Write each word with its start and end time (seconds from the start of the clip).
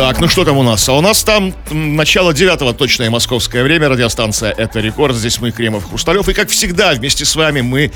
Так, 0.00 0.18
ну 0.18 0.28
что 0.28 0.46
там 0.46 0.56
у 0.56 0.62
нас? 0.62 0.88
А 0.88 0.94
у 0.94 1.02
нас 1.02 1.22
там 1.22 1.52
начало 1.70 2.32
девятого 2.32 2.72
точное 2.72 3.10
московское 3.10 3.62
время. 3.62 3.90
Радиостанция 3.90 4.50
«Это 4.50 4.80
рекорд». 4.80 5.14
Здесь 5.14 5.38
мы, 5.42 5.50
Кремов, 5.50 5.90
Хрусталев. 5.90 6.26
И, 6.30 6.32
как 6.32 6.48
всегда, 6.48 6.92
вместе 6.92 7.26
с 7.26 7.36
вами 7.36 7.60
мы 7.60 7.92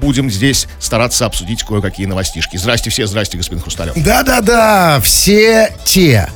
будем 0.00 0.30
здесь 0.30 0.68
стараться 0.78 1.26
обсудить 1.26 1.64
кое-какие 1.64 2.06
новостишки. 2.06 2.56
Здрасте 2.56 2.90
все, 2.90 3.08
здрасте, 3.08 3.36
господин 3.36 3.60
Хрусталев. 3.60 3.94
Да-да-да, 3.96 5.00
все 5.02 5.72
те, 5.84 6.28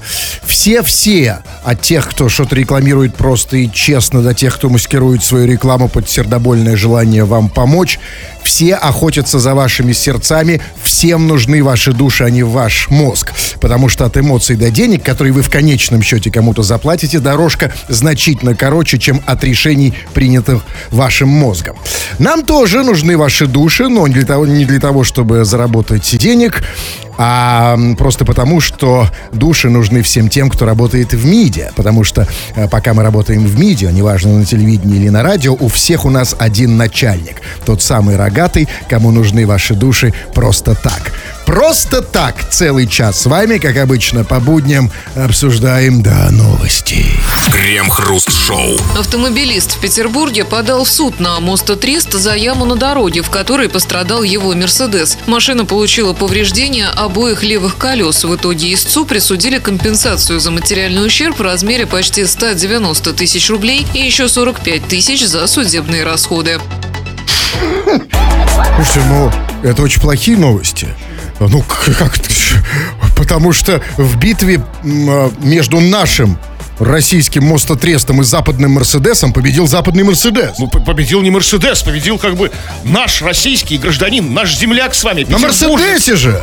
все-все, 0.44 1.38
от 1.62 1.80
тех, 1.80 2.08
кто 2.08 2.28
что-то 2.28 2.56
рекламирует 2.56 3.14
просто 3.14 3.58
и 3.58 3.70
честно, 3.70 4.22
до 4.22 4.34
тех, 4.34 4.56
кто 4.56 4.68
маскирует 4.68 5.22
свою 5.22 5.46
рекламу 5.46 5.88
под 5.88 6.10
сердобольное 6.10 6.76
желание 6.76 7.24
вам 7.24 7.48
помочь, 7.48 8.00
все 8.42 8.74
охотятся 8.74 9.38
за 9.38 9.54
вашими 9.54 9.92
сердцами, 9.92 10.60
всем 10.82 11.28
нужны 11.28 11.62
ваши 11.62 11.92
души, 11.92 12.24
а 12.24 12.30
не 12.30 12.42
ваш 12.42 12.88
мозг. 12.90 13.32
Потому 13.60 13.88
что 13.88 14.04
от 14.04 14.16
эмоций 14.16 14.56
до 14.56 14.70
денег, 14.70 15.04
которые 15.12 15.34
вы 15.34 15.42
в 15.42 15.50
конечном 15.50 16.00
счете 16.00 16.30
кому-то 16.30 16.62
заплатите, 16.62 17.18
дорожка 17.18 17.70
значительно 17.90 18.54
короче, 18.54 18.98
чем 18.98 19.20
от 19.26 19.44
решений, 19.44 19.92
принятых 20.14 20.64
вашим 20.90 21.28
мозгом. 21.28 21.76
Нам 22.18 22.46
тоже 22.46 22.82
нужны 22.82 23.18
ваши 23.18 23.46
души, 23.46 23.88
но 23.88 24.08
не 24.08 24.14
для 24.14 24.24
того, 24.24 24.46
не 24.46 24.64
для 24.64 24.80
того 24.80 25.04
чтобы 25.04 25.44
заработать 25.44 26.16
денег, 26.16 26.62
а 27.18 27.78
просто 27.98 28.24
потому, 28.24 28.62
что 28.62 29.06
души 29.34 29.68
нужны 29.68 30.00
всем 30.00 30.30
тем, 30.30 30.48
кто 30.48 30.64
работает 30.64 31.12
в 31.12 31.26
МИДе. 31.26 31.72
Потому 31.76 32.04
что 32.04 32.26
э, 32.56 32.66
пока 32.68 32.94
мы 32.94 33.02
работаем 33.02 33.44
в 33.44 33.58
МИДе, 33.58 33.92
неважно 33.92 34.38
на 34.38 34.46
телевидении 34.46 34.96
или 34.96 35.10
на 35.10 35.22
радио, 35.22 35.54
у 35.54 35.68
всех 35.68 36.06
у 36.06 36.10
нас 36.10 36.34
один 36.38 36.78
начальник. 36.78 37.42
Тот 37.66 37.82
самый 37.82 38.16
рогатый, 38.16 38.66
кому 38.88 39.10
нужны 39.10 39.46
ваши 39.46 39.74
души 39.74 40.14
просто 40.34 40.74
так. 40.74 41.12
Просто 41.52 42.00
так 42.00 42.48
целый 42.48 42.86
час 42.86 43.20
с 43.20 43.26
вами, 43.26 43.58
как 43.58 43.76
обычно, 43.76 44.24
по 44.24 44.40
будням 44.40 44.90
обсуждаем, 45.14 46.02
да, 46.02 46.30
новости. 46.30 47.04
Крем-хруст-шоу. 47.52 48.78
Автомобилист 48.98 49.76
в 49.76 49.80
Петербурге 49.80 50.46
подал 50.46 50.84
в 50.84 50.88
суд 50.88 51.20
на 51.20 51.40
Мостотрест 51.40 52.14
за 52.14 52.34
яму 52.36 52.64
на 52.64 52.76
дороге, 52.76 53.20
в 53.20 53.28
которой 53.28 53.68
пострадал 53.68 54.22
его 54.22 54.54
«Мерседес». 54.54 55.18
Машина 55.26 55.66
получила 55.66 56.14
повреждения 56.14 56.86
обоих 56.86 57.42
левых 57.42 57.76
колес. 57.76 58.24
В 58.24 58.34
итоге 58.34 58.72
истцу 58.72 59.04
присудили 59.04 59.58
компенсацию 59.58 60.40
за 60.40 60.50
материальный 60.50 61.04
ущерб 61.04 61.38
в 61.38 61.42
размере 61.42 61.84
почти 61.84 62.24
190 62.24 63.12
тысяч 63.12 63.50
рублей 63.50 63.86
и 63.92 63.98
еще 63.98 64.26
45 64.26 64.88
тысяч 64.88 65.26
за 65.26 65.46
судебные 65.46 66.02
расходы. 66.02 66.58
Слушайте, 68.74 69.00
ну, 69.06 69.30
это 69.62 69.82
очень 69.82 70.00
плохие 70.00 70.38
новости. 70.38 70.88
Ну, 71.40 71.62
как? 71.62 72.14
Потому 73.16 73.52
что 73.52 73.82
в 73.96 74.16
битве 74.16 74.60
а, 74.84 75.30
между 75.40 75.80
нашим 75.80 76.38
российским 76.78 77.44
мостотрестом 77.44 78.20
и 78.20 78.24
западным 78.24 78.72
Мерседесом 78.72 79.32
победил 79.32 79.66
западный 79.66 80.02
Мерседес. 80.02 80.58
Ну, 80.58 80.68
победил 80.68 81.22
не 81.22 81.30
Мерседес, 81.30 81.82
победил 81.82 82.18
как 82.18 82.36
бы 82.36 82.50
наш 82.84 83.22
российский 83.22 83.78
гражданин, 83.78 84.32
наш 84.32 84.56
земляк 84.56 84.94
с 84.94 85.04
вами. 85.04 85.24
На. 85.28 85.38
Мерседесе 85.38 86.16
же! 86.16 86.42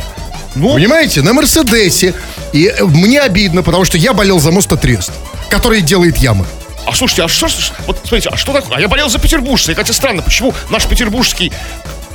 Ну, 0.54 0.74
Понимаете, 0.74 1.22
на 1.22 1.32
Мерседесе. 1.32 2.14
И 2.52 2.66
э, 2.66 2.84
мне 2.84 3.20
обидно, 3.20 3.62
потому 3.62 3.84
что 3.84 3.96
я 3.96 4.12
болел 4.12 4.40
за 4.40 4.50
мостотрест, 4.50 5.12
который 5.48 5.80
делает 5.80 6.16
ямы. 6.16 6.44
а 6.86 6.92
слушайте, 6.92 7.22
а 7.22 7.28
что, 7.28 7.46
вот 7.86 7.98
смотрите, 8.02 8.30
а 8.30 8.36
что 8.36 8.52
такое? 8.52 8.78
А 8.78 8.80
я 8.80 8.88
болел 8.88 9.08
за 9.08 9.18
петербуржца, 9.20 9.70
и 9.70 9.74
хотя 9.74 9.92
странно, 9.92 10.22
почему 10.22 10.52
наш 10.68 10.86
петербургский 10.86 11.52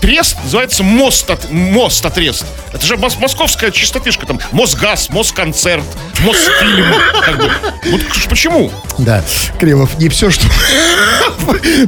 трест 0.02 0.36
называется 0.44 0.84
мост, 0.84 1.26
мост 1.52 2.06
трест. 2.14 2.46
Это 2.74 2.86
же 2.86 2.96
мос- 2.96 3.20
московская 3.20 3.72
чисто 3.72 4.00
фишка, 4.00 4.26
там 4.26 4.40
Мосгаз, 4.52 5.10
Москонцерт, 5.10 5.84
Мосфильм. 6.26 6.86
Как 7.24 7.38
бы. 7.38 7.52
Вот 7.92 8.02
почему? 8.30 8.72
Да, 8.98 9.24
Кремов, 9.60 9.98
не 9.98 10.10
все, 10.10 10.30
что... 10.30 10.46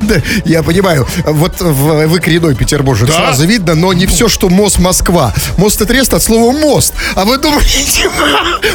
Да, 0.02 0.16
я 0.46 0.62
понимаю, 0.62 1.08
вот 1.26 1.60
в, 1.62 2.06
вы 2.08 2.20
коренной 2.20 2.56
петербуржец, 2.56 3.08
Да. 3.10 3.16
сразу 3.16 3.46
видно, 3.48 3.74
но 3.76 3.92
не 3.94 4.06
все, 4.06 4.28
что 4.30 4.50
мост 4.50 4.78
Москва. 4.80 5.34
Мост 5.58 5.82
и 5.82 5.86
трест 5.86 6.14
от 6.14 6.22
слова 6.22 6.52
мост. 6.52 6.94
А 7.16 7.26
вы 7.26 7.38
думаете, 7.38 8.10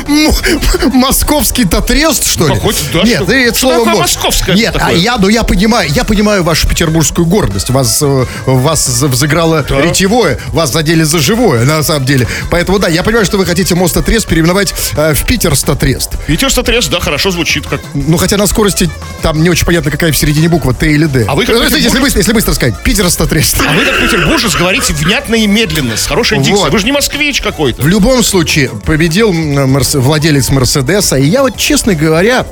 м- 0.09 0.93
московский-то 0.99 1.81
трест, 1.83 2.27
что 2.27 2.49
ли? 2.49 2.55
Какой-то, 2.55 2.81
да, 2.93 3.03
Нет, 3.03 3.23
что- 3.23 3.33
это 3.33 3.59
слово 3.59 3.85
мост. 3.85 4.01
московское 4.01 4.57
Нет, 4.57 4.77
а 4.81 4.93
я, 4.93 5.17
ну 5.19 5.29
я 5.29 5.45
понимаю, 5.45 5.89
я 5.93 6.05
понимаю 6.05 6.43
вашу 6.43 6.67
петербургскую 6.69 7.27
гордость. 7.27 7.71
Вас, 7.71 8.01
э, 8.03 8.27
вас 8.47 8.85
взыграло 9.27 9.65
Да. 9.69 9.81
ретевое, 9.81 10.39
вас 10.53 10.73
задели 10.73 11.05
за 11.05 11.21
живое, 11.21 11.65
на 11.65 11.83
самом 11.85 12.05
деле. 12.05 12.27
Поэтому, 12.51 12.79
да, 12.81 12.89
я 12.89 13.03
понимаю, 13.05 13.25
что 13.25 13.39
вы 13.39 13.47
хотите 13.47 13.75
мост 13.77 13.97
трест 14.05 14.27
переименовать 14.27 14.75
э, 14.97 15.15
в 15.15 15.25
Питер-статрест. 15.25 16.11
Питерство 16.27 16.65
трест, 16.65 16.91
да, 16.91 16.99
хорошо 16.99 17.31
звучит. 17.31 17.67
Как... 17.67 17.81
Ну, 17.95 18.17
хотя 18.17 18.37
на 18.37 18.47
скорости 18.49 18.91
там 19.23 19.41
не 19.43 19.49
очень 19.51 19.65
понятно, 19.65 19.91
какая 19.93 20.11
в 20.11 20.17
середине 20.17 20.49
буква, 20.49 20.75
Т 20.75 20.91
или 20.91 21.05
Д. 21.07 21.25
А 21.29 21.37
вы 21.37 21.47
как 21.47 21.55
Ну, 21.57 21.63
если, 21.63 22.01
быстро, 22.01 22.19
если 22.21 22.33
быстро 22.33 22.53
сказать, 22.55 22.83
Питер 22.83 23.09
130. 23.09 23.61
А 23.61 23.73
вы 23.75 23.85
как 23.85 24.01
петербуржец 24.01 24.57
говорите 24.57 24.93
внятно 24.93 25.37
и 25.37 25.47
медленно, 25.47 25.97
с 25.97 26.07
хорошей 26.07 26.39
Вот. 26.39 26.47
дикцией. 26.47 26.71
Вы 26.71 26.79
же 26.81 26.85
не 26.85 26.93
москвич 26.93 27.41
какой-то. 27.41 27.81
В 27.83 27.87
любом 27.87 28.25
случае, 28.25 28.71
победил 28.85 29.33
Мерс- 29.33 29.99
владелец 29.99 30.51
Мерседеса. 30.51 31.17
И 31.17 31.27
я 31.27 31.43
вот, 31.43 31.57
честно 31.57 31.95
говоря, 31.95 32.45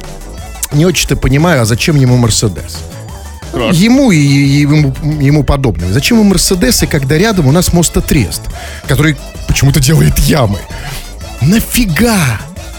не 0.73 0.87
очень-то 0.87 1.17
понимаю, 1.17 1.63
а 1.63 1.65
зачем 1.65 1.97
ему 1.97 2.17
Мерседес? 2.17 2.79
Ему 3.73 4.11
и, 4.13 4.19
и 4.19 4.61
ему, 4.61 4.95
ему 5.21 5.43
подобные. 5.43 5.93
Зачем 5.93 6.19
ему 6.19 6.31
Мерседесы, 6.31 6.87
когда 6.87 7.19
рядом 7.19 7.47
у 7.47 7.53
нас 7.53 7.73
мостотрест, 7.73 8.43
который 8.87 9.17
почему-то 9.49 9.81
делает 9.81 10.19
ямы? 10.19 10.59
Нафига? 11.41 12.17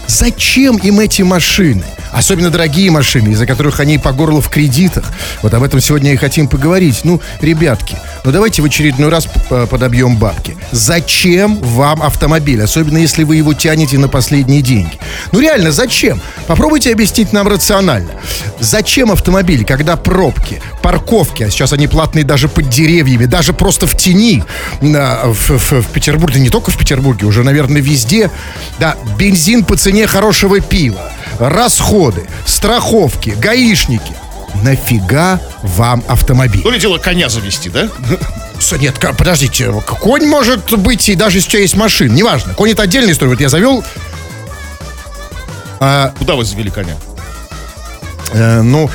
Зачем 0.06 0.76
им 0.76 1.00
эти 1.00 1.22
машины? 1.22 1.84
Особенно 2.12 2.50
дорогие 2.50 2.90
машины, 2.90 3.30
из-за 3.30 3.46
которых 3.46 3.80
они 3.80 3.96
по 3.96 4.12
горло 4.12 4.42
в 4.42 4.50
кредитах. 4.50 5.04
Вот 5.40 5.54
об 5.54 5.62
этом 5.62 5.80
сегодня 5.80 6.12
и 6.12 6.16
хотим 6.16 6.46
поговорить. 6.46 7.00
Ну, 7.04 7.22
ребятки, 7.40 7.96
ну 8.24 8.32
давайте 8.32 8.60
в 8.60 8.66
очередной 8.66 9.08
раз 9.08 9.24
п- 9.48 9.66
подобьем 9.66 10.16
бабки. 10.18 10.56
Зачем 10.72 11.56
вам 11.56 12.02
автомобиль? 12.02 12.62
Особенно 12.62 12.98
если 12.98 13.24
вы 13.24 13.36
его 13.36 13.54
тянете 13.54 13.96
на 13.96 14.08
последние 14.08 14.60
деньги. 14.60 14.98
Ну 15.32 15.40
реально, 15.40 15.72
зачем? 15.72 16.20
Попробуйте 16.46 16.92
объяснить 16.92 17.32
нам 17.32 17.48
рационально. 17.48 18.10
Зачем 18.60 19.10
автомобиль, 19.10 19.64
когда 19.64 19.96
пробки, 19.96 20.60
парковки, 20.82 21.44
а 21.44 21.50
сейчас 21.50 21.72
они 21.72 21.86
платные 21.88 22.24
даже 22.24 22.48
под 22.48 22.68
деревьями, 22.68 23.24
даже 23.24 23.54
просто 23.54 23.86
в 23.86 23.96
тени 23.96 24.44
в, 24.82 25.32
в- 25.34 25.80
в 25.82 25.86
Петербурге, 25.88 26.40
не 26.40 26.50
только 26.50 26.70
в 26.70 26.76
Петербурге, 26.76 27.24
уже, 27.24 27.42
наверное, 27.42 27.80
везде. 27.80 28.30
Да, 28.78 28.96
бензин 29.16 29.64
по 29.64 29.76
цене 29.78 29.91
хорошего 30.06 30.60
пива, 30.60 31.00
расходы, 31.38 32.26
страховки, 32.46 33.30
гаишники. 33.30 34.12
Нафига 34.62 35.40
вам 35.62 36.04
автомобиль? 36.08 36.62
То 36.62 36.70
ли 36.70 36.78
дело 36.78 36.98
коня 36.98 37.28
завести, 37.28 37.70
да? 37.70 37.88
Нет, 38.78 38.94
подождите, 39.18 39.72
конь 40.00 40.26
может 40.26 40.78
быть 40.78 41.08
и 41.08 41.14
даже 41.14 41.38
если 41.38 41.58
есть 41.60 41.74
машина, 41.74 42.12
неважно. 42.12 42.54
Конь 42.54 42.70
это 42.70 42.82
отдельная 42.82 43.12
история. 43.12 43.30
Вот 43.32 43.40
я 43.40 43.48
завел, 43.48 43.82
Куда 46.18 46.34
вы 46.36 46.44
завели 46.44 46.70
коня? 46.70 46.94
э, 48.34 48.62
ну, 48.62 48.88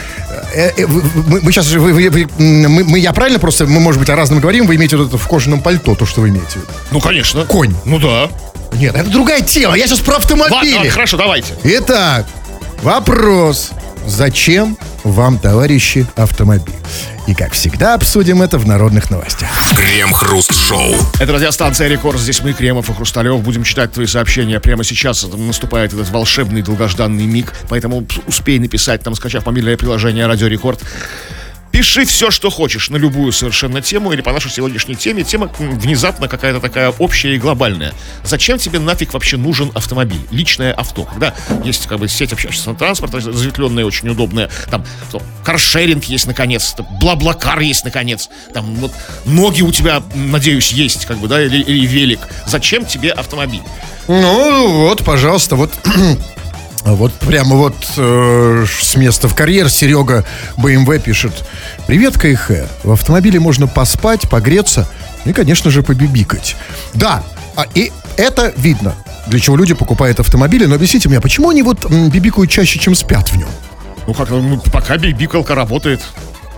э, 0.54 0.72
э, 0.78 0.88
мы, 0.88 1.42
мы 1.42 1.52
сейчас 1.52 1.66
же, 1.66 1.80
вы- 1.80 1.94
вы- 1.94 2.10
вы- 2.10 2.28
мы, 2.40 2.84
мы- 2.86 3.00
я 3.00 3.12
правильно 3.14 3.40
просто, 3.40 3.66
мы, 3.66 3.80
может 3.80 4.00
быть, 4.00 4.10
о 4.10 4.16
разном 4.16 4.40
говорим, 4.40 4.66
вы 4.68 4.76
имеете 4.78 4.96
вот 4.98 5.10
это 5.10 5.18
в 5.18 5.28
кожаном 5.28 5.62
пальто, 5.62 5.96
то, 5.96 6.06
что 6.06 6.22
вы 6.22 6.30
имеете? 6.30 6.60
Ну, 6.92 7.00
конечно. 7.02 7.46
Конь. 7.46 7.76
Ну 7.86 8.00
да. 8.00 8.30
Нет, 8.74 8.96
это 8.96 9.10
другая 9.10 9.42
тема, 9.42 9.76
я 9.76 9.88
сейчас 9.88 10.00
про 10.00 10.18
автомобили. 10.18 10.74
ладно, 10.74 10.92
хорошо, 10.92 11.18
давайте. 11.18 11.54
Итак, 11.64 12.26
вопрос. 12.82 13.72
Зачем 14.06 14.78
вам, 15.04 15.38
товарищи, 15.38 16.08
автомобиль? 16.16 16.74
И, 17.28 17.34
как 17.36 17.52
всегда, 17.52 17.94
обсудим 17.94 18.42
это 18.42 18.58
в 18.58 18.66
народных 18.66 19.12
новостях. 19.12 19.50
Крем-хруст-шоу. 19.76 20.96
Это 21.20 21.34
радиостанция 21.34 21.90
Рекорд. 21.90 22.18
Здесь 22.18 22.42
мы, 22.42 22.54
Кремов 22.54 22.90
и 22.90 22.94
Хрусталев. 22.94 23.42
Будем 23.42 23.66
читать 23.66 23.92
твои 23.92 24.06
сообщения 24.06 24.62
прямо 24.62 24.86
сейчас. 24.86 25.28
Наступает 25.34 25.92
этот 25.92 26.10
волшебный, 26.10 26.62
долгожданный 26.62 27.26
миг. 27.26 27.54
Поэтому 27.68 28.08
успей 28.28 28.60
написать, 28.60 29.04
там, 29.04 29.14
скачав 29.14 29.46
мобильное 29.46 29.76
приложение 29.76 30.26
Радио 30.26 30.48
Рекорд. 30.48 30.82
Пиши 31.78 32.06
все, 32.06 32.32
что 32.32 32.50
хочешь, 32.50 32.90
на 32.90 32.98
любую 32.98 33.32
совершенно 33.32 33.84
тему 33.84 34.12
или 34.12 34.22
по 34.22 34.34
нашей 34.34 34.50
сегодняшней 34.50 34.96
теме. 34.96 35.24
Тема 35.24 35.52
внезапно 35.60 36.28
какая-то 36.28 36.60
такая 36.60 36.90
общая 36.90 37.36
и 37.36 37.38
глобальная. 37.38 37.94
Зачем 38.24 38.58
тебе 38.58 38.80
нафиг 38.80 39.14
вообще 39.14 39.38
нужен 39.38 39.70
автомобиль? 39.76 40.22
Личное 40.32 40.74
авто. 40.74 41.04
Когда 41.04 41.36
есть 41.64 41.86
как 41.86 42.00
бы 42.00 42.08
сеть 42.08 42.34
общественного 42.34 42.80
транспорта, 42.80 43.18
разветвленная, 43.18 43.86
очень 43.86 44.10
удобная. 44.10 44.50
Там 44.72 44.84
что, 45.10 45.22
каршеринг 45.44 46.06
есть 46.06 46.26
наконец-то, 46.26 46.82
бла-блакар 47.00 47.60
есть 47.60 47.86
наконец. 47.86 48.28
Там 48.56 48.74
вот 48.78 48.92
ноги 49.26 49.62
у 49.62 49.72
тебя, 49.72 50.02
надеюсь, 50.16 50.72
есть, 50.72 51.06
как 51.06 51.20
бы, 51.20 51.28
да, 51.28 51.44
или, 51.46 51.62
или 51.62 51.86
велик. 51.86 52.22
Зачем 52.48 52.88
тебе 52.88 53.12
автомобиль? 53.12 53.62
Ну, 54.08 54.72
вот, 54.80 55.06
пожалуйста, 55.06 55.56
вот... 55.56 55.72
Вот 56.94 57.14
прямо 57.14 57.56
вот 57.56 57.76
э, 57.98 58.66
с 58.82 58.96
места 58.96 59.28
в 59.28 59.36
карьер 59.36 59.70
Серега 59.70 60.24
БМВ 60.58 61.02
пишет. 61.04 61.44
Привет, 61.86 62.18
КХ. 62.18 62.52
В 62.84 62.92
автомобиле 62.92 63.40
можно 63.40 63.68
поспать, 63.68 64.22
погреться 64.30 64.88
и, 65.26 65.34
конечно 65.34 65.70
же, 65.70 65.84
побибикать. 65.84 66.56
Да, 66.94 67.24
А, 67.56 67.66
и 67.74 67.92
это 68.18 68.54
видно, 68.56 68.94
для 69.28 69.40
чего 69.40 69.56
люди 69.58 69.74
покупают 69.74 70.20
автомобили. 70.20 70.66
Но 70.66 70.76
объясните 70.76 71.10
мне, 71.10 71.18
а 71.18 71.22
почему 71.22 71.50
они 71.50 71.62
вот 71.64 71.86
м, 71.86 72.10
бибикают 72.10 72.50
чаще, 72.50 72.80
чем 72.80 72.96
спят 72.96 73.30
в 73.30 73.36
нем? 73.38 73.50
Ну 74.06 74.14
как, 74.14 74.30
ну, 74.30 74.60
пока 74.72 74.98
бибикалка 74.98 75.56
работает. 75.56 76.02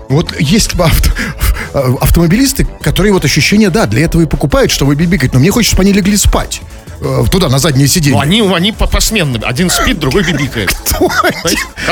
Вот 0.09 0.33
есть 0.39 0.71
авто- 0.73 1.11
автомобилисты, 2.01 2.67
которые 2.81 3.13
вот 3.13 3.25
ощущение, 3.25 3.69
да, 3.69 3.85
для 3.85 4.03
этого 4.06 4.23
и 4.23 4.25
покупают, 4.25 4.71
чтобы 4.71 4.95
бибикать. 4.95 5.33
Но 5.33 5.39
мне 5.39 5.51
хочется, 5.51 5.75
чтобы 5.75 5.83
они 5.88 5.94
легли 5.94 6.17
спать. 6.17 6.61
э, 7.01 7.23
Туда, 7.31 7.47
на 7.47 7.59
заднее 7.59 7.85
Ну, 7.85 7.94
сиденье. 7.94 8.19
они, 8.21 8.41
они 8.41 8.71
по- 8.73 8.85
посменно. 8.88 9.39
Один 9.47 9.69
спит, 9.69 10.00
другой 10.00 10.23
бибикает. 10.23 10.75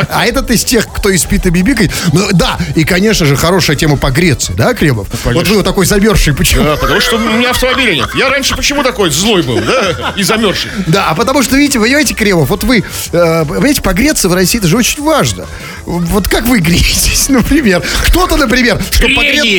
А 0.10 0.26
этот 0.26 0.52
из 0.52 0.66
тех, 0.66 0.86
кто 0.92 1.10
и 1.10 1.18
спит 1.18 1.46
и 1.46 1.50
бибикает. 1.50 1.92
Ну, 2.12 2.28
да, 2.34 2.58
и, 2.76 2.84
конечно 2.84 3.26
же, 3.26 3.38
хорошая 3.38 3.78
тема 3.78 3.96
погреться, 3.96 4.52
да, 4.54 4.74
Кремов? 4.74 5.08
вот 5.10 5.20
конечно. 5.24 5.50
вы 5.52 5.58
вот 5.60 5.66
такой 5.66 5.86
замерзший, 5.86 6.34
почему? 6.34 6.66
Да, 6.66 6.76
потому 6.76 7.00
что 7.00 7.16
у 7.16 7.20
меня 7.20 7.52
автомобиля 7.52 7.94
нет. 7.96 8.10
Я 8.16 8.30
раньше 8.30 8.54
почему 8.58 8.84
такой 8.84 9.10
злой 9.10 9.44
был, 9.44 9.62
да? 9.62 10.14
И 10.18 10.24
замерзший. 10.24 10.72
Да, 10.88 11.08
а 11.12 11.16
потому 11.16 11.42
что, 11.42 11.56
видите, 11.56 11.80
понимаете, 11.80 12.14
Кремов, 12.14 12.50
вот 12.50 12.66
вы, 12.66 12.80
э, 13.14 13.46
понимаете, 13.48 13.82
погреться 13.82 14.28
в 14.28 14.34
России, 14.34 14.58
это 14.58 14.68
же 14.68 14.76
очень 14.76 15.02
важно. 15.04 15.46
Вот 15.86 16.28
как 16.28 16.48
вы 16.48 16.60
греетесь, 16.60 17.30
например? 17.30 17.82
Кто-то, 18.08 18.38
например, 18.38 18.82
Трением. 18.92 19.16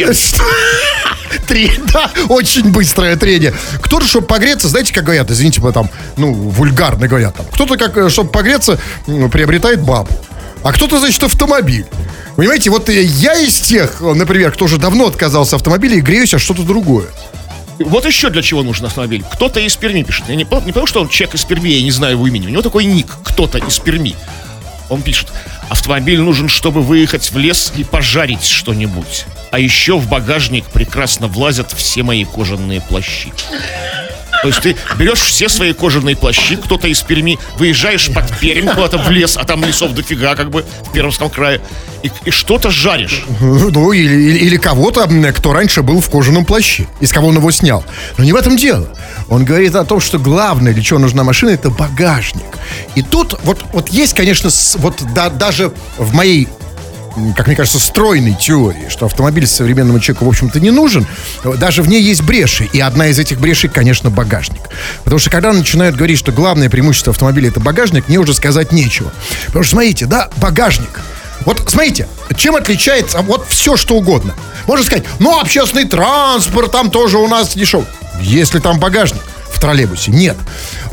погреться... 0.06 0.37
Три, 1.47 1.71
да, 1.93 2.11
очень 2.29 2.71
быстрое 2.71 3.17
трение. 3.17 3.55
Кто-то, 3.83 4.06
чтобы 4.06 4.27
погреться, 4.27 4.69
знаете, 4.69 4.93
как 4.95 5.05
говорят, 5.05 5.31
извините, 5.31 5.61
там, 5.73 5.91
ну, 6.17 6.33
вульгарно 6.33 7.06
говорят, 7.06 7.37
там, 7.37 7.47
кто-то, 7.53 7.77
как, 7.77 7.97
э, 7.97 8.09
чтобы 8.09 8.31
погреться, 8.31 8.79
м, 9.06 9.31
приобретает 9.31 9.83
бабу, 9.83 10.11
а 10.62 10.73
кто-то, 10.73 10.99
значит, 10.99 11.23
автомобиль. 11.23 11.87
Понимаете, 12.37 12.71
вот 12.71 12.89
э, 12.89 13.03
я 13.03 13.35
из 13.35 13.61
тех, 13.61 14.00
э, 14.00 14.15
например, 14.15 14.53
кто 14.53 14.65
уже 14.67 14.79
давно 14.79 15.06
отказался 15.06 15.56
от 15.56 15.61
автомобиля 15.62 15.97
и 15.97 16.01
греюсь, 16.01 16.33
а 16.35 16.39
что-то 16.39 16.62
другое. 16.62 17.06
Вот 17.79 18.05
еще 18.06 18.31
для 18.31 18.43
чего 18.43 18.62
нужен 18.62 18.87
автомобиль. 18.87 19.25
Кто-то 19.33 19.61
из 19.61 19.77
Перми 19.77 20.03
пишет. 20.03 20.25
Я 20.29 20.35
не, 20.35 20.44
не 20.44 20.73
потому, 20.73 20.87
что 20.87 21.01
он 21.01 21.09
человек 21.09 21.35
из 21.37 21.44
Перми, 21.44 21.69
я 21.69 21.83
не 21.83 21.91
знаю 21.93 22.15
его 22.15 22.27
имени. 22.27 22.47
У 22.47 22.51
него 22.51 22.62
такой 22.62 22.85
ник. 22.85 23.06
Кто-то 23.25 23.59
из 23.59 23.79
Перми. 23.79 24.17
Он 24.88 25.02
пишет. 25.02 25.29
Автомобиль 25.69 26.20
нужен, 26.20 26.49
чтобы 26.49 26.82
выехать 26.82 27.31
в 27.31 27.38
лес 27.38 27.73
и 27.76 27.85
пожарить 27.85 28.44
что-нибудь. 28.44 29.26
А 29.50 29.58
еще 29.58 29.99
в 29.99 30.08
багажник 30.08 30.64
прекрасно 30.67 31.26
влазят 31.26 31.73
все 31.73 32.02
мои 32.02 32.25
кожаные 32.25 32.81
плащи. 32.81 33.32
То 34.43 34.49
есть 34.49 34.61
ты 34.61 34.76
берешь 34.99 35.19
все 35.20 35.49
свои 35.49 35.73
кожаные 35.73 36.17
плащи, 36.17 36.56
кто-то 36.56 36.87
из 36.88 37.00
Перми, 37.02 37.38
выезжаешь 37.56 38.08
под 38.12 38.38
Пермь 38.38 38.69
куда-то 38.69 38.99
в 38.99 39.11
лес, 39.11 39.37
а 39.37 39.44
там 39.44 39.64
лесов 39.64 39.93
дофига, 39.94 40.37
как 40.37 40.50
бы, 40.50 40.64
в 40.87 40.93
Пермском 40.93 41.29
крае, 41.31 41.61
и, 42.02 42.11
и 42.25 42.31
что-то 42.31 42.70
жаришь. 42.70 43.25
Ну, 43.40 43.93
или, 43.93 44.12
или- 44.31 44.38
или 44.38 44.56
кого-то, 44.56 45.08
кто 45.37 45.52
раньше 45.52 45.82
был 45.82 46.00
в 46.00 46.08
кожаном 46.08 46.44
плаще, 46.44 46.87
из 47.00 47.12
кого 47.12 47.29
он 47.29 47.37
его 47.37 47.50
снял. 47.50 47.85
Но 48.17 48.25
не 48.25 48.32
в 48.32 48.37
этом 48.37 48.56
дело. 48.56 48.88
Он 49.29 49.44
говорит 49.44 49.75
о 49.75 49.85
том, 49.85 50.00
что 50.00 50.19
главное, 50.19 50.73
для 50.73 50.82
чего 50.82 50.99
нужна 50.99 51.25
машина, 51.25 51.50
это 51.50 51.70
багажник. 51.70 52.44
И 52.94 53.02
тут 53.02 53.38
вот, 53.43 53.64
вот 53.73 53.88
есть, 53.88 54.14
конечно, 54.14 54.50
вот 54.76 55.02
да- 55.14 55.31
даже 55.31 55.73
в 55.96 56.14
моей 56.14 56.49
как 57.37 57.47
мне 57.47 57.56
кажется, 57.56 57.79
стройной 57.79 58.35
теории, 58.35 58.88
что 58.88 59.06
автомобиль 59.06 59.47
современному 59.47 60.00
человеку, 60.00 60.25
в 60.25 60.29
общем-то, 60.29 60.61
не 60.61 60.70
нужен, 60.70 61.06
даже 61.44 61.82
в 61.82 61.88
ней 61.88 62.03
есть 62.03 62.23
бреши. 62.23 62.69
И 62.73 62.81
одна 62.81 63.09
из 63.09 63.19
этих 63.19 63.41
брешей, 63.41 63.70
конечно, 63.70 64.11
багажник. 64.11 64.61
Потому 65.05 65.19
что 65.19 65.31
когда 65.31 65.53
начинают 65.53 65.97
говорить, 65.97 66.19
что 66.19 66.32
главное 66.32 66.70
преимущество 66.70 67.12
автомобиля 67.12 67.49
это 67.49 67.61
багажник, 67.61 68.09
мне 68.09 68.19
уже 68.19 68.35
сказать 68.35 68.73
нечего. 68.73 69.12
Потому 69.47 69.65
что, 69.65 69.73
смотрите, 69.73 70.06
да, 70.06 70.29
багажник. 70.37 71.00
Вот 71.44 71.62
смотрите, 71.69 72.09
чем 72.37 72.56
отличается 72.56 73.20
вот 73.20 73.47
все, 73.49 73.76
что 73.76 73.94
угодно. 73.94 74.35
Можно 74.67 74.85
сказать, 74.85 75.05
ну, 75.19 75.38
общественный 75.38 75.87
транспорт 75.87 76.73
там 76.73 76.91
тоже 76.91 77.19
у 77.19 77.29
нас 77.29 77.55
дешев. 77.55 77.85
Если 78.20 78.59
там 78.59 78.79
багажник 78.79 79.23
в 79.58 79.60
троллейбусе, 79.60 80.12
нет. 80.12 80.37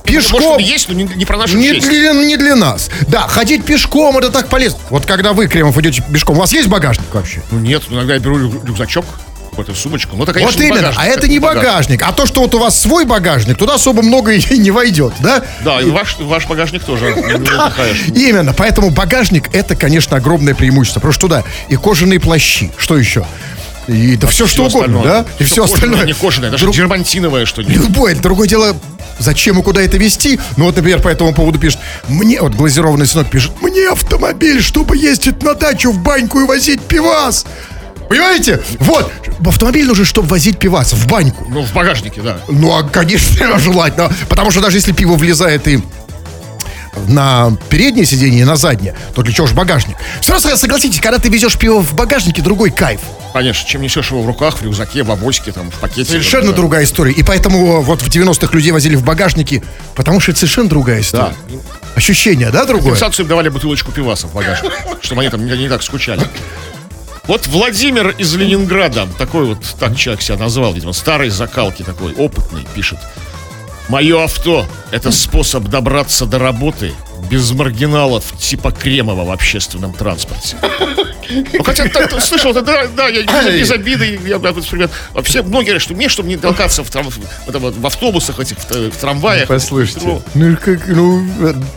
Пешком... 0.04 0.42
Может, 0.42 0.56
он 0.56 0.60
есть, 0.60 0.90
но 0.90 0.96
не, 0.96 1.04
не 1.04 1.26
про 1.26 1.38
нашу 1.38 1.58
Не 1.58 1.70
честь. 1.76 1.88
для, 1.88 2.14
не 2.14 2.36
для 2.36 2.56
нас. 2.56 2.90
Да, 3.08 3.28
ходить 3.28 3.64
пешком 3.64 4.18
это 4.18 4.32
так 4.32 4.50
полезно. 4.50 4.80
Вот 4.90 5.06
когда 5.06 5.34
вы, 5.34 5.48
Кремов, 5.48 5.78
идете 5.78 6.04
пешком, 6.12 6.38
у 6.38 6.40
вас 6.42 6.52
есть 6.52 6.68
багажник 6.68 7.14
вообще? 7.14 7.42
Ну 7.52 7.60
нет, 7.60 7.84
иногда 7.90 8.16
я 8.16 8.20
беру 8.20 8.38
рю- 8.40 8.66
рюкзачок, 8.66 9.06
какую-то 9.52 9.74
сумочку. 9.76 10.18
Ну, 10.18 10.24
это, 10.24 10.34
конечно, 10.34 10.52
вот 10.60 10.62
именно, 10.66 10.82
багажник, 10.90 11.00
а 11.00 11.06
это 11.06 11.28
не 11.28 11.40
багажник. 11.40 12.04
А 12.04 12.12
то, 12.12 12.26
что 12.26 12.42
вот 12.42 12.54
у 12.56 12.60
вас 12.60 12.78
свой 12.78 13.06
багажник, 13.06 13.58
туда 13.58 13.76
особо 13.76 14.02
много 14.02 14.34
и 14.34 14.58
не 14.58 14.72
войдет, 14.72 15.14
да? 15.20 15.44
Да, 15.64 15.80
и 15.80 15.90
ваш, 15.92 16.18
ваш 16.20 16.46
багажник 16.48 16.84
тоже. 16.84 17.16
Именно, 18.16 18.54
поэтому 18.54 18.90
багажник 18.90 19.54
это, 19.54 19.76
конечно, 19.76 20.18
огромное 20.18 20.56
преимущество. 20.56 21.00
Потому 21.00 21.14
что 21.14 21.22
туда 21.22 21.44
и 21.70 21.76
кожаные 21.76 22.20
плащи, 22.20 22.72
что 22.78 22.98
еще? 22.98 23.26
И 23.88 24.16
да 24.18 24.28
все, 24.28 24.48
что 24.48 24.66
угодно, 24.66 25.02
да? 25.04 25.26
И 25.40 25.44
все 25.44 25.62
кожаное, 25.62 25.76
остальное. 25.76 26.06
Не 26.06 26.14
кожаное, 26.14 26.50
даже 26.52 26.64
Друг- 26.66 26.76
дермантиновое 26.76 27.46
что-нибудь. 27.46 27.76
Любое. 27.76 28.16
Другое 28.16 28.48
дело, 28.48 28.76
зачем 29.20 29.60
и 29.60 29.64
куда 29.64 29.82
это 29.82 29.98
вести? 29.98 30.40
Ну 30.58 30.66
вот, 30.66 30.76
например, 30.76 31.02
по 31.02 31.08
этому 31.10 31.34
поводу 31.34 31.60
пишет, 31.60 31.80
мне, 32.08 32.42
вот 32.42 32.54
глазированный 32.56 33.06
сынок 33.06 33.30
пишет, 33.30 33.52
мне 33.62 33.90
автомобиль, 33.90 34.62
чтобы 34.62 34.98
ездить 34.98 35.44
на 35.44 35.54
дачу 35.54 35.92
в 35.92 36.00
баньку 36.00 36.40
и 36.42 36.46
возить 36.46 36.82
пивас. 36.82 37.46
Понимаете? 38.10 38.62
Вот, 38.80 39.12
автомобиль 39.46 39.86
нужен, 39.86 40.06
чтобы 40.06 40.28
возить 40.30 40.58
пивас 40.60 40.94
в 40.94 41.08
баньку. 41.08 41.46
Ну, 41.50 41.64
в 41.64 41.74
багажнике, 41.74 42.22
да. 42.22 42.38
Ну, 42.48 42.76
а, 42.76 42.84
конечно, 42.84 43.58
желательно. 43.60 44.12
Потому 44.30 44.52
что 44.52 44.62
даже 44.62 44.78
если 44.78 44.92
пиво 44.94 45.16
влезает 45.16 45.68
и 45.68 45.80
на 47.08 47.52
переднее 47.70 48.06
сиденье, 48.06 48.42
и 48.42 48.46
на 48.46 48.56
заднее, 48.56 48.96
то 49.14 49.22
для 49.22 49.34
чего 49.34 49.48
же 49.48 49.54
багажник? 49.54 49.98
Все 50.22 50.34
равно, 50.34 50.56
согласитесь, 50.56 51.00
когда 51.02 51.20
ты 51.20 51.30
везешь 51.30 51.58
пиво 51.58 51.82
в 51.82 51.94
багажнике, 51.94 52.42
другой 52.42 52.72
кайф. 52.72 53.02
Конечно, 53.36 53.68
чем 53.68 53.82
несешь 53.82 54.12
его 54.12 54.22
в 54.22 54.28
руках, 54.28 54.60
в 54.60 54.62
рюкзаке, 54.62 55.04
в 55.04 55.12
авоське, 55.12 55.52
там, 55.52 55.70
в 55.70 55.78
пакете. 55.82 56.10
Совершенно 56.10 56.52
да. 56.52 56.56
другая 56.56 56.86
история. 56.86 57.12
И 57.12 57.22
поэтому 57.22 57.82
вот 57.82 58.02
в 58.02 58.08
90-х 58.08 58.54
людей 58.54 58.72
возили 58.72 58.96
в 58.96 59.04
багажнике, 59.04 59.62
потому 59.94 60.22
что 60.22 60.32
это 60.32 60.40
совершенно 60.40 60.70
другая 60.70 61.02
история. 61.02 61.36
Да. 61.50 61.58
Ощущение, 61.96 62.50
да, 62.50 62.64
другое? 62.64 62.94
Компенсацию 62.94 63.26
им 63.26 63.28
давали 63.28 63.50
бутылочку 63.50 63.92
пиваса 63.92 64.28
в 64.28 64.34
багажник, 64.34 64.72
чтобы 65.02 65.20
они 65.20 65.30
там 65.30 65.46
не, 65.46 65.52
не 65.58 65.68
так 65.68 65.84
скучали. 65.84 66.22
Вот 67.28 67.46
Владимир 67.48 68.16
из 68.18 68.34
Ленинграда, 68.36 69.06
такой 69.18 69.48
вот, 69.48 69.58
так 69.82 69.98
человек 69.98 70.22
себя 70.22 70.38
назвал, 70.38 70.72
видимо, 70.72 70.94
старой 70.94 71.28
закалки 71.28 71.84
такой, 71.84 72.14
опытный, 72.14 72.66
пишет. 72.74 73.00
Мое 73.90 74.24
авто– 74.24 74.66
это 74.92 75.12
способ 75.12 75.66
добраться 75.66 76.26
до 76.26 76.40
работы 76.40 76.94
без 77.30 77.52
маргиналов 77.52 78.32
типа 78.40 78.72
Кремова 78.72 79.26
в 79.26 79.32
общественном 79.32 79.92
транспорте. 79.92 80.56
Ну, 81.30 81.64
хотя, 81.64 81.88
так, 81.88 82.22
слышал, 82.22 82.54
да, 82.54 82.62
да, 82.62 83.08
я 83.10 83.22
без, 83.24 83.60
без 83.60 83.72
обиды, 83.72 84.20
я, 84.26 84.38
например, 84.40 84.90
все 85.24 85.42
многие 85.44 85.66
говорят, 85.68 85.82
что 85.82 85.94
мне, 85.94 86.10
чтобы 86.10 86.30
не 86.30 86.38
толкаться 86.38 86.84
в, 86.84 86.90
трам- 86.90 87.10
в, 87.10 87.18
вот 87.52 87.76
в 87.78 87.86
автобусах, 87.86 88.40
этих, 88.40 88.58
в, 88.58 88.92
в 88.92 88.96
трамваях. 88.98 89.48
Послушайте. 89.48 90.00
в 90.00 90.04
метро. 90.04 90.22
Ну, 90.36 90.58
как, 90.64 90.88
ну, 90.88 91.26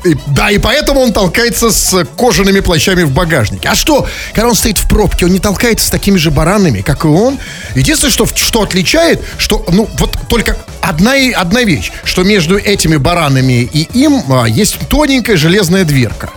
и- 0.05 0.17
да, 0.29 0.51
и 0.51 0.59
поэтому 0.59 1.01
он 1.01 1.13
толкается 1.13 1.71
с 1.71 2.05
кожаными 2.17 2.61
плащами 2.61 3.03
в 3.03 3.11
багажнике. 3.13 3.69
А 3.69 3.75
что, 3.75 4.07
когда 4.33 4.49
он 4.49 4.55
стоит 4.55 4.79
в 4.79 4.89
пробке, 4.89 5.27
он 5.27 5.33
не 5.33 5.41
толкается 5.41 5.87
с 5.87 5.91
такими 5.91 6.17
же 6.19 6.31
баранами, 6.31 6.83
как 6.83 7.05
и 7.05 7.09
он? 7.09 7.39
Единственное, 7.75 8.13
что, 8.13 8.27
что 8.27 8.63
отличает, 8.63 9.23
что, 9.39 9.65
ну, 9.69 9.89
вот 9.99 10.17
только 10.29 10.57
одна, 10.81 11.13
одна 11.37 11.63
вещь, 11.63 11.93
что 12.05 12.23
между 12.23 12.57
этими 12.59 12.97
баранами 12.97 13.63
и 13.73 13.89
им 13.99 14.23
а, 14.31 14.47
есть 14.47 14.79
тоненькая 14.89 15.37
железная 15.37 15.85
дверка. 15.85 16.31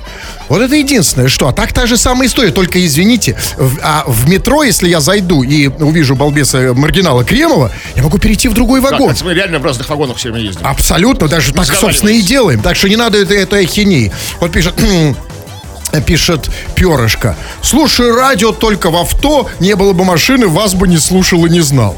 Вот 0.52 0.62
это 0.62 0.76
единственное, 0.76 1.30
что. 1.30 1.48
А 1.48 1.54
так 1.54 1.72
та 1.72 1.86
же 1.86 1.96
самая 1.96 2.28
история, 2.28 2.52
только 2.52 2.86
извините, 2.86 3.38
в, 3.56 3.80
а 3.82 4.04
в 4.06 4.28
метро, 4.28 4.64
если 4.64 4.90
я 4.90 5.00
зайду 5.00 5.44
и 5.44 5.68
увижу 5.70 6.14
балбеса 6.14 6.74
маргинала 6.76 7.24
Кремова, 7.24 7.72
я 7.96 8.04
могу 8.04 8.18
перейти 8.18 8.50
в 8.50 8.54
другой 8.54 8.82
Да, 8.82 8.90
вагон. 8.92 9.14
кстати, 9.14 9.24
мы 9.24 9.34
реально 9.34 9.60
в 9.60 9.64
разных 9.64 9.88
вагонах 9.88 10.18
все 10.18 10.30
время 10.30 10.46
ездим. 10.46 10.68
Абсолютно, 10.68 11.30
даже 11.30 11.54
так, 11.54 11.74
собственно, 11.74 12.10
и 12.10 12.22
делаем. 12.22 12.62
Так 12.62 12.76
что 12.76 12.90
не 12.90 12.98
надо 12.98 13.18
это, 13.18 13.34
этой 13.34 13.64
ахинеи. 13.64 14.12
Вот 14.42 14.52
пишет... 14.52 14.74
Пишет 16.06 16.50
перышко. 16.76 17.36
Слушай 17.62 18.14
радио 18.14 18.54
только 18.54 18.90
в 18.90 18.96
авто, 18.96 19.50
не 19.60 19.76
было 19.76 19.92
бы 19.92 20.06
машины, 20.06 20.48
вас 20.48 20.74
бы 20.74 20.88
не 20.88 20.98
слушал 20.98 21.46
и 21.46 21.50
не 21.50 21.60
знал. 21.60 21.98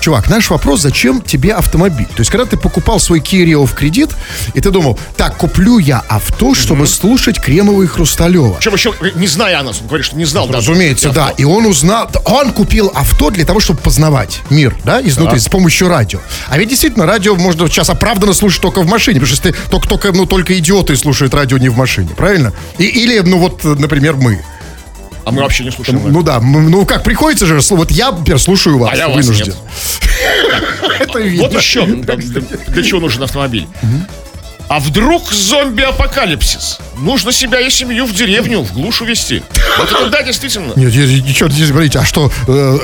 Чувак, 0.00 0.30
наш 0.30 0.50
вопрос, 0.50 0.80
зачем 0.80 1.20
тебе 1.20 1.52
автомобиль? 1.52 2.06
То 2.06 2.20
есть, 2.20 2.30
когда 2.30 2.46
ты 2.46 2.56
покупал 2.56 2.98
свой 3.00 3.20
Rio 3.20 3.66
в 3.66 3.74
кредит, 3.74 4.10
и 4.54 4.60
ты 4.60 4.70
думал, 4.70 4.98
так, 5.16 5.36
куплю 5.36 5.78
я 5.78 6.02
авто, 6.08 6.54
чтобы 6.54 6.86
слушать 6.86 7.40
Кремова 7.40 7.82
и 7.82 7.86
Хрусталева. 7.86 8.54
Причем 8.54 8.74
еще, 8.74 8.94
не 9.14 9.26
зная 9.26 9.60
о 9.60 9.62
нас, 9.62 9.80
он 9.80 9.88
говорит, 9.88 10.06
что 10.06 10.16
не 10.16 10.24
знал. 10.24 10.46
даже. 10.46 10.70
Разумеется, 10.70 11.10
да. 11.10 11.30
И 11.36 11.44
он 11.44 11.66
узнал, 11.66 12.10
он 12.24 12.52
купил 12.52 12.90
авто 12.94 13.30
для 13.30 13.44
того, 13.44 13.60
чтобы 13.60 13.80
познавать 13.80 14.40
мир, 14.50 14.74
да, 14.84 15.00
изнутри, 15.02 15.38
с 15.38 15.48
помощью 15.48 15.88
радио. 15.88 16.20
А 16.48 16.58
ведь 16.58 16.68
действительно, 16.68 17.06
радио 17.06 17.36
можно 17.36 17.68
сейчас 17.68 17.90
оправданно 17.90 18.32
слушать 18.32 18.62
только 18.62 18.80
в 18.80 18.86
машине, 18.86 19.20
потому 19.20 19.36
что 19.36 19.48
если 19.48 19.70
только, 19.70 19.88
только, 19.88 20.12
ну, 20.12 20.26
только 20.26 20.58
идиоты 20.58 20.96
слушают 20.96 21.34
радио 21.34 21.58
не 21.58 21.68
в 21.68 21.76
машине, 21.76 22.10
правильно? 22.16 22.52
И, 22.78 22.84
или, 22.84 23.18
ну, 23.20 23.38
вот, 23.38 23.64
например, 23.64 24.16
мы. 24.16 24.42
А 25.30 25.32
мы 25.32 25.42
вообще 25.42 25.64
не 25.64 25.70
слушаем. 25.70 26.02
Ну 26.12 26.22
да, 26.22 26.40
ну 26.40 26.84
как, 26.84 27.02
приходится 27.04 27.46
же, 27.46 27.60
вот 27.70 27.90
я, 27.90 28.10
например, 28.12 28.38
слушаю 28.40 28.78
вас, 28.78 28.90
А 28.92 28.96
я 28.96 29.08
вас 29.08 29.16
вынужден. 29.26 29.46
нет. 29.54 29.56
Это 31.00 31.12
Вот 31.12 31.22
видно. 31.22 31.56
еще, 31.58 31.86
да, 32.04 32.16
для 32.16 32.82
чего 32.82 33.00
нужен 33.00 33.22
автомобиль. 33.22 33.66
А 34.68 34.78
вдруг 34.78 35.32
зомби-апокалипсис? 35.32 36.78
Нужно 36.98 37.32
себя 37.32 37.58
и 37.60 37.68
семью 37.70 38.06
в 38.06 38.14
деревню, 38.14 38.60
в 38.60 38.72
глушь 38.72 39.00
увезти. 39.02 39.42
Вот 39.78 39.90
это 39.90 40.08
да, 40.10 40.22
действительно. 40.22 40.72
Нет, 40.76 40.94
ничего 40.94 41.48
здесь 41.48 41.70
говорите. 41.72 41.98
А 41.98 42.04
что, 42.04 42.30
э, 42.46 42.78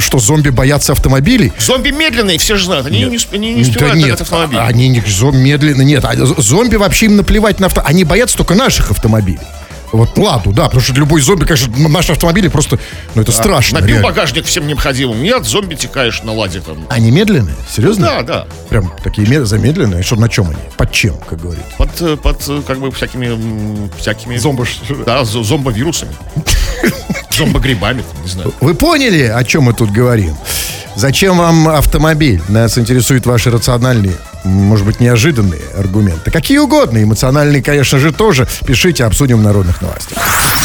что 0.00 0.18
зомби 0.18 0.48
боятся 0.48 0.92
автомобилей? 0.92 1.52
Зомби 1.58 1.90
медленные, 1.90 2.38
все 2.38 2.56
же 2.56 2.64
знают. 2.64 2.86
Они 2.86 3.00
не, 3.04 3.16
усп- 3.16 3.34
они 3.34 3.52
не 3.52 3.62
Да 3.64 3.68
успевают 3.68 3.96
нет, 3.96 4.02
догнать 4.04 4.20
автомобиль. 4.22 4.58
они 4.60 4.88
не 4.88 5.00
зом- 5.00 5.36
медленно, 5.36 5.82
нет, 5.82 6.04
а 6.06 6.14
зомби 6.16 6.76
вообще 6.76 7.04
им 7.06 7.16
наплевать 7.16 7.60
на 7.60 7.66
авто. 7.66 7.82
Они 7.84 8.04
боятся 8.04 8.38
только 8.38 8.54
наших 8.54 8.90
автомобилей. 8.92 9.40
Вот 9.96 10.16
ладу, 10.18 10.52
да, 10.52 10.64
потому 10.64 10.82
что 10.82 10.92
любой 10.94 11.20
зомби, 11.22 11.44
конечно, 11.44 11.72
наши 11.88 12.12
автомобили 12.12 12.48
просто, 12.48 12.78
ну 13.14 13.22
это 13.22 13.32
страшно. 13.32 13.80
Набил 13.80 13.96
реально. 13.96 14.08
багажник 14.08 14.44
всем 14.46 14.66
необходимым. 14.66 15.22
Нет, 15.22 15.44
зомби 15.44 15.74
текаешь 15.74 16.22
на 16.22 16.32
ладе 16.32 16.60
там. 16.60 16.86
Они 16.90 17.10
медленные? 17.10 17.54
Серьезно? 17.74 18.06
Да, 18.06 18.22
да. 18.22 18.46
Прям 18.68 18.92
такие 19.02 19.26
мед- 19.26 19.46
замедленные? 19.46 20.02
Что, 20.02 20.16
на 20.16 20.28
чем 20.28 20.46
они? 20.50 20.58
Под 20.76 20.92
чем, 20.92 21.16
как 21.28 21.40
говорится? 21.40 21.70
Под, 21.78 22.00
э, 22.02 22.16
под 22.16 22.48
э, 22.48 22.62
как 22.66 22.78
бы 22.78 22.90
всякими... 22.90 23.88
всякими 23.98 24.36
Зомбо- 24.36 24.66
Да, 25.04 25.22
зо- 25.24 25.42
зомбовирусами. 25.42 26.12
Зомбогрибами, 27.30 28.02
не 28.22 28.28
знаю. 28.28 28.52
Вы 28.60 28.74
поняли, 28.74 29.22
о 29.24 29.42
чем 29.44 29.64
мы 29.64 29.72
тут 29.74 29.90
говорим? 29.90 30.36
Зачем 30.94 31.38
вам 31.38 31.68
автомобиль? 31.68 32.40
Нас 32.48 32.78
интересуют 32.78 33.26
ваши 33.26 33.50
рациональные, 33.50 34.14
может 34.46 34.86
быть, 34.86 35.00
неожиданные 35.00 35.62
аргументы. 35.76 36.30
Какие 36.30 36.58
угодно, 36.58 37.02
эмоциональные, 37.02 37.62
конечно 37.62 37.98
же, 37.98 38.12
тоже. 38.12 38.46
Пишите, 38.66 39.04
обсудим 39.04 39.38
в 39.38 39.42
народных 39.42 39.82
новостях. 39.82 40.18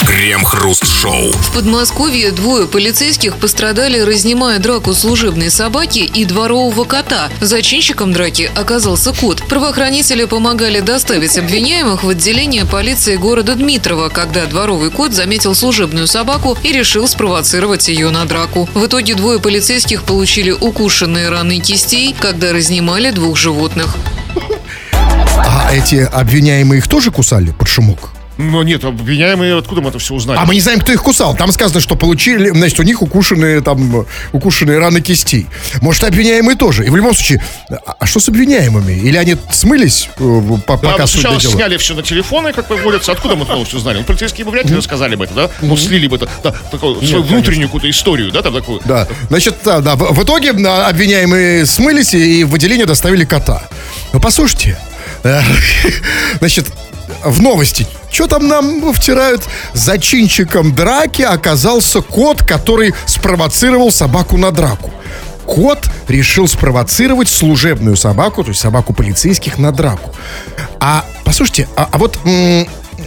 Крем-хруст-шоу. 0.06 1.32
В 1.32 1.54
Подмосковье 1.54 2.32
двое 2.32 2.68
полицейских 2.68 3.38
пострадали, 3.38 4.00
разнимая 4.00 4.60
драку 4.60 4.94
служебной 4.94 5.50
собаки 5.50 6.00
и 6.00 6.26
дворового 6.26 6.84
кота. 6.84 7.30
Зачинщиком 7.40 8.12
драки 8.12 8.52
оказался 8.56 9.14
кот. 9.14 9.44
Правоохранители 9.48 10.26
помогали 10.26 10.80
доставить 10.80 11.38
обвиняемых 11.38 12.04
в 12.04 12.10
отделение 12.10 12.66
полиции 12.66 13.16
города 13.16 13.56
Дмитрова, 13.56 14.10
когда 14.10 14.46
дворовый 14.46 14.90
кот 14.90 15.14
заметил 15.14 15.56
служебную 15.56 16.08
собаку 16.08 16.58
и 16.64 16.72
решил 16.72 17.08
спровоцировать 17.08 17.88
ее 17.88 18.10
на 18.10 18.26
драку. 18.26 18.68
В 18.74 18.86
итоге 18.86 19.16
двое 19.16 19.40
полицейских 19.40 20.04
получили 20.04 20.52
укушенные 20.52 21.30
раны 21.30 21.60
кистей, 21.60 22.16
когда 22.18 22.54
разнимали 22.54 23.12
двух 23.12 23.38
животных. 23.38 23.71
А 25.38 25.70
эти 25.74 25.96
обвиняемые 25.96 26.80
их 26.80 26.88
тоже 26.88 27.12
кусали 27.12 27.52
под 27.52 27.68
шумок? 27.68 28.12
Но 28.42 28.64
нет, 28.64 28.84
обвиняемые, 28.84 29.58
откуда 29.58 29.82
мы 29.82 29.90
это 29.90 30.00
все 30.00 30.14
узнали? 30.14 30.38
А 30.40 30.46
мы 30.46 30.56
не 30.56 30.62
знаем, 30.62 30.80
кто 30.80 30.92
их 30.92 31.04
кусал. 31.04 31.36
Там 31.36 31.52
сказано, 31.52 31.82
что 31.82 31.96
получили, 31.96 32.50
значит, 32.50 32.80
у 32.80 32.84
них 32.84 33.02
укушенные 33.02 33.62
там, 33.62 34.06
укушенные 34.32 34.80
раны 34.80 35.02
кистей. 35.02 35.48
Может, 35.82 36.04
обвиняемые 36.04 36.56
тоже. 36.56 36.86
И 36.86 36.90
в 36.90 36.96
любом 36.96 37.14
случае, 37.14 37.44
а, 37.70 37.96
а 38.00 38.06
что 38.06 38.20
с 38.20 38.30
обвиняемыми? 38.30 38.94
Или 38.94 39.18
они 39.18 39.36
смылись, 39.52 40.10
э, 40.18 40.42
по- 40.66 40.78
Да, 40.78 40.92
пока 40.92 41.02
ну, 41.04 41.08
сначала 41.08 41.36
додела? 41.36 41.54
сняли 41.54 41.78
все 41.78 41.94
на 41.94 42.04
телефоны, 42.04 42.54
как 42.54 42.70
водится. 42.70 43.12
Откуда 43.12 43.36
мы 43.36 43.44
это 43.44 43.54
новость 43.54 43.74
узнали? 43.74 44.00
Ну, 44.00 44.04
полицейские 44.04 44.46
бы 44.46 44.52
вряд 44.52 44.70
ли 44.70 44.76
рассказали 44.76 45.16
бы 45.16 45.26
это, 45.26 45.34
да? 45.34 45.50
Ну, 45.62 45.76
слили 45.78 46.08
бы 46.08 46.16
это, 46.16 46.30
да, 46.44 46.52
такую 46.72 47.02
свою 47.06 47.24
внутреннюю 47.24 47.68
какую-то 47.68 47.90
историю, 47.90 48.32
да, 48.32 48.42
там 48.42 48.54
такую. 48.54 48.82
Да, 48.86 49.08
значит, 49.30 49.56
да, 49.64 49.80
да, 49.80 49.96
в 49.96 50.22
в 50.22 50.24
итоге 50.24 50.52
а, 50.52 50.88
обвиняемые 50.88 51.66
смылись 51.66 52.14
и 52.14 52.44
в 52.44 52.54
отделение 52.54 52.86
доставили 52.86 53.26
кота. 53.26 53.64
Ну, 54.14 54.20
послушайте, 54.20 54.78
э, 55.24 55.42
значит, 56.40 56.68
в 57.24 57.42
новости, 57.42 57.88
что 58.12 58.28
там 58.28 58.48
нам 58.48 58.94
втирают? 58.94 59.44
Зачинщиком 59.74 60.76
драки 60.76 61.22
оказался 61.22 62.02
кот, 62.02 62.44
который 62.44 62.94
спровоцировал 63.06 63.92
собаку 63.92 64.38
на 64.38 64.52
драку. 64.52 64.92
Кот 65.46 65.80
решил 66.08 66.48
спровоцировать 66.48 67.30
служебную 67.30 67.96
собаку, 67.96 68.44
то 68.44 68.50
есть 68.50 68.62
собаку 68.62 68.94
полицейских, 68.94 69.58
на 69.58 69.72
драку. 69.72 70.14
А, 70.80 71.06
послушайте, 71.24 71.68
а, 71.76 71.90
а 71.92 71.98
вот 71.98 72.20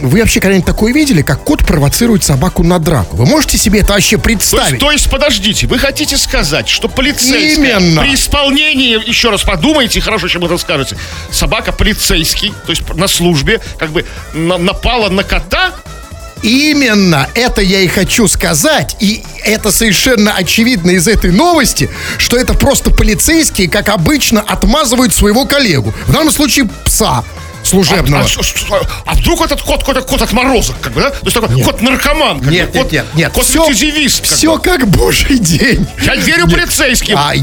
вы 0.01 0.19
вообще 0.19 0.39
когда-нибудь 0.39 0.65
такое 0.65 0.93
видели, 0.93 1.21
как 1.21 1.43
кот 1.43 1.65
провоцирует 1.65 2.23
собаку 2.23 2.63
на 2.63 2.79
драку? 2.79 3.15
Вы 3.17 3.25
можете 3.25 3.57
себе 3.57 3.79
это 3.79 3.93
вообще 3.93 4.17
То 4.17 4.29
есть, 4.29 4.39
представить? 4.51 4.79
то 4.79 4.91
есть, 4.91 5.09
подождите, 5.09 5.67
вы 5.67 5.79
хотите 5.79 6.17
сказать, 6.17 6.67
что 6.67 6.87
полицейская 6.87 7.79
Именно. 7.79 8.01
при 8.01 8.13
исполнении, 8.15 8.99
еще 9.07 9.29
раз 9.29 9.43
подумайте, 9.43 10.01
хорошо, 10.01 10.27
чем 10.27 10.45
это 10.45 10.57
скажете, 10.57 10.97
собака 11.31 11.71
полицейский, 11.71 12.53
то 12.65 12.71
есть 12.71 12.83
на 12.95 13.07
службе, 13.07 13.61
как 13.77 13.91
бы 13.91 14.05
на- 14.33 14.57
напала 14.57 15.09
на 15.09 15.23
кота, 15.23 15.71
Именно 16.43 17.27
это 17.33 17.61
я 17.61 17.79
и 17.79 17.87
хочу 17.87 18.27
сказать. 18.27 18.97
И 18.99 19.23
это 19.43 19.71
совершенно 19.71 20.33
очевидно 20.33 20.91
из 20.91 21.07
этой 21.07 21.31
новости, 21.31 21.89
что 22.19 22.37
это 22.37 22.53
просто 22.53 22.91
полицейские, 22.91 23.67
как 23.67 23.89
обычно, 23.89 24.41
отмазывают 24.41 25.15
своего 25.15 25.45
коллегу. 25.45 25.91
В 26.05 26.11
данном 26.13 26.31
случае 26.31 26.69
пса 26.83 27.23
служебного. 27.65 28.23
А, 28.23 28.75
а- 28.75 29.11
а 29.11 29.15
вдруг 29.15 29.41
этот 29.41 29.61
кот 29.61 29.79
какой-то 29.79 30.01
кот 30.01 30.21
отморозок, 30.21 30.75
как 30.81 30.93
бы, 30.93 31.01
да? 31.01 31.09
То 31.11 31.17
есть 31.23 31.33
такой 31.39 31.61
кот 31.63 31.81
наркоман, 31.81 32.39
как 32.39 32.51
нет, 32.51 32.71
бы, 32.71 32.79
кот, 32.79 32.91
нет, 32.91 33.05
нет, 33.13 33.15
нет. 33.15 33.31
кот 33.33 33.45
Все, 33.45 33.65
как 33.65 33.75
все 33.75 34.55
бы. 34.55 34.61
как 34.61 34.87
божий 34.87 35.37
день. 35.39 35.87
Я 36.03 36.15
верю 36.15 36.47
полицейским. 36.47 37.17
А, 37.17 37.31
а 37.31 37.35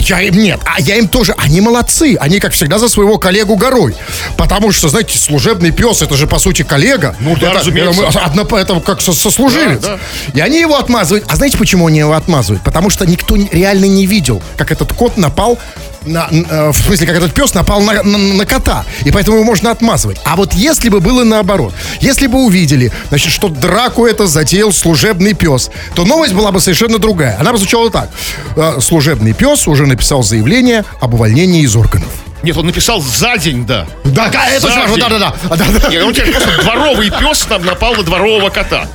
я 0.00 0.20
им 0.20 0.34
нет, 0.36 0.60
а 0.64 0.80
я 0.80 0.96
им 0.96 1.08
тоже, 1.08 1.34
они 1.38 1.60
молодцы, 1.60 2.16
они 2.20 2.40
как 2.40 2.52
всегда 2.52 2.78
за 2.78 2.88
своего 2.88 3.18
коллегу 3.18 3.56
горой, 3.56 3.94
потому 4.36 4.72
что, 4.72 4.88
знаете, 4.88 5.18
служебный 5.18 5.70
пес, 5.70 6.02
это 6.02 6.16
же 6.16 6.26
по 6.26 6.38
сути 6.38 6.62
коллега, 6.62 7.16
Ну 7.20 7.36
да, 7.36 7.48
это, 7.48 7.58
разумеется. 7.60 8.02
это, 8.02 8.20
одно- 8.20 8.58
это 8.58 8.80
как 8.80 9.00
со- 9.00 9.12
сослуживец, 9.12 9.80
Да, 9.80 9.98
и 10.34 10.40
они 10.40 10.60
его 10.60 10.76
отмазывают, 10.76 11.24
а 11.28 11.36
знаете, 11.36 11.56
почему 11.58 11.86
они 11.86 11.98
его 12.00 12.12
отмазывают? 12.12 12.62
Потому 12.62 12.90
что 12.90 13.06
никто 13.06 13.36
реально 13.36 13.86
не 13.86 14.06
видел, 14.06 14.42
как 14.56 14.70
этот 14.72 14.92
кот 14.92 15.16
напал 15.16 15.58
на, 16.06 16.28
э, 16.30 16.70
в 16.70 16.76
смысле, 16.76 17.06
как 17.06 17.16
этот 17.16 17.32
пес 17.34 17.54
напал 17.54 17.80
на, 17.80 18.02
на- 18.02 18.18
на 18.18 18.44
кота, 18.46 18.84
и 19.04 19.10
поэтому 19.10 19.36
его 19.36 19.44
можно 19.44 19.70
отмазывать. 19.70 20.18
А 20.24 20.36
вот 20.36 20.52
если 20.54 20.88
бы 20.88 21.00
было 21.00 21.24
наоборот, 21.24 21.74
если 22.00 22.26
бы 22.26 22.44
увидели, 22.44 22.92
значит, 23.08 23.32
что 23.32 23.48
драку 23.48 24.06
это 24.06 24.26
затеял 24.26 24.72
служебный 24.72 25.34
пес, 25.34 25.70
то 25.94 26.04
новость 26.04 26.32
была 26.34 26.52
бы 26.52 26.60
совершенно 26.60 26.98
другая. 26.98 27.36
Она 27.40 27.52
бы 27.52 27.58
звучала 27.58 27.90
так. 27.90 28.10
Э, 28.56 28.78
Служебный 28.80 29.32
пес 29.32 29.66
уже 29.68 29.86
написал 29.86 30.22
заявление 30.22 30.84
об 31.00 31.14
увольнении 31.14 31.62
из 31.62 31.74
органов. 31.76 32.08
Нет, 32.42 32.56
он 32.58 32.66
написал 32.66 33.00
за 33.00 33.38
день, 33.38 33.64
да. 33.66 33.86
Да, 34.04 34.28
да, 34.28 34.48
это 34.50 34.60
За 34.60 34.68
важно, 34.68 34.94
день. 34.96 35.00
да-да-да. 35.04 35.34
А, 35.48 35.56
да-да. 35.56 35.88
Нет, 35.88 36.02
он 36.04 36.12
тебе 36.12 36.26
просто 36.26 36.62
дворовый 36.62 37.10
пес 37.10 37.38
там 37.48 37.64
напал 37.64 37.94
на 37.94 38.02
дворового 38.02 38.50
кота. 38.50 38.86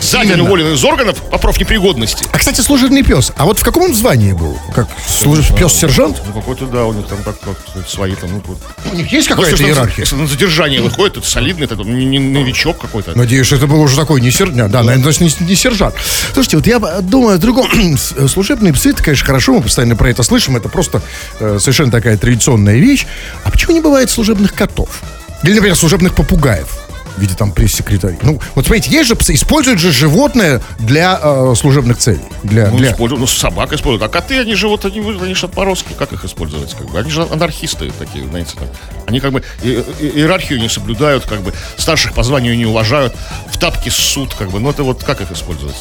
За 0.00 0.18
день 0.20 0.28
Именно. 0.32 0.44
уволен 0.44 0.72
из 0.74 0.84
органов 0.84 1.18
по 1.30 1.38
профнепригодности. 1.38 2.26
А, 2.32 2.38
кстати, 2.38 2.60
служебный 2.60 3.02
пес. 3.02 3.32
А 3.36 3.44
вот 3.44 3.58
в 3.58 3.64
каком 3.64 3.84
он 3.84 3.94
звании 3.94 4.32
был? 4.32 4.58
Как 4.74 4.86
служ- 5.08 5.54
пес-сержант? 5.56 6.20
Ну, 6.26 6.32
какой-то, 6.32 6.66
да, 6.66 6.84
у 6.84 6.92
них 6.92 7.06
там 7.06 7.18
так, 7.24 7.36
как 7.40 7.56
свои 7.88 8.14
там, 8.14 8.30
ну, 8.32 8.42
вот. 8.46 8.58
У 8.92 8.96
них 8.96 9.10
есть 9.10 9.28
Ну, 9.30 9.36
какая-то 9.36 9.56
за- 9.56 9.64
иерархия? 9.64 10.04
если 10.04 10.16
на 10.16 10.26
задержание 10.26 10.80
выходит, 10.80 11.16
это 11.16 11.26
солидный, 11.28 11.64
это 11.64 11.74
не, 11.76 12.04
не 12.04 12.18
новичок 12.18 12.78
какой-то. 12.78 13.16
Надеюсь, 13.16 13.50
это 13.52 13.66
был 13.66 13.80
уже 13.80 13.96
такой 13.96 14.20
не 14.20 14.30
сержант. 14.30 14.70
Да, 14.70 14.82
наверное, 14.82 15.12
значит, 15.12 15.40
не, 15.40 15.46
не 15.48 15.54
сержант. 15.56 15.94
Слушайте, 16.34 16.56
вот 16.58 16.66
я 16.66 16.78
думаю 17.00 17.36
о 17.36 17.38
другом. 17.38 17.66
Э, 18.16 18.28
Служебные 18.28 18.72
псы, 18.72 18.90
это, 18.90 19.02
конечно, 19.02 19.26
хорошо, 19.26 19.54
мы 19.54 19.62
постоянно 19.62 19.96
про 19.96 20.10
это 20.10 20.22
слышим. 20.22 20.56
Это 20.56 20.68
просто 20.68 21.00
э, 21.40 21.58
совершенно 21.60 21.90
такая 21.90 22.16
традиционная 22.16 22.76
вещь. 22.76 23.06
А 23.44 23.50
почему 23.50 23.72
не 23.72 23.80
бывает 23.80 24.10
служебных 24.10 24.54
котов? 24.54 25.00
Или, 25.42 25.54
например, 25.54 25.76
служебных 25.76 26.14
попугаев? 26.14 26.68
В 27.16 27.20
виде 27.20 27.34
там 27.34 27.50
пресс-секретарей. 27.52 28.18
Ну, 28.22 28.40
вот 28.54 28.66
смотрите, 28.66 28.90
есть 28.90 29.08
же 29.08 29.16
псы, 29.16 29.34
используют 29.34 29.80
же 29.80 29.90
животное 29.90 30.60
для 30.78 31.18
э, 31.22 31.54
служебных 31.56 31.96
целей. 31.98 32.20
Для, 32.42 32.68
Ну, 32.70 32.76
для... 32.76 32.92
используют, 32.92 33.20
ну, 33.20 33.26
собак 33.26 33.72
используют. 33.72 34.02
А 34.02 34.08
коты, 34.08 34.38
они 34.38 34.54
живут, 34.54 34.84
они, 34.84 35.00
вы- 35.00 35.18
они 35.24 35.34
же 35.34 35.46
отморозки. 35.46 35.88
Как 35.98 36.12
их 36.12 36.24
использовать? 36.24 36.74
Как 36.74 36.90
бы? 36.90 36.98
Они 36.98 37.10
же 37.10 37.22
анархисты 37.22 37.90
такие, 37.98 38.26
знаете. 38.28 38.54
Там. 38.58 38.68
Они 39.06 39.20
как 39.20 39.32
бы 39.32 39.42
и- 39.62 39.82
и- 40.00 40.18
иерархию 40.18 40.60
не 40.60 40.68
соблюдают, 40.68 41.24
как 41.26 41.40
бы 41.40 41.54
старших 41.78 42.12
по 42.12 42.22
званию 42.22 42.56
не 42.56 42.66
уважают, 42.66 43.14
в 43.50 43.56
тапки 43.58 43.88
суд, 43.88 44.34
как 44.34 44.50
бы. 44.50 44.60
Ну, 44.60 44.68
это 44.70 44.82
вот 44.82 45.02
как 45.02 45.20
их 45.22 45.30
использовать? 45.32 45.76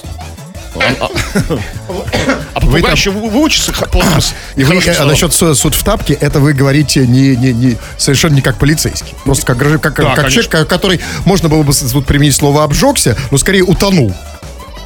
А, 0.75 1.05
а- 1.05 1.09
а 2.53 2.59
попугай 2.59 2.81
там- 2.81 2.91
еще 2.91 3.11
вы- 3.11 3.29
выучится 3.29 3.71
И 4.55 4.63
вы, 4.63 4.75
э, 4.77 4.81
словом. 4.93 5.11
насчет 5.11 5.33
су- 5.33 5.55
суд 5.55 5.75
в 5.75 5.83
тапке, 5.83 6.13
это 6.13 6.39
вы 6.39 6.53
говорите 6.53 7.05
не, 7.07 7.35
не, 7.35 7.53
не, 7.53 7.77
совершенно 7.97 8.35
не 8.35 8.41
как 8.41 8.57
полицейский. 8.57 9.13
Просто 9.23 9.45
как, 9.45 9.57
как, 9.81 9.95
Да, 9.95 10.15
как 10.15 10.29
человек, 10.29 10.51
ко- 10.51 10.65
который, 10.65 10.99
можно 11.25 11.49
было 11.49 11.63
бы 11.63 11.73
тут 11.73 12.05
применить 12.05 12.35
слово 12.35 12.63
«обжегся», 12.63 13.17
но 13.31 13.37
скорее 13.37 13.63
утонул 13.63 14.13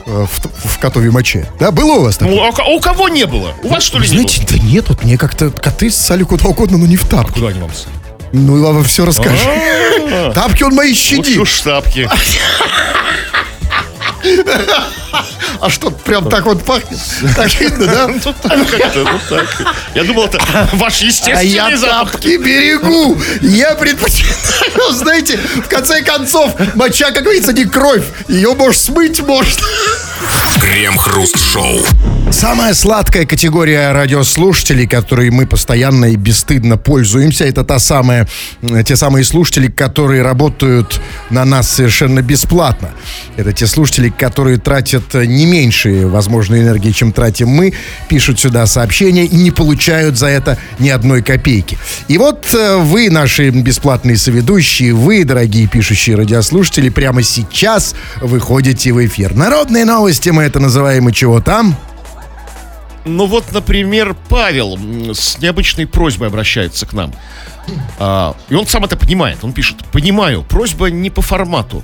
э, 0.05 0.25
в, 0.25 0.69
в 0.69 0.79
котовой 0.79 1.11
моче. 1.11 1.47
Да, 1.59 1.71
было 1.71 1.93
у 1.93 2.01
вас 2.03 2.17
такое? 2.17 2.35
Ну, 2.35 2.43
а 2.43 2.49
у 2.49 2.51
ко- 2.51 2.63
а 2.63 2.67
у 2.69 2.79
кого 2.79 3.09
не 3.09 3.25
было? 3.25 3.53
У 3.63 3.67
вас, 3.69 3.83
что 3.83 3.99
ли, 3.99 4.07
не 4.07 4.13
Знаете, 4.15 4.41
да 4.49 4.57
нет, 4.57 4.89
вот 4.89 5.03
мне 5.03 5.17
как-то 5.17 5.51
коты 5.51 5.91
ссали 5.91 6.23
куда 6.23 6.45
угодно, 6.49 6.77
но 6.77 6.85
не 6.87 6.97
в 6.97 7.01
было? 7.07 7.21
тапке. 7.23 7.33
Куда 7.35 7.47
они 7.49 7.59
вам 7.59 7.71
ссали? 7.73 7.93
Ну, 8.31 8.57
я 8.63 8.71
вам 8.71 8.83
все 8.83 9.05
расскажу. 9.05 9.37
Тапки 10.35 10.63
он 10.63 10.73
мои 10.75 10.89
Лучше 10.89 11.01
щадит. 11.15 11.37
уж 11.37 11.49
штапки. 11.51 12.07
А 15.61 15.69
что, 15.69 15.91
прям 15.91 16.29
так 16.29 16.45
вот 16.45 16.63
пахнет? 16.63 16.99
Так 17.35 17.53
видно, 17.59 17.85
да? 17.85 18.07
Ну, 18.19 18.33
ну, 18.95 19.19
так. 19.29 19.47
Я 19.95 20.03
думал, 20.03 20.25
это 20.25 20.39
ваш 20.73 21.01
А 21.01 21.03
я 21.03 21.09
естественный 21.09 21.77
запах. 21.77 22.11
тапки 22.11 22.37
берегу. 22.37 23.17
Я 23.41 23.75
предпочитаю, 23.75 24.91
знаете, 24.93 25.37
в 25.37 25.67
конце 25.67 26.01
концов, 26.01 26.53
моча, 26.75 27.11
как 27.11 27.23
говорится, 27.23 27.53
не 27.53 27.65
кровь. 27.65 28.03
Ее 28.27 28.53
можешь 28.53 28.81
смыть, 28.81 29.19
может. 29.21 29.59
Крем-хруст-шоу. 30.59 31.79
Самая 32.31 32.73
сладкая 32.73 33.25
категория 33.25 33.91
радиослушателей, 33.91 34.87
которой 34.87 35.29
мы 35.31 35.47
постоянно 35.47 36.05
и 36.05 36.15
бесстыдно 36.15 36.77
пользуемся, 36.77 37.45
это 37.45 37.63
та 37.63 37.79
самая, 37.79 38.27
м, 38.61 38.83
те 38.83 38.95
самые 38.95 39.23
слушатели, 39.25 39.67
которые 39.67 40.21
работают 40.21 40.99
на 41.29 41.45
нас 41.45 41.69
совершенно 41.69 42.21
бесплатно. 42.21 42.91
Это 43.37 43.51
те 43.53 43.65
слушатели, 43.67 44.09
которые 44.09 44.57
тратят 44.57 45.08
э, 45.15 45.25
не 45.25 45.45
меньше 45.45 46.07
возможной 46.07 46.61
энергии, 46.61 46.91
чем 46.91 47.11
тратим 47.11 47.49
мы, 47.49 47.73
пишут 48.07 48.39
сюда 48.39 48.65
сообщения 48.65 49.25
и 49.25 49.35
не 49.35 49.51
получают 49.51 50.17
за 50.17 50.27
это 50.27 50.57
ни 50.79 50.89
одной 50.89 51.21
копейки. 51.21 51.77
И 52.07 52.17
вот 52.17 52.53
э, 52.53 52.77
вы, 52.77 53.09
наши 53.09 53.49
бесплатные 53.49 54.17
соведущие, 54.17 54.93
вы, 54.93 55.23
дорогие 55.23 55.67
пишущие 55.67 56.15
радиослушатели, 56.15 56.89
прямо 56.89 57.23
сейчас 57.23 57.95
выходите 58.21 58.91
в 58.91 59.05
эфир. 59.05 59.35
Народные 59.35 59.85
новости 59.85 60.29
мы 60.29 60.43
это 60.43 60.59
называем 60.59 61.09
и 61.09 61.13
чего 61.13 61.41
там? 61.41 61.75
Ну 63.05 63.25
вот, 63.25 63.51
например, 63.51 64.15
Павел 64.27 64.77
с 65.13 65.39
необычной 65.39 65.87
просьбой 65.87 66.27
обращается 66.27 66.85
к 66.85 66.93
нам. 66.93 67.13
А, 67.97 68.35
и 68.49 68.55
он 68.55 68.67
сам 68.67 68.85
это 68.85 68.97
понимает. 68.97 69.39
Он 69.43 69.53
пишет, 69.53 69.77
понимаю, 69.91 70.43
просьба 70.43 70.87
не 70.87 71.09
по 71.09 71.21
формату. 71.21 71.83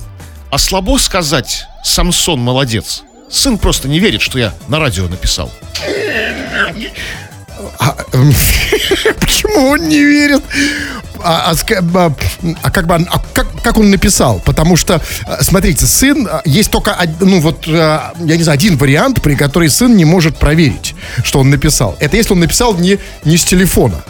А 0.52 0.58
слабо 0.58 0.98
сказать, 0.98 1.66
Самсон 1.84 2.40
молодец. 2.40 3.04
Сын 3.30 3.58
просто 3.58 3.88
не 3.88 4.00
верит, 4.00 4.22
что 4.22 4.38
я 4.38 4.54
на 4.68 4.80
радио 4.80 5.08
написал. 5.08 5.52
Почему 9.20 9.70
он 9.70 9.88
не 9.88 10.04
верит? 10.04 10.44
А, 11.24 11.52
а 11.52 11.54
а, 11.54 12.14
а 12.62 12.72
как 12.72 12.86
бы, 12.88 12.96
а 12.96 13.20
как, 13.34 13.48
как 13.64 13.78
он 13.78 13.90
написал? 13.90 14.42
Потому 14.46 14.76
что, 14.76 15.02
а, 15.26 15.44
смотрите, 15.44 15.86
сын, 15.86 16.28
а, 16.30 16.42
есть 16.46 16.70
только, 16.70 16.98
ну 17.20 17.40
вот, 17.40 17.66
а, 17.68 18.14
я 18.20 18.38
не 18.38 18.44
знаю, 18.44 18.58
один 18.58 18.78
вариант, 18.78 19.22
при 19.22 19.36
который 19.36 19.70
сын 19.70 19.96
не 19.96 20.06
может 20.06 20.38
проверить, 20.38 20.96
что 21.24 21.40
он 21.40 21.50
написал. 21.50 21.96
Это 22.00 22.18
если 22.18 22.34
он 22.34 22.40
написал 22.40 22.76
не, 22.76 23.00
не 23.24 23.38
с 23.38 23.46
телефона. 23.46 24.04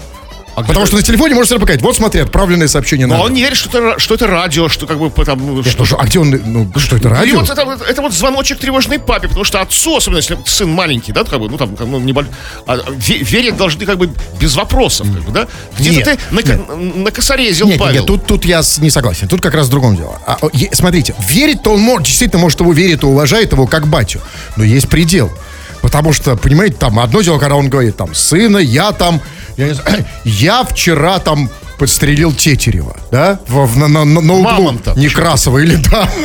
Потому 0.55 0.85
что 0.85 0.95
на 0.95 1.01
телефоне 1.01 1.33
можно 1.35 1.47
сразу 1.49 1.59
показать, 1.61 1.81
вот 1.81 1.95
смотри, 1.95 2.21
отправленное 2.21 2.67
сообщение 2.69 3.07
Но 3.07 3.15
на... 3.17 3.23
он 3.23 3.33
не 3.33 3.41
верит, 3.41 3.57
что 3.57 3.69
это, 3.77 3.99
что 3.99 4.15
это 4.15 4.27
радио, 4.27 4.69
что 4.69 4.87
как 4.87 4.97
бы 4.99 5.09
там... 5.25 5.63
Что 5.63 5.83
же, 5.85 5.95
а 5.97 6.05
где 6.05 6.19
он, 6.19 6.29
ну, 6.45 6.71
что 6.77 6.95
это, 6.95 7.09
И 7.09 7.11
радио? 7.11 7.39
вот 7.41 7.49
это, 7.49 7.65
вот- 7.65 7.81
это 7.81 8.01
вот 8.01 8.13
звоночек 8.13 8.59
тревожной 8.59 8.99
папе, 8.99 9.27
потому 9.27 9.43
что 9.43 9.59
отцу, 9.61 9.97
особенно 9.97 10.17
если 10.17 10.37
сын 10.45 10.69
маленький, 10.69 11.11
да, 11.11 11.23
как 11.25 11.39
бы, 11.39 11.49
ну 11.49 11.57
там, 11.57 11.75
ну, 11.79 11.99
небольш- 11.99 12.29
а, 12.65 12.77
ве- 12.77 13.23
верить 13.23 13.57
должны 13.57 13.85
как 13.85 13.97
бы 13.97 14.09
без 14.39 14.55
вопросов, 14.55 15.07
как 15.13 15.23
бы, 15.23 15.31
да? 15.31 15.47
Где-то 15.77 16.11
Нет, 16.11 16.19
ты 16.29 16.35
нако- 16.35 16.75
накосорезил, 16.75 17.65
Нет, 17.67 17.73
нет, 17.75 17.81
Павел. 17.81 17.95
нет, 18.01 18.05
тут, 18.07 18.25
тут 18.25 18.45
я 18.45 18.61
не 18.79 18.89
согласен. 18.89 19.27
Тут 19.27 19.41
как 19.41 19.53
раз 19.55 19.67
в 19.67 19.69
другом 19.71 19.95
дело. 19.97 20.21
А, 20.25 20.37
е- 20.53 20.69
смотрите, 20.73 21.15
верить-то 21.29 21.71
он 21.73 21.81
может, 21.81 22.07
действительно, 22.07 22.41
может, 22.41 22.61
его 22.61 22.71
верит 22.71 23.03
и 23.03 23.05
уважает 23.05 23.51
его 23.51 23.67
как 23.67 23.87
батю. 23.87 24.21
Но 24.55 24.63
есть 24.63 24.87
предел. 24.87 25.31
Потому 25.81 26.13
что, 26.13 26.35
понимаете, 26.35 26.77
там 26.79 26.97
одно 26.99 27.21
дело, 27.21 27.37
когда 27.37 27.55
он 27.55 27.69
говорит, 27.69 27.95
там, 27.95 28.15
сына, 28.15 28.57
я 28.57 28.91
там, 28.91 29.21
я, 29.57 29.67
не 29.67 29.73
знаю, 29.73 30.05
я 30.23 30.63
вчера 30.63 31.19
там 31.19 31.49
подстрелил 31.77 32.31
Тетерева, 32.33 32.95
да, 33.11 33.39
в- 33.47 33.65
в- 33.65 33.77
на, 33.77 33.87
на- 33.89 34.05
на- 34.05 34.19
углу 34.19 34.41
Мамонта. 34.41 34.93
Некрасова 34.95 35.57
или 35.59 35.75
да. 35.75 36.09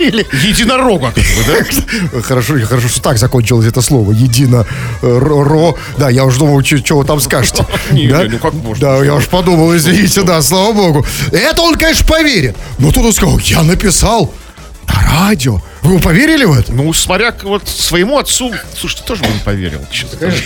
Или, 0.00 0.26
Единорога, 0.48 1.12
как 1.12 1.22
бы, 1.24 1.44
да? 1.46 2.22
Хорошо, 2.22 2.54
хорошо, 2.66 2.88
что 2.88 3.02
так 3.02 3.18
закончилось 3.18 3.66
это 3.66 3.82
слово. 3.82 4.12
Едино, 4.12 4.64
э, 5.02 5.18
ро. 5.18 5.76
Да, 5.98 6.08
я 6.08 6.24
уж 6.24 6.38
думал, 6.38 6.64
что 6.64 6.96
вы 6.96 7.04
там 7.04 7.20
скажете. 7.20 7.66
Не, 7.90 8.08
да? 8.08 8.24
ну 8.26 8.38
как 8.38 8.54
можно? 8.54 8.80
Да, 8.96 9.04
я 9.04 9.14
уж 9.14 9.26
подумал, 9.26 9.76
извините, 9.76 10.22
да, 10.22 10.40
слава 10.40 10.72
богу. 10.72 11.06
Это 11.32 11.60
он, 11.60 11.74
конечно, 11.76 12.06
поверит. 12.06 12.56
Но 12.78 12.90
тут 12.92 13.04
он 13.04 13.12
сказал, 13.12 13.38
я 13.40 13.62
написал 13.62 14.32
на 14.88 15.28
радио. 15.28 15.60
Вы 15.82 15.98
поверили 15.98 16.44
в 16.44 16.52
это? 16.58 16.72
Ну, 16.72 16.92
смотря 16.92 17.32
к- 17.32 17.44
вот 17.44 17.66
своему 17.66 18.18
отцу, 18.18 18.52
слушай, 18.78 18.96
ты 18.96 19.02
тоже 19.04 19.22
бы 19.22 19.28
не 19.28 19.38
поверил, 19.40 19.80
честно 19.90 20.18
говоря. 20.18 20.36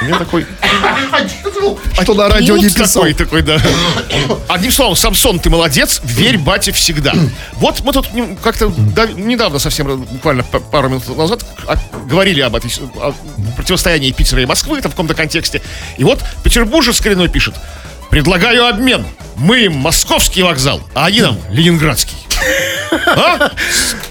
У 0.00 0.04
меня 0.04 0.18
такой... 0.18 0.46
Что 2.02 2.14
на 2.14 2.28
радио 2.28 2.56
не 2.56 2.70
писал. 2.70 3.02
Такой, 3.02 3.14
такой, 3.14 3.42
да. 3.42 3.60
Одним 4.48 4.70
словом, 4.70 4.94
Самсон, 4.94 5.40
ты 5.40 5.50
молодец, 5.50 6.00
верь 6.04 6.38
бате 6.38 6.72
всегда. 6.72 7.14
Вот 7.54 7.80
мы 7.80 7.92
тут 7.92 8.08
как-то 8.42 8.68
да, 8.68 9.06
недавно, 9.06 9.58
совсем 9.58 10.02
буквально 10.04 10.44
пару 10.44 10.88
минут 10.88 11.16
назад, 11.16 11.44
а, 11.66 11.76
говорили 12.06 12.40
об 12.40 12.54
этой 12.54 12.70
о 12.96 13.12
противостоянии 13.56 14.12
Питера 14.12 14.40
и 14.42 14.46
Москвы 14.46 14.80
там, 14.80 14.90
в 14.90 14.94
каком-то 14.94 15.14
контексте. 15.14 15.62
И 15.96 16.04
вот 16.04 16.20
Петербуржец 16.44 17.00
коренной 17.00 17.28
пишет. 17.28 17.54
Предлагаю 18.08 18.66
обмен. 18.66 19.04
Мы 19.36 19.60
им 19.64 19.74
московский 19.74 20.42
вокзал, 20.42 20.80
а 20.94 21.06
они 21.06 21.22
нам 21.22 21.38
ленинградский. 21.50 22.16
А? 22.92 23.50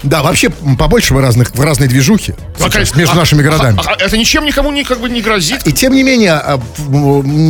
Да, 0.02 0.22
вообще 0.22 0.50
побольше 0.50 1.14
в 1.14 1.20
разных, 1.20 1.54
в 1.54 1.60
разной 1.60 1.88
движухе 1.88 2.34
сейчас 2.56 2.72
конечно. 2.72 2.98
между 2.98 3.14
А- 3.14 3.18
нашими 3.18 3.42
городами. 3.42 3.78
а- 3.84 3.90
а 3.90 3.96
это 4.02 4.16
ничем 4.16 4.44
никому 4.44 4.70
не, 4.72 4.84
как 4.84 5.00
бы 5.00 5.08
не 5.08 5.20
грозит. 5.20 5.66
И 5.66 5.72
тем 5.72 5.92
не 5.94 6.02
менее, 6.02 6.32
а, 6.32 6.60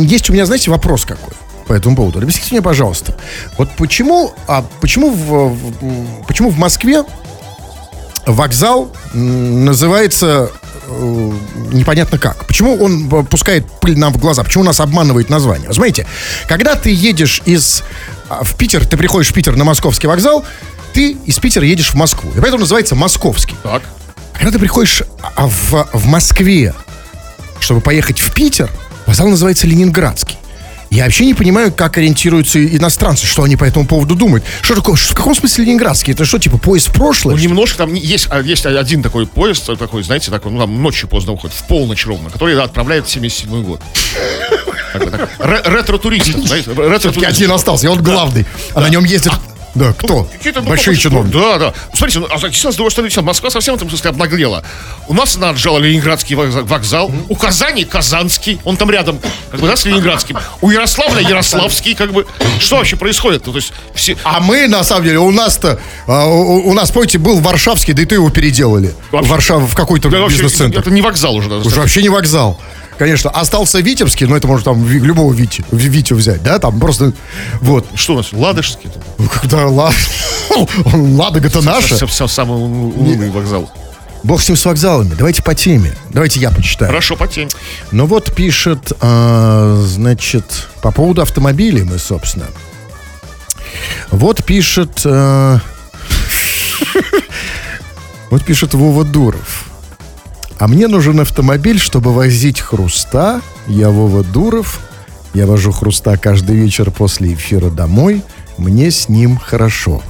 есть 0.05 0.29
у 0.29 0.33
меня, 0.33 0.45
знаете, 0.45 0.69
вопрос 0.71 1.05
какой 1.05 1.33
по 1.67 1.73
этому 1.73 1.95
поводу. 1.95 2.19
Объясните 2.19 2.47
мне, 2.51 2.61
пожалуйста, 2.61 3.15
вот 3.57 3.69
почему, 3.77 4.33
а, 4.47 4.65
почему, 4.81 5.11
в, 5.11 6.25
почему 6.27 6.49
в 6.49 6.57
Москве 6.57 7.03
вокзал 8.25 8.91
называется 9.13 10.51
э, 10.87 11.31
непонятно 11.71 12.17
как? 12.17 12.45
Почему 12.45 12.75
он 12.83 13.07
э, 13.11 13.23
пускает 13.23 13.65
пыль 13.79 13.97
нам 13.97 14.13
в 14.13 14.17
глаза? 14.17 14.43
Почему 14.43 14.63
нас 14.63 14.79
обманывает 14.79 15.29
название? 15.29 15.67
Вот 15.67 15.75
Смотрите, 15.75 16.05
когда 16.47 16.75
ты 16.75 16.91
едешь 16.91 17.41
из 17.45 17.83
а, 18.29 18.43
в 18.43 18.55
Питер, 18.55 18.85
ты 18.85 18.97
приходишь 18.97 19.29
в 19.29 19.33
Питер 19.33 19.55
на 19.55 19.63
московский 19.63 20.07
вокзал, 20.07 20.45
ты 20.93 21.17
из 21.25 21.39
Питера 21.39 21.65
едешь 21.65 21.89
в 21.89 21.95
Москву. 21.95 22.31
И 22.31 22.39
поэтому 22.39 22.59
называется 22.59 22.95
московский. 22.95 23.55
Так. 23.63 23.83
Когда 24.33 24.51
ты 24.51 24.59
приходишь 24.59 25.03
а, 25.35 25.47
в, 25.47 25.87
в 25.93 26.05
Москве, 26.07 26.73
чтобы 27.59 27.81
поехать 27.81 28.19
в 28.19 28.33
Питер, 28.33 28.69
вокзал 29.05 29.27
называется 29.27 29.67
Ленинградский. 29.67 30.37
Я 30.89 31.05
вообще 31.05 31.25
не 31.25 31.33
понимаю, 31.33 31.71
как 31.71 31.97
ориентируются 31.97 32.63
иностранцы, 32.65 33.25
что 33.25 33.43
они 33.43 33.55
по 33.55 33.63
этому 33.63 33.87
поводу 33.87 34.13
думают. 34.13 34.43
Что 34.61 34.75
такое, 34.75 34.95
в 34.95 35.13
каком 35.13 35.33
смысле 35.33 35.63
Ленинградский? 35.63 36.11
Это 36.11 36.25
что, 36.25 36.37
типа 36.37 36.57
поезд 36.57 36.89
в 36.89 36.93
прошлое? 36.93 37.35
Ну, 37.35 37.41
немножко 37.41 37.77
там 37.77 37.93
есть, 37.93 38.27
а, 38.29 38.41
есть 38.41 38.65
один 38.65 39.01
такой 39.01 39.25
поезд, 39.25 39.67
такой, 39.79 40.03
знаете, 40.03 40.31
такой, 40.31 40.51
ну, 40.51 40.59
там 40.59 40.81
ночью 40.81 41.07
поздно 41.07 41.31
уходит, 41.31 41.55
в 41.55 41.63
полночь 41.63 42.05
ровно, 42.05 42.29
который 42.29 42.55
да, 42.55 42.63
отправляет 42.63 43.07
в 43.07 43.09
77 43.09 43.63
год. 43.63 43.81
Как 44.91 45.05
бы 45.05 45.11
так. 45.11 45.29
Ре- 45.39 45.61
Ретро-туризм, 45.63 46.41
знаете, 46.45 46.71
ретро-туризм. 46.71 47.25
один 47.25 47.51
остался, 47.51 47.85
и 47.85 47.89
он 47.89 48.03
главный. 48.03 48.45
А 48.73 48.81
на 48.81 48.89
нем 48.89 49.05
ездят... 49.05 49.33
Да, 49.73 49.93
кто? 49.93 50.23
Какие-то, 50.25 50.61
ну, 50.61 50.67
Большие 50.69 50.97
чиновники. 50.97 51.33
Да, 51.33 51.57
да. 51.57 51.73
Смотрите, 51.93 52.19
ну, 52.19 52.25
а 52.29 52.33
действительно, 52.39 52.73
с 52.73 52.75
другой 52.75 52.91
стороны, 52.91 53.09
всё, 53.09 53.21
Москва 53.21 53.49
совсем 53.49 53.75
в 53.75 53.77
этом 53.77 53.89
смысле 53.89 54.09
обнаглела. 54.09 54.63
У 55.07 55.13
нас 55.13 55.35
она 55.37 55.49
отжала 55.51 55.77
Ленинградский 55.79 56.35
вокзал, 56.35 56.65
вокзал. 56.65 57.11
у 57.29 57.35
Казани 57.35 57.85
Казанский, 57.85 58.59
он 58.65 58.75
там 58.75 58.91
рядом, 58.91 59.19
как 59.49 59.61
бы, 59.61 59.67
да, 59.67 59.75
с 59.77 59.85
Ленинградским. 59.85 60.37
У 60.61 60.69
Ярославля 60.69 61.21
Ярославский, 61.27 61.95
как 61.95 62.11
бы. 62.11 62.27
Что 62.59 62.77
вообще 62.77 62.97
происходит? 62.97 63.45
Ну, 63.45 63.53
то 63.53 63.59
есть, 63.59 63.71
все... 63.95 64.17
А 64.23 64.39
мы, 64.41 64.67
на 64.67 64.83
самом 64.83 65.05
деле, 65.05 65.19
у 65.19 65.31
нас-то... 65.31 65.79
а, 66.05 66.25
у, 66.25 66.69
у 66.69 66.73
нас, 66.73 66.91
помните, 66.91 67.17
был 67.17 67.39
Варшавский, 67.39 67.93
да 67.93 68.01
и 68.01 68.05
то 68.05 68.15
его 68.15 68.29
переделали. 68.29 68.93
Вообще. 69.11 69.29
Варшава 69.31 69.65
в 69.67 69.75
какой-то 69.75 70.09
Да, 70.09 70.27
бизнес-центр. 70.27 70.79
это 70.79 70.91
не 70.91 71.01
вокзал 71.01 71.35
уже. 71.35 71.49
даже. 71.49 71.65
Уже 71.65 71.79
вообще 71.79 72.01
не 72.01 72.09
вокзал. 72.09 72.59
Конечно, 73.01 73.31
остался 73.31 73.79
Витебский, 73.79 74.27
но 74.27 74.37
это 74.37 74.47
можно 74.47 74.63
там 74.63 74.87
любого 74.87 75.33
Вити, 75.33 75.65
Ви- 75.71 75.89
Витю 75.89 76.13
взять, 76.15 76.43
да, 76.43 76.59
там 76.59 76.79
просто, 76.79 77.13
вот. 77.59 77.83
Что 77.95 78.13
у 78.13 78.17
нас? 78.17 78.27
Ладожский? 78.31 78.91
Ну, 79.17 79.27
Когда 79.27 79.65
Ла- 79.65 79.91
Ладога-то 80.93 81.63
наша. 81.63 81.95
Все, 81.95 82.05
все, 82.05 82.27
самый 82.27 82.57
унылый 82.57 83.31
вокзал. 83.31 83.71
Бог 84.21 84.39
с 84.43 84.47
ним 84.49 84.55
с 84.55 84.63
вокзалами. 84.65 85.15
Давайте 85.17 85.41
по 85.41 85.55
теме. 85.55 85.95
Давайте 86.11 86.39
я 86.39 86.51
почитаю. 86.51 86.89
Хорошо, 86.91 87.15
по 87.15 87.27
теме. 87.27 87.49
Ну 87.91 88.05
вот 88.05 88.35
пишет, 88.35 88.91
а, 89.01 89.81
значит, 89.83 90.67
по 90.83 90.91
поводу 90.91 91.23
автомобилей 91.23 91.81
мы, 91.81 91.97
собственно. 91.97 92.49
Вот 94.11 94.45
пишет... 94.45 95.01
а, 95.05 95.59
Вот 98.29 98.45
пишет 98.45 98.75
Вова 98.75 99.03
Дуров. 99.03 99.70
А 100.61 100.67
мне 100.67 100.87
нужен 100.87 101.19
автомобиль, 101.19 101.79
чтобы 101.79 102.13
возить 102.13 102.59
хруста. 102.61 103.41
Я 103.65 103.89
Вова 103.89 104.23
Дуров. 104.23 104.79
Я 105.33 105.47
вожу 105.47 105.71
хруста 105.71 106.17
каждый 106.17 106.55
вечер 106.55 106.91
после 106.91 107.33
эфира 107.33 107.71
домой. 107.71 108.21
Мне 108.59 108.91
с 108.91 109.09
ним 109.09 109.39
хорошо. 109.39 110.03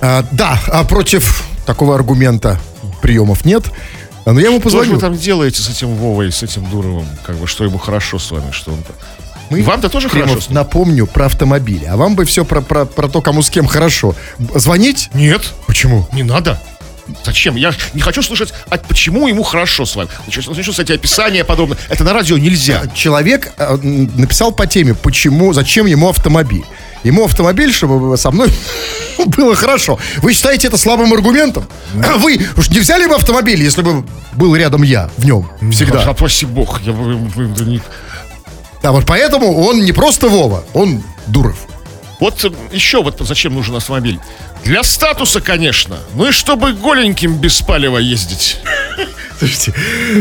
А, 0.00 0.24
да, 0.32 0.58
а 0.66 0.82
против 0.82 1.44
такого 1.64 1.94
аргумента 1.94 2.58
приемов 3.00 3.44
нет. 3.44 3.66
А, 4.24 4.32
Но 4.32 4.40
я 4.40 4.46
ему 4.48 4.56
Что 4.58 4.64
позвоню. 4.64 4.94
вы 4.96 5.00
там 5.00 5.16
делаете 5.16 5.62
с 5.62 5.68
этим 5.70 5.94
Вовой, 5.94 6.32
с 6.32 6.42
этим 6.42 6.68
Дуровым? 6.68 7.06
Как 7.24 7.36
бы, 7.36 7.46
что 7.46 7.62
ему 7.62 7.78
хорошо 7.78 8.18
с 8.18 8.32
вами, 8.32 8.50
что 8.50 8.72
он-то... 8.72 8.92
Мы- 9.50 9.62
Вам-то 9.62 9.88
тоже 9.90 10.08
Кремов, 10.08 10.30
хорошо? 10.30 10.52
напомню 10.52 11.06
про 11.06 11.26
автомобили. 11.26 11.84
А 11.84 11.96
вам 11.96 12.16
бы 12.16 12.24
все 12.24 12.44
про, 12.44 12.62
про, 12.62 12.84
про 12.84 13.08
то, 13.08 13.22
кому 13.22 13.42
с 13.42 13.48
кем 13.48 13.68
хорошо. 13.68 14.16
Звонить? 14.56 15.08
Нет, 15.14 15.54
Почему? 15.68 16.08
не 16.12 16.24
надо. 16.24 16.60
Зачем? 17.24 17.56
Я 17.56 17.72
не 17.94 18.00
хочу 18.00 18.22
слушать, 18.22 18.52
а 18.70 18.78
почему 18.78 19.28
ему 19.28 19.42
хорошо 19.42 19.86
с 19.86 19.96
вами. 19.96 20.08
Начну, 20.26 20.54
начну 20.54 20.72
с 20.72 20.78
эти 20.78 20.92
описания 20.92 21.44
подробно. 21.44 21.76
Это 21.88 22.04
на 22.04 22.12
радио 22.12 22.38
нельзя. 22.38 22.82
Человек 22.94 23.52
э, 23.56 23.76
написал 23.76 24.52
по 24.52 24.66
теме, 24.66 24.94
почему, 24.94 25.52
зачем 25.52 25.86
ему 25.86 26.08
автомобиль. 26.08 26.64
Ему 27.04 27.24
автомобиль, 27.24 27.72
чтобы 27.72 28.16
со 28.16 28.30
мной 28.30 28.50
было 29.26 29.54
хорошо. 29.54 29.98
Вы 30.18 30.32
считаете 30.32 30.68
это 30.68 30.76
слабым 30.76 31.12
аргументом? 31.12 31.66
Вы 31.94 32.40
уж 32.56 32.70
не 32.70 32.80
взяли 32.80 33.06
бы 33.06 33.14
автомобиль, 33.14 33.62
если 33.62 33.82
бы 33.82 34.04
был 34.32 34.54
рядом 34.56 34.82
я 34.82 35.10
в 35.16 35.24
нем 35.24 35.48
всегда? 35.70 36.10
Упаси 36.10 36.46
бог. 36.46 36.80
Я, 36.82 36.92
Да, 38.82 38.92
вот 38.92 39.06
поэтому 39.06 39.60
он 39.60 39.84
не 39.84 39.92
просто 39.92 40.28
Вова, 40.28 40.64
он 40.72 41.02
Дуров. 41.26 41.66
Вот 42.20 42.44
еще 42.72 43.02
вот 43.02 43.16
зачем 43.20 43.54
нужен 43.54 43.76
автомобиль. 43.76 44.18
Для 44.64 44.82
статуса, 44.82 45.40
конечно. 45.40 45.98
Ну 46.14 46.28
и 46.28 46.32
чтобы 46.32 46.72
голеньким 46.72 47.36
без 47.36 47.60
палева 47.62 47.98
ездить. 47.98 48.58
Слушайте, 49.38 49.72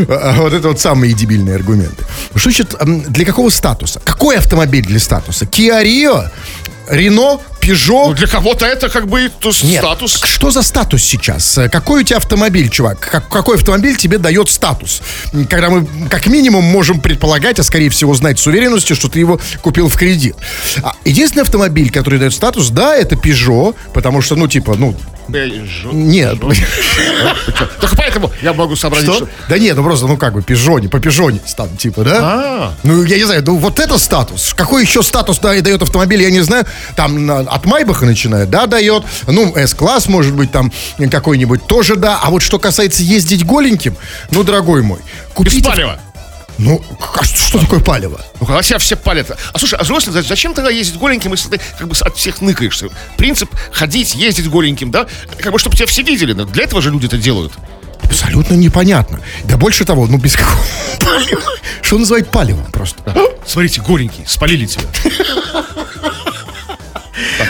а 0.07 0.35
вот 0.41 0.53
это 0.53 0.67
вот 0.67 0.79
самые 0.79 1.13
дебильные 1.13 1.55
аргументы. 1.55 2.05
Что 2.35 2.49
значит, 2.51 2.75
м, 2.79 3.01
для 3.01 3.25
какого 3.25 3.49
статуса? 3.49 3.99
Какой 4.03 4.37
автомобиль 4.37 4.85
для 4.85 4.99
статуса? 4.99 5.45
Kia 5.45 5.83
Rio? 5.83 6.29
Рено? 6.87 7.39
Peugeot? 7.67 8.07
Ну, 8.07 8.13
для 8.13 8.27
кого-то 8.27 8.65
это 8.65 8.89
как 8.89 9.07
бы 9.07 9.29
Нет. 9.63 9.81
статус. 9.81 10.21
Что 10.23 10.51
за 10.51 10.61
статус 10.63 11.03
сейчас? 11.03 11.57
Э, 11.57 11.69
Какой 11.69 12.01
у 12.01 12.03
тебя 12.03 12.17
автомобиль, 12.17 12.69
чувак? 12.69 12.99
Как- 12.99 13.27
какой 13.29 13.57
автомобиль 13.57 13.95
тебе 13.97 14.17
дает 14.17 14.49
статус? 14.49 15.01
Когда 15.49 15.69
мы 15.69 15.85
как 16.09 16.27
минимум 16.27 16.63
можем 16.63 16.99
предполагать, 17.01 17.59
а 17.59 17.63
скорее 17.63 17.89
всего 17.89 18.13
знать 18.15 18.39
с 18.39 18.47
уверенностью, 18.47 18.95
что 18.95 19.09
ты 19.09 19.19
его 19.19 19.39
купил 19.61 19.89
в 19.89 19.95
кредит. 19.95 20.35
А 20.83 20.93
единственный 21.05 21.43
автомобиль, 21.43 21.91
который 21.91 22.19
дает 22.19 22.33
статус, 22.33 22.69
да, 22.69 22.95
это 22.95 23.15
Peugeot, 23.15 23.75
потому 23.93 24.21
что, 24.21 24.35
ну, 24.35 24.47
типа, 24.47 24.75
ну, 24.77 24.95
жё- 25.29 25.91
нет. 25.91 26.39
Только 26.39 27.95
поэтому 27.97 28.31
я 28.41 28.53
могу 28.53 28.75
сообразить, 28.75 29.09
Что? 29.09 29.25
что... 29.25 29.29
Да 29.49 29.57
нет, 29.57 29.75
ну 29.75 29.83
просто, 29.83 30.07
ну 30.07 30.15
как 30.17 30.33
бы, 30.33 30.41
пижоне, 30.41 30.87
по 30.89 30.99
пижоне 30.99 31.39
там, 31.55 31.75
типа, 31.77 32.03
да? 32.03 32.19
А. 32.21 32.73
Ну, 32.83 33.03
я 33.03 33.17
не 33.17 33.23
знаю, 33.25 33.43
ну 33.45 33.57
вот 33.57 33.79
это 33.79 33.97
статус. 33.97 34.53
Какой 34.55 34.83
еще 34.83 35.03
статус 35.03 35.39
дает 35.39 35.81
автомобиль, 35.81 36.21
я 36.21 36.31
не 36.31 36.41
знаю. 36.41 36.65
Там 36.95 37.25
от 37.57 37.65
Майбаха 37.65 38.05
начинает, 38.05 38.49
да, 38.49 38.65
дает. 38.65 39.03
Ну, 39.27 39.53
С-класс, 39.55 40.07
может 40.07 40.33
быть, 40.33 40.51
там 40.51 40.71
какой-нибудь 41.11 41.65
тоже, 41.67 41.95
да. 41.95 42.19
А 42.21 42.29
вот 42.29 42.41
что 42.41 42.59
касается 42.59 43.03
ездить 43.03 43.45
голеньким, 43.45 43.97
ну, 44.31 44.43
дорогой 44.43 44.81
мой, 44.81 44.99
Без 44.99 45.33
купите... 45.33 45.63
палева. 45.63 45.99
Ну, 46.57 46.83
а 47.15 47.23
что, 47.23 47.37
что 47.37 47.59
такое 47.59 47.79
палево? 47.79 48.19
Ну, 48.39 48.47
когда 48.47 48.63
себя 48.63 48.79
все 48.79 48.95
палят. 48.95 49.31
А 49.53 49.59
слушай, 49.59 49.77
а 49.79 49.83
стороны, 49.83 50.23
зачем 50.23 50.53
тогда 50.55 50.71
ездить 50.71 50.97
голеньким, 50.97 51.31
если 51.31 51.49
ты 51.49 51.61
как 51.77 51.87
бы 51.87 51.95
от 51.99 52.15
всех 52.17 52.41
ныкаешься? 52.41 52.87
Принцип 53.15 53.49
ходить, 53.71 54.15
ездить 54.15 54.49
голеньким, 54.49 54.89
да? 54.89 55.05
Как 55.39 55.53
бы, 55.53 55.59
чтобы 55.59 55.75
тебя 55.75 55.85
все 55.85 56.01
видели. 56.01 56.33
Но 56.33 56.45
для 56.45 56.63
этого 56.63 56.81
же 56.81 56.89
люди 56.89 57.05
это 57.05 57.17
делают. 57.17 57.53
Абсолютно 58.01 58.55
непонятно. 58.55 59.19
Да 59.43 59.57
больше 59.57 59.85
того, 59.85 60.07
ну 60.07 60.17
без 60.17 60.35
какого 60.35 60.63
палева. 60.99 61.41
Что 61.81 61.97
называть 61.99 62.29
палевом 62.29 62.65
просто? 62.71 62.97
Смотрите, 63.45 63.81
голенький, 63.81 64.23
спалили 64.25 64.65
тебя. 64.65 64.85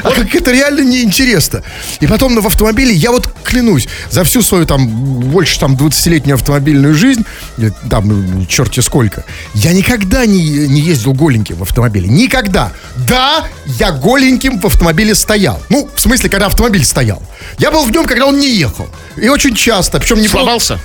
А 0.03 0.11
как 0.11 0.33
это 0.35 0.51
реально 0.51 0.81
неинтересно. 0.81 1.63
И 1.99 2.07
потом 2.07 2.35
ну, 2.35 2.41
в 2.41 2.47
автомобиле, 2.47 2.93
я 2.93 3.11
вот 3.11 3.29
клянусь, 3.43 3.87
за 4.09 4.23
всю 4.23 4.41
свою 4.41 4.65
там 4.65 4.87
больше 4.87 5.59
там 5.59 5.75
20-летнюю 5.75 6.35
автомобильную 6.35 6.93
жизнь, 6.93 7.25
э, 7.57 7.69
там 7.89 8.07
ну, 8.07 8.45
черти 8.45 8.79
сколько, 8.79 9.23
я 9.53 9.73
никогда 9.73 10.25
не, 10.25 10.67
не 10.67 10.81
ездил 10.81 11.13
голеньким 11.13 11.57
в 11.57 11.63
автомобиле. 11.63 12.07
Никогда. 12.07 12.71
Да, 13.07 13.45
я 13.65 13.91
голеньким 13.91 14.59
в 14.59 14.65
автомобиле 14.65 15.15
стоял. 15.15 15.61
Ну, 15.69 15.89
в 15.93 15.99
смысле, 15.99 16.29
когда 16.29 16.47
автомобиль 16.47 16.83
стоял. 16.83 17.21
Я 17.57 17.71
был 17.71 17.83
в 17.83 17.91
нем, 17.91 18.05
когда 18.05 18.25
он 18.25 18.39
не 18.39 18.55
ехал. 18.55 18.87
И 19.15 19.27
очень 19.29 19.55
часто. 19.55 19.99
Причем 19.99 20.21
не 20.21 20.27
Сломался? 20.27 20.79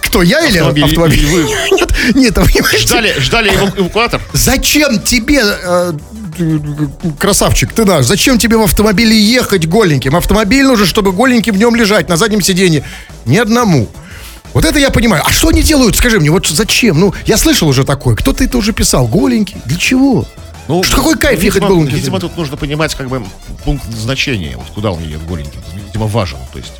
Кто, 0.00 0.22
я 0.22 0.46
или 0.46 0.58
Автомобиль, 0.58 1.18
или 1.18 1.26
вы? 1.26 1.42
Нет, 1.72 1.92
нет, 2.14 2.34
понимаете, 2.34 2.78
Ждали, 2.78 3.14
ждали 3.18 3.50
эвак- 3.50 3.78
эвакуатор? 3.78 4.20
Зачем 4.32 5.00
тебе, 5.02 5.40
э, 5.42 5.92
красавчик, 7.18 7.72
ты 7.72 7.84
наш, 7.84 8.04
зачем 8.04 8.38
тебе 8.38 8.56
в 8.56 8.62
автомобиле 8.62 9.18
ехать 9.18 9.66
голеньким? 9.66 10.16
Автомобиль 10.16 10.64
нужен, 10.64 10.86
чтобы 10.86 11.12
голеньким 11.12 11.54
в 11.54 11.58
нем 11.58 11.74
лежать 11.74 12.08
на 12.08 12.16
заднем 12.16 12.40
сиденье. 12.40 12.84
Ни 13.24 13.36
одному. 13.36 13.88
Вот 14.54 14.64
это 14.64 14.78
я 14.78 14.90
понимаю. 14.90 15.22
А 15.26 15.30
что 15.30 15.48
они 15.48 15.62
делают, 15.62 15.96
скажи 15.96 16.18
мне, 16.18 16.30
вот 16.30 16.46
зачем? 16.46 16.98
Ну, 16.98 17.14
я 17.26 17.36
слышал 17.36 17.68
уже 17.68 17.84
такое. 17.84 18.16
Кто-то 18.16 18.42
это 18.42 18.56
уже 18.56 18.72
писал. 18.72 19.06
Голенький. 19.06 19.56
Для 19.66 19.76
чего? 19.76 20.24
Ну, 20.68 20.82
Что, 20.82 20.96
какой 20.96 21.16
кайф 21.16 21.42
ехать 21.42 21.62
видимо, 21.62 21.74
голеньким? 21.76 21.96
Видимо, 21.96 22.20
тут 22.20 22.36
нужно 22.36 22.56
понимать 22.56 22.94
как 22.94 23.08
бы 23.08 23.22
пункт 23.64 23.86
назначения, 23.88 24.56
вот 24.56 24.66
куда 24.74 24.90
он 24.90 25.02
едет 25.02 25.24
голеньким. 25.26 25.60
Видимо, 25.86 26.06
важен. 26.06 26.38
То 26.52 26.58
есть 26.58 26.72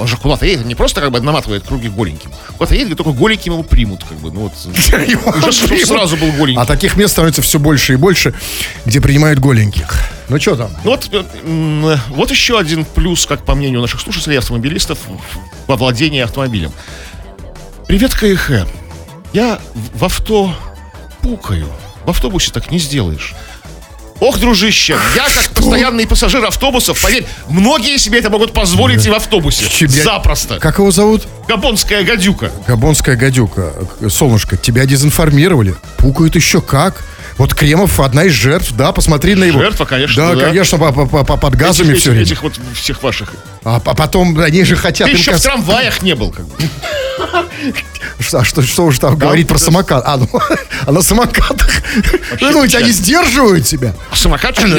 он 0.00 0.06
же 0.06 0.16
куда-то 0.16 0.46
едет, 0.46 0.64
не 0.64 0.74
просто 0.74 1.02
как 1.02 1.10
бы 1.12 1.20
наматывает 1.20 1.62
круги 1.64 1.88
голеньким. 1.90 2.32
Куда-то 2.56 2.74
едет, 2.74 2.96
только 2.96 3.12
голеньким 3.12 3.52
его 3.52 3.62
примут, 3.62 4.02
как 4.02 4.16
бы. 4.18 4.32
Ну 4.32 4.40
вот. 4.40 4.52
Уже 5.46 5.86
сразу 5.86 6.16
был 6.16 6.32
голенький. 6.32 6.60
А 6.62 6.64
таких 6.64 6.96
мест 6.96 7.12
становится 7.12 7.42
все 7.42 7.58
больше 7.58 7.92
и 7.92 7.96
больше, 7.96 8.32
где 8.86 9.00
принимают 9.02 9.38
голеньких. 9.40 9.92
Ну, 10.30 10.40
что 10.40 10.56
там? 10.56 10.70
Ну 10.84 10.92
вот, 10.92 11.08
э, 11.12 11.22
м, 11.44 12.00
вот 12.08 12.30
еще 12.30 12.58
один 12.58 12.86
плюс, 12.86 13.26
как 13.26 13.44
по 13.44 13.54
мнению 13.54 13.82
наших 13.82 14.00
слушателей, 14.00 14.38
автомобилистов, 14.38 14.98
во 15.66 15.76
владении 15.76 16.20
автомобилем. 16.20 16.72
Привет, 17.86 18.14
КХ. 18.14 18.66
Я 19.34 19.60
в 19.94 20.04
авто 20.04 20.54
пукаю. 21.20 21.68
В 22.06 22.10
автобусе 22.10 22.52
так 22.52 22.70
не 22.70 22.78
сделаешь. 22.78 23.34
Ох, 24.20 24.38
дружище, 24.38 24.96
я 25.16 25.24
как 25.24 25.48
постоянный 25.54 26.06
пассажир 26.06 26.44
автобусов, 26.44 27.00
поверь, 27.02 27.26
многие 27.48 27.96
себе 27.96 28.18
это 28.18 28.28
могут 28.28 28.52
позволить 28.52 29.06
и 29.06 29.10
в 29.10 29.14
автобусе. 29.14 29.64
Тебя- 29.66 30.04
Запросто. 30.04 30.58
Как 30.58 30.78
его 30.78 30.90
зовут? 30.90 31.22
Габонская 31.48 32.04
гадюка. 32.04 32.52
Габонская 32.66 33.16
гадюка. 33.16 33.72
Солнышко, 34.08 34.56
тебя 34.58 34.84
дезинформировали. 34.84 35.74
Пукают 35.96 36.34
еще 36.36 36.60
как. 36.60 37.02
Вот 37.38 37.54
Кремов 37.54 37.98
одна 38.00 38.24
из 38.24 38.32
жертв, 38.32 38.72
да, 38.72 38.92
посмотри 38.92 39.34
на 39.34 39.44
его. 39.44 39.58
Жертва, 39.60 39.86
конечно, 39.86 40.14
Да, 40.22 40.34
да. 40.34 40.46
конечно, 40.48 40.76
по- 40.76 40.92
по- 40.92 41.24
по- 41.24 41.36
под 41.38 41.54
газами 41.54 41.92
Этих- 41.92 42.00
все 42.00 42.10
время. 42.10 42.26
этих 42.26 42.42
вот 42.42 42.60
всех 42.74 43.02
ваших. 43.02 43.32
А, 43.64 43.76
а 43.82 43.94
потом 43.94 44.38
они 44.38 44.62
же 44.64 44.76
хотят... 44.76 45.08
Ты 45.10 45.16
еще 45.16 45.30
в 45.30 45.34
каз- 45.36 45.42
трамваях 45.44 46.02
не 46.02 46.14
был, 46.14 46.30
как 46.30 46.44
бы. 46.46 46.54
А 48.32 48.44
что, 48.44 48.62
что 48.62 48.84
уж 48.84 48.98
там 48.98 49.16
говорить 49.16 49.48
про 49.48 49.58
да. 49.58 49.64
самокат? 49.64 50.02
А, 50.06 50.16
ну, 50.16 50.28
а 50.86 50.92
на 50.92 51.02
самокатах? 51.02 51.68
Думаете, 52.38 52.78
они 52.78 52.88
печально. 52.88 52.92
сдерживают 52.92 53.66
себя? 53.66 53.94
А 54.10 54.16
самокат 54.16 54.58
они, 54.58 54.74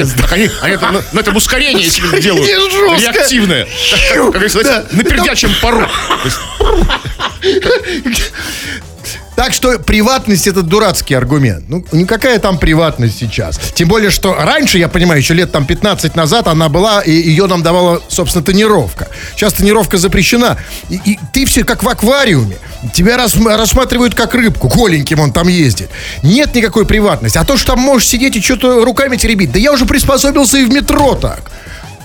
они 0.60 0.74
это, 0.74 0.90
на, 0.90 1.02
на 1.12 1.20
этом 1.20 1.36
ускорение 1.36 1.88
себе 1.90 2.20
делают. 2.20 2.46
Реактивное. 2.46 3.68
Как, 4.12 4.32
говорится, 4.32 4.62
Да. 4.62 4.84
на 4.90 5.04
пердячем 5.04 5.50
пару. 5.60 5.86
Так 9.34 9.52
что 9.54 9.78
приватность 9.78 10.46
это 10.46 10.62
дурацкий 10.62 11.14
аргумент. 11.14 11.64
Ну, 11.68 11.84
никакая 11.92 12.38
там 12.38 12.58
приватность 12.58 13.18
сейчас. 13.18 13.58
Тем 13.74 13.88
более, 13.88 14.10
что 14.10 14.34
раньше, 14.34 14.78
я 14.78 14.88
понимаю, 14.88 15.20
еще 15.20 15.34
лет 15.34 15.50
там 15.50 15.64
15 15.64 16.14
назад 16.14 16.48
она 16.48 16.68
была, 16.68 17.00
и 17.00 17.10
ее 17.10 17.46
нам 17.46 17.62
давала, 17.62 18.02
собственно, 18.08 18.44
тонировка. 18.44 19.08
Сейчас 19.34 19.54
тонировка 19.54 19.96
запрещена. 19.96 20.58
И, 20.90 21.00
и 21.04 21.18
ты 21.32 21.46
все 21.46 21.64
как 21.64 21.82
в 21.82 21.88
аквариуме. 21.88 22.56
Тебя 22.92 23.16
рас- 23.16 23.36
рассматривают 23.36 24.14
как 24.14 24.34
рыбку. 24.34 24.68
Голеньким 24.68 25.20
он 25.20 25.32
там 25.32 25.48
ездит. 25.48 25.88
Нет 26.22 26.54
никакой 26.54 26.84
приватности. 26.84 27.38
А 27.38 27.44
то, 27.44 27.56
что 27.56 27.68
там 27.72 27.80
можешь 27.80 28.08
сидеть 28.08 28.36
и 28.36 28.40
что-то 28.42 28.84
руками 28.84 29.16
теребить. 29.16 29.50
Да 29.52 29.58
я 29.58 29.72
уже 29.72 29.86
приспособился 29.86 30.58
и 30.58 30.64
в 30.64 30.70
метро 30.70 31.14
так. 31.14 31.50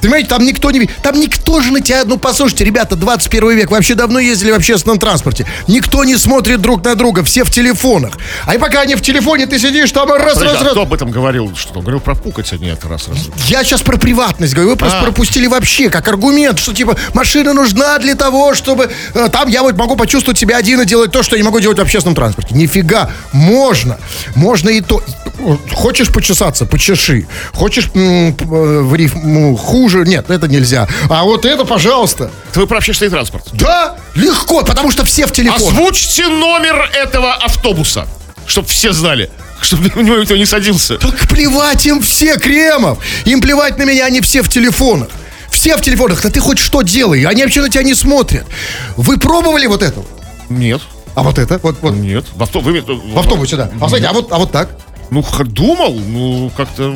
Понимаете, 0.01 0.29
там 0.29 0.45
никто 0.45 0.71
не... 0.71 0.85
Там 1.01 1.19
никто 1.19 1.61
же 1.61 1.71
на 1.71 1.81
тебя... 1.81 2.03
Ну, 2.05 2.17
послушайте, 2.17 2.63
ребята, 2.65 2.95
21 2.95 3.51
век. 3.51 3.71
Вообще 3.71 3.95
давно 3.95 4.19
ездили 4.19 4.51
в 4.51 4.55
общественном 4.55 4.99
транспорте. 4.99 5.45
Никто 5.67 6.03
не 6.03 6.17
смотрит 6.17 6.61
друг 6.61 6.83
на 6.83 6.95
друга. 6.95 7.23
Все 7.23 7.43
в 7.43 7.49
телефонах. 7.51 8.13
А 8.45 8.55
и 8.55 8.57
пока 8.57 8.81
они 8.81 8.95
в 8.95 9.01
телефоне, 9.01 9.45
ты 9.47 9.59
сидишь 9.59 9.91
там 9.91 10.09
раз, 10.11 10.33
подожди, 10.35 10.45
раз, 10.45 10.61
а 10.61 10.63
раз. 10.63 10.71
кто 10.73 10.81
об 10.81 10.93
этом 10.93 11.11
говорил? 11.11 11.55
Что 11.55 11.73
он 11.75 11.81
говорил 11.81 11.99
про 11.99 12.15
пукать, 12.15 12.51
а 12.53 12.57
нет, 12.57 12.83
раз, 12.85 13.07
раз. 13.07 13.17
Я 13.47 13.63
сейчас 13.63 13.81
про 13.81 13.97
приватность 13.97 14.53
говорю. 14.53 14.71
Вы 14.71 14.75
просто 14.75 14.99
А. 14.99 15.03
пропустили 15.03 15.47
вообще 15.47 15.89
как 15.89 16.07
аргумент, 16.07 16.59
что 16.59 16.73
типа 16.73 16.95
машина 17.13 17.53
нужна 17.53 17.97
для 17.99 18.15
того, 18.15 18.53
чтобы... 18.53 18.89
э, 19.13 19.29
там 19.29 19.47
я 19.49 19.63
вот 19.63 19.75
могу 19.77 19.95
почувствовать 19.95 20.37
себя 20.39 20.57
один 20.57 20.81
и 20.81 20.85
делать 20.85 21.11
то, 21.11 21.23
что 21.23 21.35
я 21.35 21.41
не 21.41 21.45
могу 21.45 21.59
делать 21.59 21.77
в 21.77 21.81
общественном 21.81 22.15
транспорте. 22.15 22.53
Нифига. 22.55 23.11
Можно. 23.31 23.97
Можно 24.35 24.69
и 24.69 24.81
то. 24.81 25.01
Хочешь 25.73 26.11
почесаться, 26.11 26.65
почеши. 26.65 27.27
Хочешь 27.53 27.89
э, 27.93 28.31
в 28.39 28.95
рифму 28.95 29.55
хуже? 29.55 30.03
Нет, 30.05 30.29
это 30.29 30.47
нельзя. 30.47 30.87
А 31.09 31.23
вот 31.23 31.45
это, 31.45 31.63
пожалуйста. 31.65 32.31
Ты 32.53 32.65
про 32.65 32.77
общественный 32.77 33.11
транспорт. 33.11 33.45
Да, 33.53 33.97
легко, 34.15 34.63
потому 34.63 34.91
что 34.91 35.05
все 35.05 35.27
в 35.27 35.31
телефон. 35.31 35.57
Озвучьте 35.73 36.27
номер 36.27 36.89
этого 36.93 37.33
автобуса, 37.33 38.07
чтобы 38.47 38.67
все 38.67 38.91
знали, 38.93 39.29
чтобы 39.61 39.91
у 39.95 40.01
него 40.03 40.17
никто 40.17 40.35
не 40.35 40.45
садился. 40.45 40.97
Так 40.97 41.15
плевать 41.29 41.85
им 41.85 42.01
все, 42.01 42.37
Кремов. 42.37 42.97
Им 43.25 43.39
плевать 43.41 43.77
на 43.77 43.83
меня, 43.83 44.05
они 44.05 44.21
все 44.21 44.41
в 44.41 44.49
телефонах. 44.49 45.09
Все 45.51 45.77
в 45.77 45.81
телефонах. 45.81 46.21
Да 46.23 46.29
ты 46.29 46.39
хоть 46.39 46.59
что 46.59 46.81
делай, 46.81 47.23
они 47.23 47.43
вообще 47.43 47.61
на 47.61 47.69
тебя 47.69 47.83
не 47.83 47.93
смотрят. 47.93 48.45
Вы 48.97 49.17
пробовали 49.17 49.65
вот 49.67 49.81
это? 49.83 50.03
Нет, 50.49 50.81
А 51.15 51.23
вот 51.23 51.37
это? 51.39 51.59
Вот, 51.63 51.77
вот. 51.81 51.93
нет. 51.95 52.25
В, 52.35 52.41
авто- 52.43 52.59
вы- 52.61 52.81
В 52.81 53.19
автобусе, 53.19 53.55
да. 53.55 53.69
А, 53.75 53.87
смотрите, 53.87 54.07
а 54.07 54.13
вот, 54.13 54.31
а 54.31 54.37
вот 54.37 54.51
так? 54.51 54.69
Ну, 55.09 55.21
х- 55.21 55.43
думал, 55.45 55.93
ну, 55.93 56.51
как-то 56.57 56.93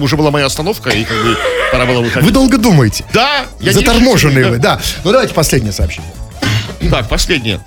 уже 0.00 0.16
была 0.16 0.30
моя 0.30 0.46
остановка, 0.46 0.90
и 0.90 1.04
как 1.04 1.16
бы 1.22 1.36
пора 1.70 1.86
было 1.86 2.00
выходить. 2.00 2.24
Вы 2.26 2.32
долго 2.32 2.58
думаете. 2.58 3.04
Да, 3.12 3.44
я 3.60 3.72
Заторможенные 3.72 4.46
вы, 4.46 4.58
да. 4.58 4.80
Ну 5.04 5.12
давайте 5.12 5.32
последнее 5.32 5.72
сообщение. 5.72 6.10
Так, 6.90 7.08
последнее. 7.08 7.60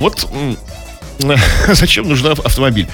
Вот 0.00 0.26
м, 0.32 0.56
зачем 1.68 2.08
нужен 2.08 2.28
ав- 2.32 2.40
автомобиль? 2.40 2.88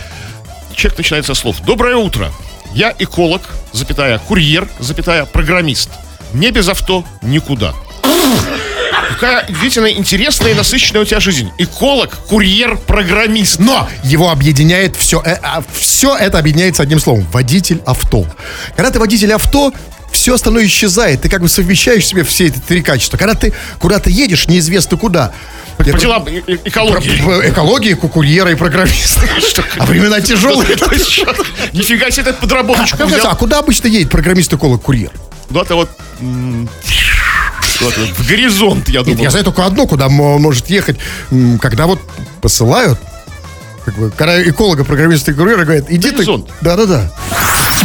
Человек 0.75 0.99
начинает 0.99 1.25
со 1.27 1.35
слов. 1.35 1.61
Доброе 1.65 1.97
утро. 1.97 2.31
Я 2.75 2.93
эколог, 2.99 3.43
запятая, 3.73 4.19
курьер, 4.19 4.69
запятая, 4.81 5.27
программист. 5.27 5.91
Не 6.33 6.51
без 6.51 6.69
авто 6.69 7.05
никуда. 7.23 7.73
Какая 9.25 9.47
удивительно 9.49 9.87
интересная 9.91 10.51
и 10.51 10.55
насыщенная 10.55 11.01
у 11.01 11.05
тебя 11.07 11.19
жизнь. 11.19 11.51
Эколог, 11.57 12.11
курьер, 12.29 12.77
программист. 12.77 13.59
Но 13.59 13.89
его 14.03 14.29
объединяет 14.31 14.97
все, 14.97 15.23
э, 15.25 15.39
а, 15.43 15.63
все 15.73 16.15
это 16.15 16.39
объединяется 16.39 16.83
одним 16.83 17.01
словом. 17.01 17.27
Водитель 17.33 17.81
авто. 17.87 18.27
Когда 18.77 18.91
ты 18.91 18.99
водитель 18.99 19.33
авто, 19.33 19.73
все 20.13 20.35
остальное 20.35 20.67
исчезает. 20.67 21.23
Ты 21.23 21.31
как 21.31 21.41
бы 21.41 21.49
совмещаешь 21.49 22.05
в 22.05 22.07
себе 22.07 22.23
все 22.23 22.49
эти 22.49 22.59
три 22.59 22.83
качества. 22.83 23.17
Когда 23.17 23.33
ты 23.33 23.55
куда-то 23.79 24.11
едешь, 24.11 24.47
неизвестно 24.47 24.99
куда. 24.99 25.33
По 25.79 25.85
делам 25.85 26.27
э- 26.27 26.43
э- 26.47 26.59
экологии. 26.67 27.23
Про- 27.23 27.49
экологии, 27.49 27.95
курьера 27.95 28.51
и 28.51 28.57
программиста. 28.57 29.23
А 29.79 29.87
времена 29.87 30.21
тяжелые. 30.21 30.69
Нифига 31.73 32.11
себе, 32.11 32.29
это 32.29 32.35
подработочку 32.35 33.03
А 33.03 33.07
взял. 33.07 33.35
куда 33.37 33.61
обычно 33.61 33.89
едет 33.89 34.11
программист, 34.11 34.53
эколог, 34.53 34.83
курьер? 34.83 35.13
Куда-то 35.49 35.77
вот... 35.77 35.89
В 37.81 38.29
горизонт, 38.29 38.89
я 38.89 39.01
Нет, 39.01 39.07
думаю. 39.07 39.23
я 39.23 39.31
знаю 39.31 39.45
только 39.45 39.65
одно, 39.65 39.87
куда 39.87 40.09
может 40.09 40.69
ехать, 40.71 40.97
когда 41.61 41.87
вот 41.87 42.01
посылают, 42.41 42.99
как 43.85 43.97
бы, 43.99 44.11
когда 44.11 44.43
эколога, 44.43 44.85
программиста 44.85 45.33
и 45.33 45.35
курьера 45.35 45.65
говорят, 45.65 45.87
иди 45.91 46.11
ты... 46.11 46.17
Горизонт. 46.17 46.51
Да-да-да. 46.61 47.13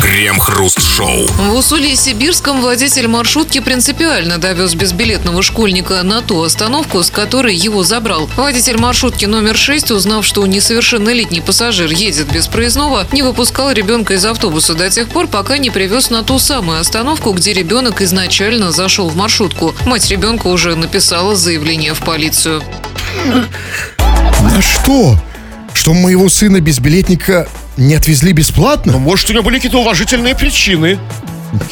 Крем-хруст-шоу. 0.01 1.27
В 1.27 1.55
Усолье-Сибирском 1.55 2.61
водитель 2.61 3.07
маршрутки 3.07 3.59
принципиально 3.59 4.37
довез 4.37 4.73
безбилетного 4.73 5.43
школьника 5.43 6.01
на 6.03 6.21
ту 6.21 6.41
остановку, 6.41 7.03
с 7.03 7.09
которой 7.09 7.55
его 7.55 7.83
забрал. 7.83 8.29
Водитель 8.35 8.77
маршрутки 8.77 9.25
номер 9.25 9.57
6, 9.57 9.91
узнав, 9.91 10.25
что 10.25 10.45
несовершеннолетний 10.45 11.41
пассажир 11.41 11.91
едет 11.91 12.31
без 12.31 12.47
проездного, 12.47 13.07
не 13.11 13.23
выпускал 13.23 13.71
ребенка 13.71 14.13
из 14.13 14.25
автобуса 14.25 14.73
до 14.73 14.89
тех 14.89 15.09
пор, 15.09 15.27
пока 15.27 15.57
не 15.57 15.69
привез 15.69 16.09
на 16.09 16.23
ту 16.23 16.39
самую 16.39 16.79
остановку, 16.79 17.33
где 17.33 17.53
ребенок 17.53 18.01
изначально 18.01 18.71
зашел 18.71 19.09
в 19.09 19.15
маршрутку. 19.15 19.75
Мать 19.85 20.09
ребенка 20.09 20.47
уже 20.47 20.75
написала 20.75 21.35
заявление 21.35 21.93
в 21.93 21.99
полицию. 21.99 22.63
На 24.41 24.61
что? 24.61 25.17
Что 25.73 25.93
моего 25.93 26.29
сына 26.29 26.61
безбилетника 26.61 27.47
не 27.79 27.95
отвезли 27.95 28.33
бесплатно? 28.33 28.93
Ну, 28.93 28.99
может, 28.99 29.29
у 29.29 29.33
него 29.33 29.43
были 29.43 29.55
какие-то 29.55 29.79
уважительные 29.79 30.35
причины. 30.35 30.99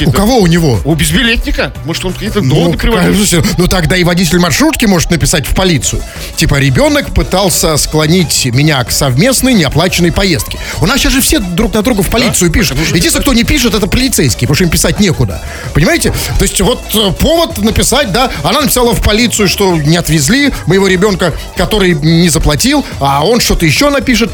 У 0.05 0.11
кого 0.11 0.37
у 0.39 0.47
него? 0.47 0.79
У 0.83 0.95
безбилетника? 0.95 1.73
Может, 1.85 2.05
он 2.05 2.13
какие-то 2.13 2.41
Ну, 2.41 2.71
какая 2.71 2.77
приводил? 2.77 3.09
разница? 3.11 3.43
ну 3.57 3.67
тогда 3.67 3.95
и 3.95 4.03
водитель 4.03 4.39
маршрутки 4.39 4.85
может 4.85 5.11
написать 5.11 5.45
в 5.45 5.53
полицию. 5.53 6.01
Типа, 6.35 6.55
ребенок 6.55 7.13
пытался 7.13 7.77
склонить 7.77 8.45
меня 8.45 8.83
к 8.83 8.91
совместной 8.91 9.53
неоплаченной 9.53 10.11
поездке. 10.11 10.57
У 10.81 10.85
нас 10.85 10.99
сейчас 10.99 11.13
же 11.13 11.21
все 11.21 11.39
друг 11.39 11.73
на 11.73 11.81
друга 11.81 12.01
в 12.03 12.09
полицию 12.09 12.51
пишут. 12.51 12.77
Единственное, 12.93 13.21
кто 13.21 13.33
не 13.33 13.43
пишет, 13.43 13.73
это 13.75 13.87
полицейские, 13.87 14.47
потому 14.47 14.55
что 14.55 14.63
им 14.63 14.69
писать 14.69 14.99
некуда. 14.99 15.41
Понимаете? 15.73 16.11
То 16.37 16.43
есть 16.43 16.59
вот 16.61 16.81
э, 16.95 17.11
повод 17.19 17.57
написать, 17.59 18.11
да, 18.11 18.31
она 18.43 18.61
написала 18.61 18.93
в 18.93 19.01
полицию, 19.03 19.47
что 19.47 19.75
не 19.77 19.97
отвезли 19.97 20.51
моего 20.65 20.87
ребенка, 20.87 21.33
который 21.55 21.93
не 21.93 22.29
заплатил, 22.29 22.85
а 22.99 23.25
он 23.25 23.39
что-то 23.39 23.65
еще 23.65 23.89
напишет. 23.89 24.31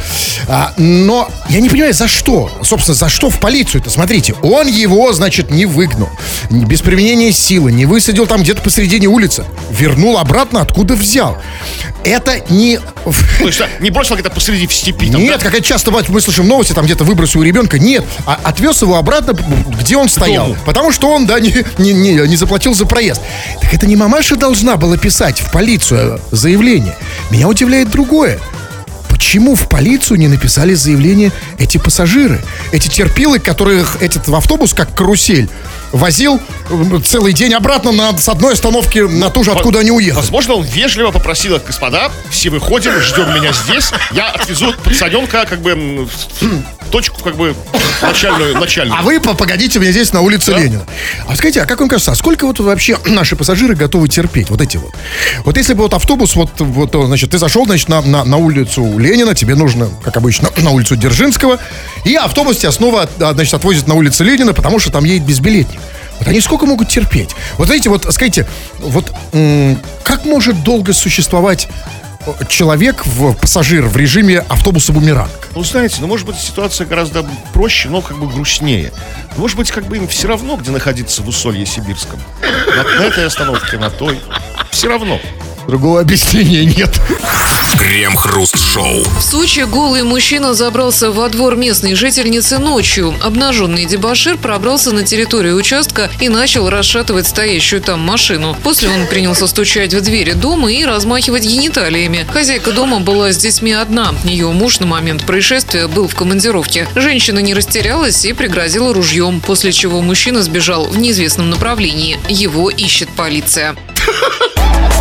А, 0.47 0.73
но 0.77 1.29
я 1.49 1.59
не 1.59 1.69
понимаю, 1.69 1.93
за 1.93 2.07
что? 2.07 2.51
Собственно, 2.63 2.95
за 2.95 3.09
что 3.09 3.29
в 3.29 3.39
полицию-то? 3.39 3.89
Смотрите, 3.89 4.33
он 4.41 4.67
его, 4.67 5.11
значит, 5.13 5.32
не 5.41 5.65
выгнал. 5.65 6.09
Без 6.49 6.81
применения 6.81 7.31
силы, 7.31 7.71
не 7.71 7.85
высадил 7.85 8.27
там 8.27 8.41
где-то 8.43 8.61
посередине 8.61 9.07
улицы. 9.07 9.45
Вернул 9.71 10.17
обратно, 10.17 10.61
откуда 10.61 10.95
взял. 10.95 11.37
Это 12.03 12.41
не... 12.49 12.79
То 13.39 13.47
есть, 13.47 13.61
не 13.79 13.89
бросил 13.89 14.15
где-то 14.15 14.29
посреди 14.29 14.67
в 14.67 14.73
степи. 14.73 15.09
там, 15.09 15.21
Нет, 15.21 15.39
да? 15.39 15.45
как 15.45 15.53
это 15.55 15.63
часто 15.63 15.89
бывает, 15.91 16.09
мы 16.09 16.21
слышим 16.21 16.47
новости, 16.47 16.73
там 16.73 16.85
где-то 16.85 17.03
выбросил 17.03 17.41
ребенка. 17.43 17.79
Нет, 17.79 18.05
а 18.25 18.39
отвез 18.43 18.81
его 18.81 18.97
обратно, 18.97 19.35
где 19.79 19.97
он 19.97 20.09
стоял. 20.09 20.47
дому. 20.47 20.57
Потому 20.65 20.91
что 20.91 21.09
он, 21.09 21.25
да, 21.25 21.39
не, 21.39 21.53
не, 21.77 21.93
не, 21.93 22.13
не 22.13 22.35
заплатил 22.35 22.73
за 22.73 22.85
проезд. 22.85 23.21
Так 23.61 23.73
это 23.73 23.87
не 23.87 23.95
мамаша 23.95 24.35
должна 24.35 24.75
была 24.75 24.97
писать 24.97 25.39
в 25.39 25.51
полицию 25.51 26.19
заявление. 26.31 26.95
Меня 27.29 27.47
удивляет 27.47 27.89
другое. 27.89 28.39
Почему 29.23 29.55
в 29.55 29.69
полицию 29.69 30.19
не 30.19 30.27
написали 30.27 30.73
заявление 30.73 31.31
эти 31.57 31.77
пассажиры? 31.77 32.41
Эти 32.73 32.89
терпилы, 32.89 33.39
которых 33.39 34.01
этот 34.01 34.27
автобус, 34.27 34.73
как 34.73 34.93
карусель, 34.93 35.49
возил 35.93 36.41
целый 37.05 37.33
день 37.33 37.53
обратно 37.53 37.91
на, 37.91 38.17
с 38.17 38.27
одной 38.29 38.53
остановки 38.53 38.99
на 38.99 39.29
ту 39.29 39.43
же, 39.43 39.51
откуда 39.51 39.79
они 39.79 39.91
уехали. 39.91 40.21
Возможно, 40.21 40.55
он 40.55 40.63
вежливо 40.63 41.11
попросил 41.11 41.55
их, 41.55 41.63
господа, 41.65 42.11
все 42.29 42.49
выходим, 42.49 42.99
ждем 43.01 43.33
меня 43.33 43.51
здесь, 43.53 43.91
я 44.11 44.29
отвезу 44.29 44.73
пацаненка 44.83 45.45
как 45.45 45.61
бы 45.61 45.71
м, 45.71 46.05
в 46.07 46.89
точку 46.91 47.23
как 47.23 47.35
бы 47.35 47.55
начальную, 48.01 48.55
начальную. 48.59 48.99
А 48.99 49.03
вы 49.03 49.19
по- 49.19 49.33
погодите 49.33 49.79
меня 49.79 49.91
здесь 49.91 50.13
на 50.13 50.21
улице 50.21 50.51
Да. 50.51 50.59
Ленина. 50.59 50.85
А 51.27 51.35
скажите, 51.35 51.61
а 51.61 51.65
как 51.65 51.79
вам 51.79 51.89
кажется, 51.89 52.11
а 52.11 52.15
сколько 52.15 52.45
вот 52.45 52.59
вообще 52.59 52.97
наши 53.05 53.35
пассажиры 53.35 53.75
готовы 53.75 54.07
терпеть? 54.07 54.49
Вот 54.49 54.61
эти 54.61 54.77
вот. 54.77 54.91
Вот 55.45 55.57
если 55.57 55.73
бы 55.73 55.83
вот 55.83 55.93
автобус, 55.93 56.35
вот, 56.35 56.49
вот 56.59 56.93
э, 56.95 57.05
значит, 57.05 57.31
ты 57.31 57.37
зашел, 57.37 57.65
значит, 57.65 57.89
на, 57.89 58.01
на, 58.01 58.23
на 58.23 58.37
улицу 58.37 58.97
Ленина, 58.99 59.33
тебе 59.35 59.55
нужно, 59.55 59.89
как 60.03 60.17
обычно, 60.17 60.49
на 60.57 60.69
улицу 60.71 60.95
Дзержинского, 60.95 61.59
и 62.05 62.15
автобус 62.15 62.57
тебя 62.57 62.71
снова, 62.71 63.09
а, 63.19 63.33
значит, 63.33 63.53
отвозит 63.53 63.87
на 63.87 63.95
улицу 63.95 64.23
Ленина, 64.23 64.53
потому 64.53 64.79
что 64.79 64.91
там 64.91 65.03
едет 65.03 65.25
безбилетник. 65.25 65.79
Вот 66.23 66.29
они 66.29 66.39
сколько 66.39 66.65
могут 66.65 66.87
терпеть? 66.87 67.35
Вот 67.57 67.67
знаете, 67.67 67.89
вот 67.89 68.07
скажите, 68.13 68.47
вот 68.79 69.13
как 70.03 70.23
может 70.23 70.63
долго 70.63 70.93
существовать 70.93 71.67
э, 72.25 72.31
человек, 72.47 73.05
в, 73.05 73.33
пассажир 73.33 73.85
в 73.87 73.97
режиме 73.97 74.39
автобуса-бумеранг? 74.47 75.49
Ну, 75.53 75.63
знаете, 75.65 75.97
ну, 75.99 76.07
может 76.07 76.25
быть, 76.25 76.37
ситуация 76.37 76.87
гораздо 76.87 77.25
проще, 77.51 77.89
но 77.89 78.01
как 78.01 78.17
бы 78.17 78.27
грустнее. 78.27 78.93
Может 79.35 79.57
быть, 79.57 79.71
как 79.71 79.85
бы 79.85 79.97
им 79.97 80.07
все 80.07 80.29
равно, 80.29 80.55
где 80.55 80.71
находиться 80.71 81.23
в 81.23 81.27
Усолье 81.27 81.65
Сибирском. 81.65 82.21
На, 82.73 82.83
на 82.83 83.03
этой 83.03 83.25
остановке, 83.25 83.77
на 83.77 83.89
той. 83.89 84.17
Все 84.71 84.87
равно. 84.87 85.19
Другого 85.67 86.01
объяснения 86.01 86.65
нет. 86.65 86.99
Крем-хруст-шоу. 87.77 89.03
В 89.03 89.21
Сочи 89.21 89.61
голый 89.61 90.03
мужчина 90.03 90.53
забрался 90.53 91.11
во 91.11 91.27
двор 91.29 91.55
местной 91.55 91.95
жительницы 91.95 92.59
ночью. 92.59 93.13
Обнаженный 93.21 93.85
дебашир 93.85 94.37
пробрался 94.37 94.91
на 94.91 95.03
территорию 95.03 95.55
участка 95.55 96.09
и 96.19 96.29
начал 96.29 96.69
расшатывать 96.69 97.27
стоящую 97.27 97.81
там 97.81 97.99
машину. 97.99 98.55
После 98.63 98.89
он 98.89 99.07
принялся 99.07 99.47
стучать 99.47 99.93
в 99.93 100.01
двери 100.01 100.33
дома 100.33 100.71
и 100.71 100.85
размахивать 100.85 101.45
гениталиями. 101.45 102.27
Хозяйка 102.31 102.71
дома 102.71 102.99
была 102.99 103.31
с 103.31 103.37
детьми 103.37 103.73
одна. 103.73 104.13
Ее 104.23 104.51
муж 104.51 104.79
на 104.79 104.85
момент 104.85 105.25
происшествия 105.25 105.87
был 105.87 106.07
в 106.07 106.15
командировке. 106.15 106.87
Женщина 106.95 107.39
не 107.39 107.53
растерялась 107.53 108.23
и 108.25 108.33
пригрозила 108.33 108.93
ружьем, 108.93 109.41
после 109.41 109.71
чего 109.71 110.01
мужчина 110.01 110.43
сбежал 110.43 110.85
в 110.85 110.97
неизвестном 110.97 111.49
направлении. 111.49 112.19
Его 112.29 112.69
ищет 112.69 113.09
полиция. 113.09 113.75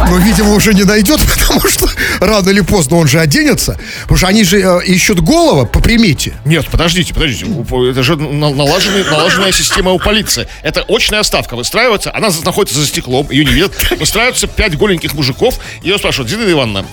Но, 0.09 0.17
видимо, 0.19 0.55
уже 0.55 0.75
не 0.75 0.85
найдет, 0.85 1.21
потому 1.37 1.61
что 1.69 1.89
рано 2.21 2.49
или 2.51 2.61
поздно 2.61 2.97
он 2.99 3.09
же 3.09 3.21
оденется. 3.21 3.79
Потому 4.03 4.19
что 4.19 4.27
они 4.29 4.45
же 4.45 4.61
э, 4.61 4.85
ищут 4.87 5.21
голова 5.21 5.65
по 5.65 5.81
примете. 5.81 6.35
Нет, 6.45 6.67
подождите, 6.71 7.15
подождите. 7.15 7.47
Это 7.91 8.03
же 8.03 8.17
на- 8.17 8.51
налаженный- 8.51 9.09
налаженная 9.09 9.53
система 9.53 9.93
у 9.93 9.99
полиции. 9.99 10.49
Это 10.63 10.85
очная 10.89 11.23
ставка 11.23 11.57
выстраивается, 11.57 12.15
она 12.15 12.29
находится 12.45 12.79
за 12.81 12.87
стеклом, 12.87 13.31
ее 13.31 13.45
не 13.45 13.53
видят. 13.53 13.73
Выстраиваются 13.99 14.47
пять 14.47 14.77
голеньких 14.77 15.15
мужиков, 15.15 15.59
ее 15.83 15.99
спрашивают, 15.99 16.31
Зинаида 16.31 16.53
Ивановна, 16.53 16.87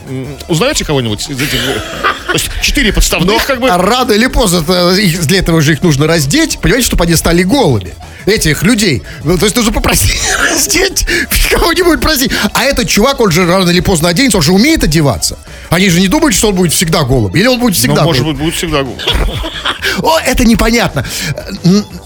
узнаете 0.48 0.86
кого-нибудь 0.86 1.30
из 1.30 1.42
этих? 1.42 1.60
То 2.28 2.34
есть 2.34 2.50
четыре 2.62 2.94
подставных, 2.94 3.46
как 3.46 3.60
бы. 3.60 3.70
Рано 3.70 4.12
или 4.12 4.28
поздно 4.28 4.64
э, 4.68 4.96
для 4.96 5.40
этого 5.40 5.62
же 5.62 5.74
их 5.74 5.82
нужно 5.82 6.06
раздеть, 6.08 6.60
понимаете, 6.60 6.88
чтобы 6.88 7.04
они 7.06 7.16
стали 7.16 7.44
голыми. 7.44 7.94
Этих 8.26 8.62
людей. 8.64 9.02
Ну, 9.24 9.38
то 9.38 9.46
есть 9.46 9.56
нужно 9.56 9.72
попросить 9.72 10.20
раздеть 10.52 11.08
кого-нибудь 11.50 12.02
просить. 12.02 12.32
А 12.54 12.64
этот 12.66 12.88
чувак, 13.00 13.22
он 13.22 13.32
же 13.32 13.46
рано 13.46 13.70
или 13.70 13.80
поздно 13.80 14.10
оденется, 14.10 14.38
он 14.38 14.44
же 14.44 14.52
умеет 14.52 14.84
одеваться. 14.84 15.38
Они 15.70 15.90
же 15.90 16.02
не 16.02 16.10
думают, 16.10 16.36
что 16.36 16.50
он 16.50 16.56
будет 16.56 16.74
всегда 16.74 17.04
голым. 17.04 17.34
Или 17.34 17.48
он 17.48 17.58
будет 17.60 17.76
Ну, 17.76 17.80
всегда 17.80 18.04
может 18.04 18.24
голым. 18.24 18.36
быть, 18.36 18.46
будет 18.46 18.56
всегда 18.56 18.84
гол. 18.84 18.98
О, 20.04 20.20
это 20.20 20.44
непонятно. 20.44 21.06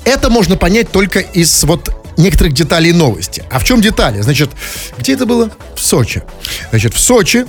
Это 0.05 0.29
можно 0.29 0.55
понять 0.55 0.91
только 0.91 1.19
из 1.19 1.63
вот 1.63 1.89
некоторых 2.17 2.53
деталей 2.53 2.91
новости. 2.91 3.43
А 3.49 3.57
в 3.57 3.63
чем 3.63 3.81
детали? 3.81 4.21
Значит, 4.21 4.51
где 4.99 5.13
это 5.13 5.25
было? 5.25 5.49
В 5.75 5.81
Сочи. 5.81 6.21
Значит, 6.69 6.93
в 6.93 6.99
Сочи 6.99 7.47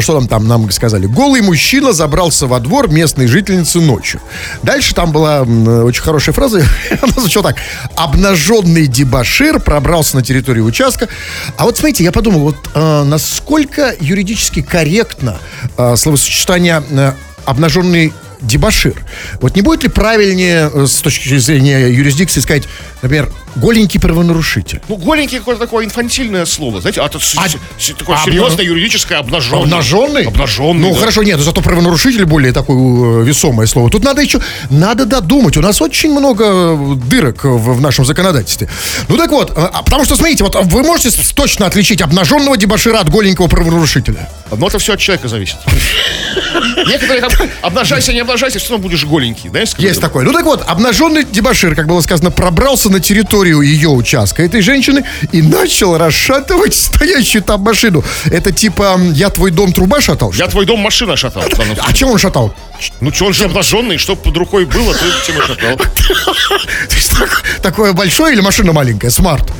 что 0.00 0.14
там, 0.14 0.28
там 0.28 0.48
нам 0.48 0.70
сказали? 0.70 1.06
Голый 1.06 1.40
мужчина 1.42 1.92
забрался 1.92 2.46
во 2.46 2.60
двор 2.60 2.88
местной 2.90 3.26
жительницы 3.26 3.80
ночью. 3.80 4.20
Дальше 4.62 4.94
там 4.94 5.12
была 5.12 5.42
очень 5.42 6.02
хорошая 6.02 6.34
фраза. 6.34 6.62
Она 7.02 7.12
звучала 7.12 7.52
так. 7.52 7.56
Обнаженный 7.96 8.86
дебашир 8.86 9.60
пробрался 9.60 10.16
на 10.16 10.22
территорию 10.22 10.64
участка. 10.64 11.08
А 11.56 11.64
вот 11.64 11.76
смотрите, 11.76 12.04
я 12.04 12.12
подумал, 12.12 12.40
вот 12.40 12.56
э, 12.74 13.02
насколько 13.04 13.94
юридически 14.00 14.62
корректно 14.62 15.38
э, 15.76 15.96
словосочетание 15.96 16.82
э, 16.90 17.12
обнаженный 17.44 18.12
дебашир. 18.40 18.94
Вот 19.40 19.54
не 19.56 19.62
будет 19.62 19.82
ли 19.82 19.88
правильнее 19.88 20.70
э, 20.72 20.86
с 20.86 21.00
точки 21.00 21.36
зрения 21.38 21.88
юрисдикции 21.88 22.40
сказать, 22.40 22.64
например, 23.02 23.30
голенький 23.56 24.00
правонарушитель? 24.00 24.80
Ну, 24.88 24.96
голенький 24.96 25.38
какое-то 25.38 25.60
такое 25.64 25.84
инфантильное 25.84 26.46
слово, 26.46 26.80
знаете, 26.80 27.00
а 27.00 27.06
это 27.06 27.18
А- 27.36 27.48
с- 27.48 27.92
такое 27.96 28.16
а- 28.16 28.24
серьезное 28.24 28.64
юридическое 28.64 29.18
обнаженное. 29.18 29.62
Обнаженный? 29.64 30.24
Обнаженный, 30.24 30.80
Ну, 30.88 30.94
да. 30.94 31.00
хорошо, 31.00 31.22
нет, 31.22 31.40
зато 31.40 31.60
правонарушитель 31.60 32.24
более 32.24 32.52
такое 32.52 33.22
э, 33.22 33.24
весомое 33.24 33.66
слово. 33.66 33.90
Тут 33.90 34.04
надо 34.04 34.22
еще, 34.22 34.40
надо 34.70 35.04
додумать. 35.04 35.56
У 35.56 35.60
нас 35.60 35.80
очень 35.82 36.10
много 36.12 36.44
э, 36.46 36.94
дырок 37.06 37.44
в, 37.44 37.74
в 37.74 37.80
нашем 37.80 38.04
законодательстве. 38.04 38.68
Ну, 39.08 39.16
так 39.16 39.30
вот, 39.30 39.52
а 39.56 39.82
потому 39.82 40.04
что, 40.04 40.16
смотрите, 40.16 40.44
вот 40.44 40.54
вы 40.64 40.82
можете 40.82 41.10
точно 41.34 41.66
отличить 41.66 42.00
обнаженного 42.02 42.56
дебашира 42.56 43.00
от 43.00 43.10
голенького 43.10 43.48
правонарушителя? 43.48 44.28
Но 44.56 44.66
это 44.68 44.78
все 44.78 44.94
от 44.94 45.00
человека 45.00 45.28
зависит. 45.28 45.56
Некоторые 46.86 47.20
там, 47.20 47.30
обнажайся, 47.62 48.12
не 48.12 48.20
обнажайся, 48.20 48.58
все 48.58 48.70
равно 48.70 48.82
будешь 48.88 49.04
голенький, 49.04 49.50
как 49.50 49.78
Есть 49.78 50.00
такой. 50.00 50.24
Ну 50.24 50.32
так 50.32 50.44
вот, 50.44 50.62
обнаженный 50.66 51.24
дебашир, 51.24 51.74
как 51.74 51.86
было 51.86 52.00
сказано, 52.00 52.30
пробрался 52.30 52.90
на 52.90 53.00
территорию 53.00 53.60
ее 53.60 53.88
участка 53.88 54.42
этой 54.42 54.60
женщины 54.60 55.04
и 55.32 55.42
начал 55.42 55.96
расшатывать 55.96 56.74
стоящую 56.74 57.42
там 57.42 57.60
машину. 57.60 58.04
Это 58.26 58.52
типа 58.52 58.98
я 59.12 59.30
твой 59.30 59.50
дом 59.50 59.72
труба 59.72 60.00
шатал? 60.00 60.32
Я 60.32 60.48
твой 60.48 60.66
дом 60.66 60.80
машина 60.80 61.16
шатал. 61.16 61.42
А 61.78 61.92
чем 61.92 62.10
он 62.10 62.18
шатал? 62.18 62.54
Ну 63.00 63.12
что, 63.12 63.26
он 63.26 63.32
же 63.34 63.44
обнаженный, 63.44 63.98
что 63.98 64.16
под 64.16 64.36
рукой 64.36 64.64
было, 64.64 64.94
то 64.94 65.04
тем 65.26 65.38
и 65.38 65.40
шатал. 65.46 65.76
То 66.88 66.94
есть 66.94 67.12
так- 67.18 67.42
такое 67.62 67.92
большое 67.92 68.32
или 68.34 68.40
машина 68.40 68.72
маленькая, 68.72 69.10
смарт? 69.10 69.50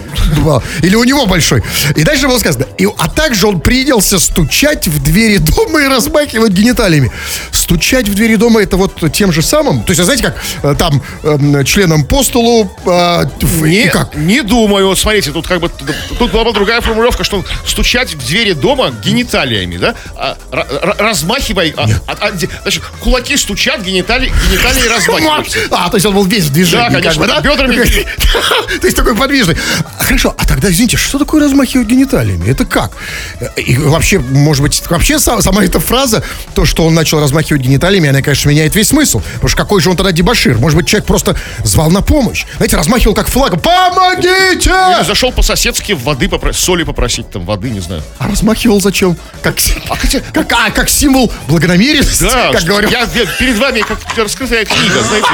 Или 0.83 0.97
у 0.97 1.05
него 1.05 1.27
большой. 1.27 1.63
И 1.97 2.03
дальше 2.03 2.27
было 2.27 2.39
сказано. 2.39 2.67
И, 2.79 2.87
а 2.99 3.09
также 3.09 3.47
он 3.47 3.61
принялся 3.61 4.19
стучать 4.19 4.89
в 4.89 5.03
двери 5.03 5.39
дома 5.39 5.83
и 5.83 5.87
размахивать 5.87 6.53
гениталиями. 6.53 7.11
Стучать 7.53 8.09
в 8.09 8.15
двери 8.15 8.37
дома 8.37 8.63
это 8.63 8.77
вот 8.77 9.01
тем 9.13 9.33
же 9.33 9.43
самым? 9.43 9.83
То 9.85 9.91
есть, 9.91 10.01
а 10.01 10.05
знаете, 10.05 10.25
как 10.25 10.37
э, 10.63 10.75
там 10.79 11.03
эм, 11.23 11.65
членом 11.65 12.05
по 12.05 12.23
столу 12.25 12.71
э, 12.87 13.25
Не, 13.63 13.89
как? 13.89 14.15
не 14.17 14.43
думаю. 14.43 14.87
Вот 14.89 14.99
смотрите, 14.99 15.31
тут 15.31 15.47
как 15.47 15.61
бы 15.61 15.71
тут 16.19 16.33
была 16.33 16.45
бы 16.45 16.53
другая 16.53 16.81
формулировка, 16.81 17.23
что 17.25 17.45
стучать 17.67 18.15
в 18.15 18.27
двери 18.27 18.53
дома 18.53 18.91
гениталиями, 19.05 19.77
да? 19.77 19.95
А, 20.17 20.37
ра- 20.51 20.67
ра- 20.69 20.97
размахивай. 20.99 21.73
а, 21.77 21.87
а- 22.07 22.17
а, 22.21 22.33
значит, 22.63 22.83
кулаки 23.11 23.37
стучат, 23.37 23.83
гениталии, 23.83 24.33
гениталии 24.49 24.89
размахиваются. 24.95 25.59
А, 25.73 25.89
то 25.91 25.97
есть 25.97 26.07
он 26.07 26.15
был 26.15 26.25
весь 26.25 26.45
в 26.45 26.53
движении. 26.53 26.85
Да, 26.89 26.91
конечно, 27.01 27.27
как 27.27 27.43
бы, 27.43 27.49
бедрами. 27.51 27.75
То 28.81 28.87
есть 28.87 28.97
такой 28.97 29.17
подвижный. 29.17 29.57
Хорошо, 29.99 30.35
а 30.39 30.47
тогда, 30.47 30.71
извините, 30.71 30.97
что 30.97 31.19
такое 31.19 31.43
размахивать 31.43 31.89
гениталиями? 31.89 32.49
Это 32.49 32.65
как? 32.65 32.93
И 33.57 33.77
вообще, 33.77 34.21
может 34.21 34.63
быть, 34.63 34.83
вообще 34.89 35.19
сам- 35.19 35.43
сама 35.43 35.65
эта 35.65 35.81
фраза, 35.81 36.23
то, 36.55 36.65
что 36.65 36.85
он 36.87 36.95
начал 36.95 37.21
размахивать 37.21 37.63
гениталиями, 37.63 38.09
она, 38.11 38.23
конечно, 38.23 38.49
меняет 38.49 38.75
весь 38.77 38.89
смысл. 38.89 39.21
Потому 39.35 39.49
что 39.49 39.57
какой 39.57 39.81
же 39.81 39.91
он 39.91 39.97
тогда 39.97 40.13
дебашир? 40.13 40.57
Может 40.59 40.77
быть, 40.79 40.87
человек 40.87 41.07
просто 41.07 41.37
звал 41.65 41.91
на 41.91 42.03
помощь. 42.03 42.45
Знаете, 42.59 42.77
размахивал 42.77 43.15
как 43.17 43.29
флагом. 43.29 43.59
Помогите! 43.59 44.71
Или 44.71 45.05
зашел 45.05 45.33
по-соседски 45.33 45.93
воды 45.93 46.27
попро- 46.27 46.53
соли 46.53 46.85
попросить, 46.85 47.29
там, 47.31 47.45
воды, 47.45 47.71
не 47.71 47.81
знаю. 47.81 48.03
А 48.19 48.29
размахивал 48.29 48.81
зачем? 48.81 49.17
Как, 49.43 49.57
хотя- 49.89 50.21
как, 50.33 50.53
а, 50.53 50.71
как 50.71 50.89
символ 50.89 51.33
благонамеренности, 51.49 52.23
Да, 52.25 52.53
как 52.53 52.63
говорю. 52.65 52.89
я, 52.89 53.00
я 53.15 53.27
перед 53.39 53.57
вами 53.59 53.81
как 53.81 53.99
раскрытая 54.17 54.65
книга, 54.65 55.01
знаете. 55.03 55.29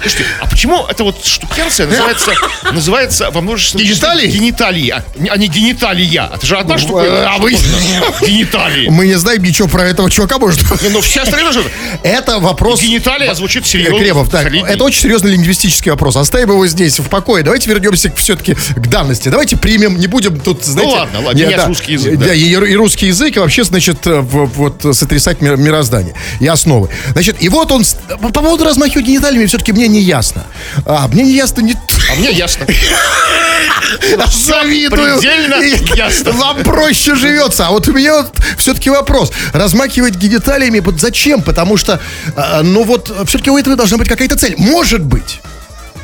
Слушайте, 0.00 0.24
а 0.40 0.46
почему 0.46 0.86
эта 0.88 1.04
вот 1.04 1.24
штукенция 1.24 1.86
называется, 1.86 2.32
называется 2.72 3.30
во 3.30 3.40
множественном 3.40 3.86
Гениталии? 3.86 4.26
Гениталии, 4.28 4.90
а 4.90 5.36
не, 5.36 5.46
гениталия. 5.46 6.30
Это 6.34 6.46
же 6.46 6.56
одна 6.56 6.78
штука. 6.78 7.30
а 7.34 7.38
вы- 7.38 7.52
Гениталии. 8.20 8.88
Мы 8.88 9.06
не 9.06 9.14
знаем 9.16 9.42
ничего 9.42 9.68
про 9.68 9.84
этого 9.84 10.10
чувака, 10.10 10.38
может 10.38 10.60
ну 10.90 11.00
все 11.00 11.20
остальные 11.22 11.52
тоже. 11.52 11.70
Это 12.02 12.38
вопрос... 12.38 12.82
Гениталия 12.82 13.34
звучит 13.34 13.66
серьезно. 13.66 13.98
Кремов, 13.98 14.30
так, 14.30 14.52
это 14.52 14.84
очень 14.84 15.00
серьезный 15.00 15.32
лингвистический 15.32 15.90
вопрос. 15.90 16.16
Оставим 16.16 16.50
его 16.50 16.66
здесь 16.66 16.98
в 16.98 17.08
покое. 17.08 17.42
Давайте 17.44 17.68
вернемся 17.70 18.12
все-таки 18.16 18.54
к 18.54 18.86
данности. 18.88 19.28
Давайте 19.28 19.56
примем, 19.56 19.98
не 19.98 20.06
будем 20.06 20.40
тут, 20.40 20.64
знаете... 20.64 20.92
ладно, 20.96 21.20
ладно, 21.20 21.38
менять 21.38 21.66
русский 21.66 21.92
язык, 21.92 22.18
Да, 22.18 22.32
и, 22.34 22.54
русский 22.74 23.06
язык, 23.08 23.36
и 23.36 23.38
вообще, 23.40 23.64
значит, 23.64 24.06
э, 24.06 24.20
вот 24.20 24.84
сотрясать 24.92 25.40
мир- 25.40 25.56
мироздание 25.56 26.14
и 26.40 26.46
основы. 26.46 26.88
Значит, 27.12 27.36
и 27.40 27.48
вот 27.48 27.70
он... 27.72 27.84
По 28.20 28.30
поводу 28.30 28.64
размахивания 28.64 29.08
гениталиями 29.08 29.46
все-таки 29.46 29.69
мне 29.72 29.88
не 29.88 30.00
ясно. 30.00 30.46
А, 30.86 31.08
мне 31.08 31.22
не 31.24 31.32
ясно 31.32 31.60
не... 31.60 31.74
А 31.74 32.14
мне 32.16 32.30
ясно. 32.32 32.66
Завидую. 34.32 35.18
предельно 35.18 35.56
ясно. 35.94 36.32
Вам 36.32 36.62
проще 36.62 37.14
живется. 37.14 37.66
А 37.66 37.70
вот 37.70 37.88
у 37.88 37.92
меня 37.92 38.22
вот 38.22 38.32
все-таки 38.56 38.90
вопрос. 38.90 39.32
Размахивать 39.52 40.16
гениталиями 40.16 40.80
вот 40.80 41.00
зачем? 41.00 41.42
Потому 41.42 41.76
что, 41.76 42.00
а, 42.36 42.62
ну 42.62 42.84
вот, 42.84 43.12
все-таки 43.26 43.50
у 43.50 43.58
этого 43.58 43.76
должна 43.76 43.98
быть 43.98 44.08
какая-то 44.08 44.36
цель. 44.36 44.54
Может 44.58 45.02
быть. 45.02 45.40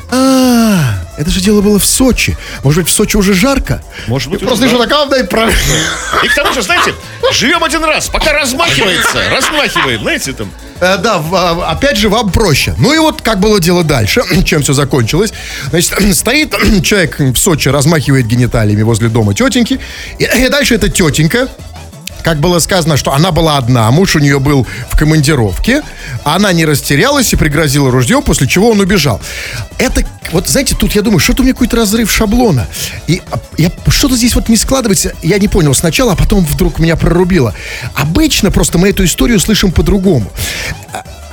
А, 0.09 0.56
это 1.17 1.29
же 1.31 1.41
дело 1.41 1.61
было 1.61 1.79
в 1.79 1.85
Сочи. 1.85 2.37
Может 2.63 2.83
быть, 2.83 2.91
в 2.91 2.95
Сочи 2.95 3.17
уже 3.17 3.33
жарко? 3.33 3.81
Может 4.07 4.29
быть, 4.29 4.39
Просто 4.41 4.65
уже 4.65 4.75
еще 4.75 4.83
такая, 4.83 5.05
да, 5.07 5.19
и 5.19 5.23
правильно. 5.23 5.57
И 6.23 6.27
к 6.27 6.35
тому 6.35 6.53
же, 6.53 6.61
знаете, 6.61 6.93
живем 7.33 7.63
один 7.63 7.83
раз, 7.83 8.07
пока 8.09 8.33
размахивается, 8.33 9.29
размахиваем, 9.31 10.01
знаете, 10.01 10.33
там. 10.33 10.49
Э, 10.79 10.97
Да, 10.97 11.17
в- 11.17 11.33
а, 11.35 11.71
опять 11.71 11.97
же, 11.97 12.07
вам 12.09 12.29
проще. 12.31 12.75
Ну 12.77 12.93
и 12.93 12.97
вот 12.99 13.21
как 13.21 13.39
было 13.39 13.59
дело 13.59 13.83
дальше, 13.83 14.21
чем 14.45 14.61
все 14.61 14.73
закончилось. 14.73 15.33
Значит, 15.69 15.93
стоит 16.15 16.51
человек 16.83 17.19
в 17.19 17.35
Сочи, 17.37 17.69
размахивает 17.69 18.27
гениталиями 18.27 18.83
возле 18.83 19.09
дома 19.09 19.33
тетеньки. 19.33 19.79
И, 20.19 20.23
и 20.23 20.49
дальше 20.49 20.75
эта 20.75 20.89
тетенька, 20.89 21.49
как 22.23 22.39
было 22.39 22.59
сказано, 22.59 22.97
что 22.97 23.13
она 23.13 23.31
была 23.31 23.57
одна, 23.57 23.89
муж 23.91 24.15
у 24.15 24.19
нее 24.19 24.39
был 24.39 24.67
в 24.89 24.97
командировке, 24.97 25.81
а 26.23 26.35
она 26.35 26.53
не 26.53 26.65
растерялась 26.65 27.31
и 27.33 27.35
пригрозила 27.35 27.91
ружьем, 27.91 28.21
после 28.21 28.47
чего 28.47 28.69
он 28.69 28.79
убежал. 28.79 29.21
Это, 29.77 30.03
вот 30.31 30.47
знаете, 30.47 30.75
тут 30.75 30.93
я 30.93 31.01
думаю, 31.01 31.19
что-то 31.19 31.41
у 31.41 31.45
меня 31.45 31.53
какой-то 31.53 31.77
разрыв 31.77 32.11
шаблона. 32.11 32.67
И 33.07 33.21
а, 33.31 33.39
я, 33.57 33.71
что-то 33.87 34.15
здесь 34.15 34.35
вот 34.35 34.49
не 34.49 34.57
складывается, 34.57 35.13
я 35.23 35.39
не 35.39 35.47
понял 35.47 35.73
сначала, 35.73 36.13
а 36.13 36.15
потом 36.15 36.43
вдруг 36.45 36.79
меня 36.79 36.95
прорубило. 36.95 37.53
Обычно 37.95 38.51
просто 38.51 38.77
мы 38.77 38.89
эту 38.89 39.05
историю 39.05 39.39
слышим 39.39 39.71
по-другому. 39.71 40.31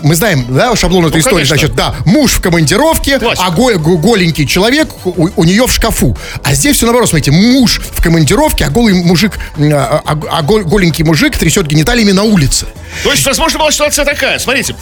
Мы 0.05 0.14
знаем, 0.14 0.45
да, 0.51 0.77
шаблон 0.77 1.07
этой 1.07 1.21
истории, 1.23 1.37
конечно. 1.47 1.57
значит, 1.57 1.75
да, 1.75 1.95
муж 2.05 2.33
в 2.35 2.40
командировке, 2.43 3.19
Классика. 3.19 3.47
а 3.47 3.51
го- 3.51 3.79
го- 3.79 3.97
голенький 3.97 4.47
человек 4.47 4.88
у, 5.07 5.31
у 5.35 5.45
нее 5.45 5.67
в 5.67 5.73
шкафу. 5.73 6.14
А 6.43 6.53
здесь 6.53 6.77
все 6.77 6.85
наоборот, 6.85 7.09
смотрите, 7.09 7.31
муж 7.31 7.81
в 7.81 8.03
командировке, 8.03 8.67
а 8.67 8.69
голый 8.69 8.93
мужик, 9.03 9.38
а, 9.59 10.03
а- 10.05 10.19
а 10.31 10.43
гол- 10.43 10.61
голенький 10.64 11.05
мужик 11.05 11.38
трясет 11.38 11.67
гениталиями 11.67 12.12
на 12.12 12.23
улице. 12.23 12.67
То 13.03 13.12
есть, 13.12 13.25
возможно, 13.25 13.59
была 13.61 13.73
ситуация 13.73 14.05
такая. 14.05 14.38
Смотрите, 14.38 14.77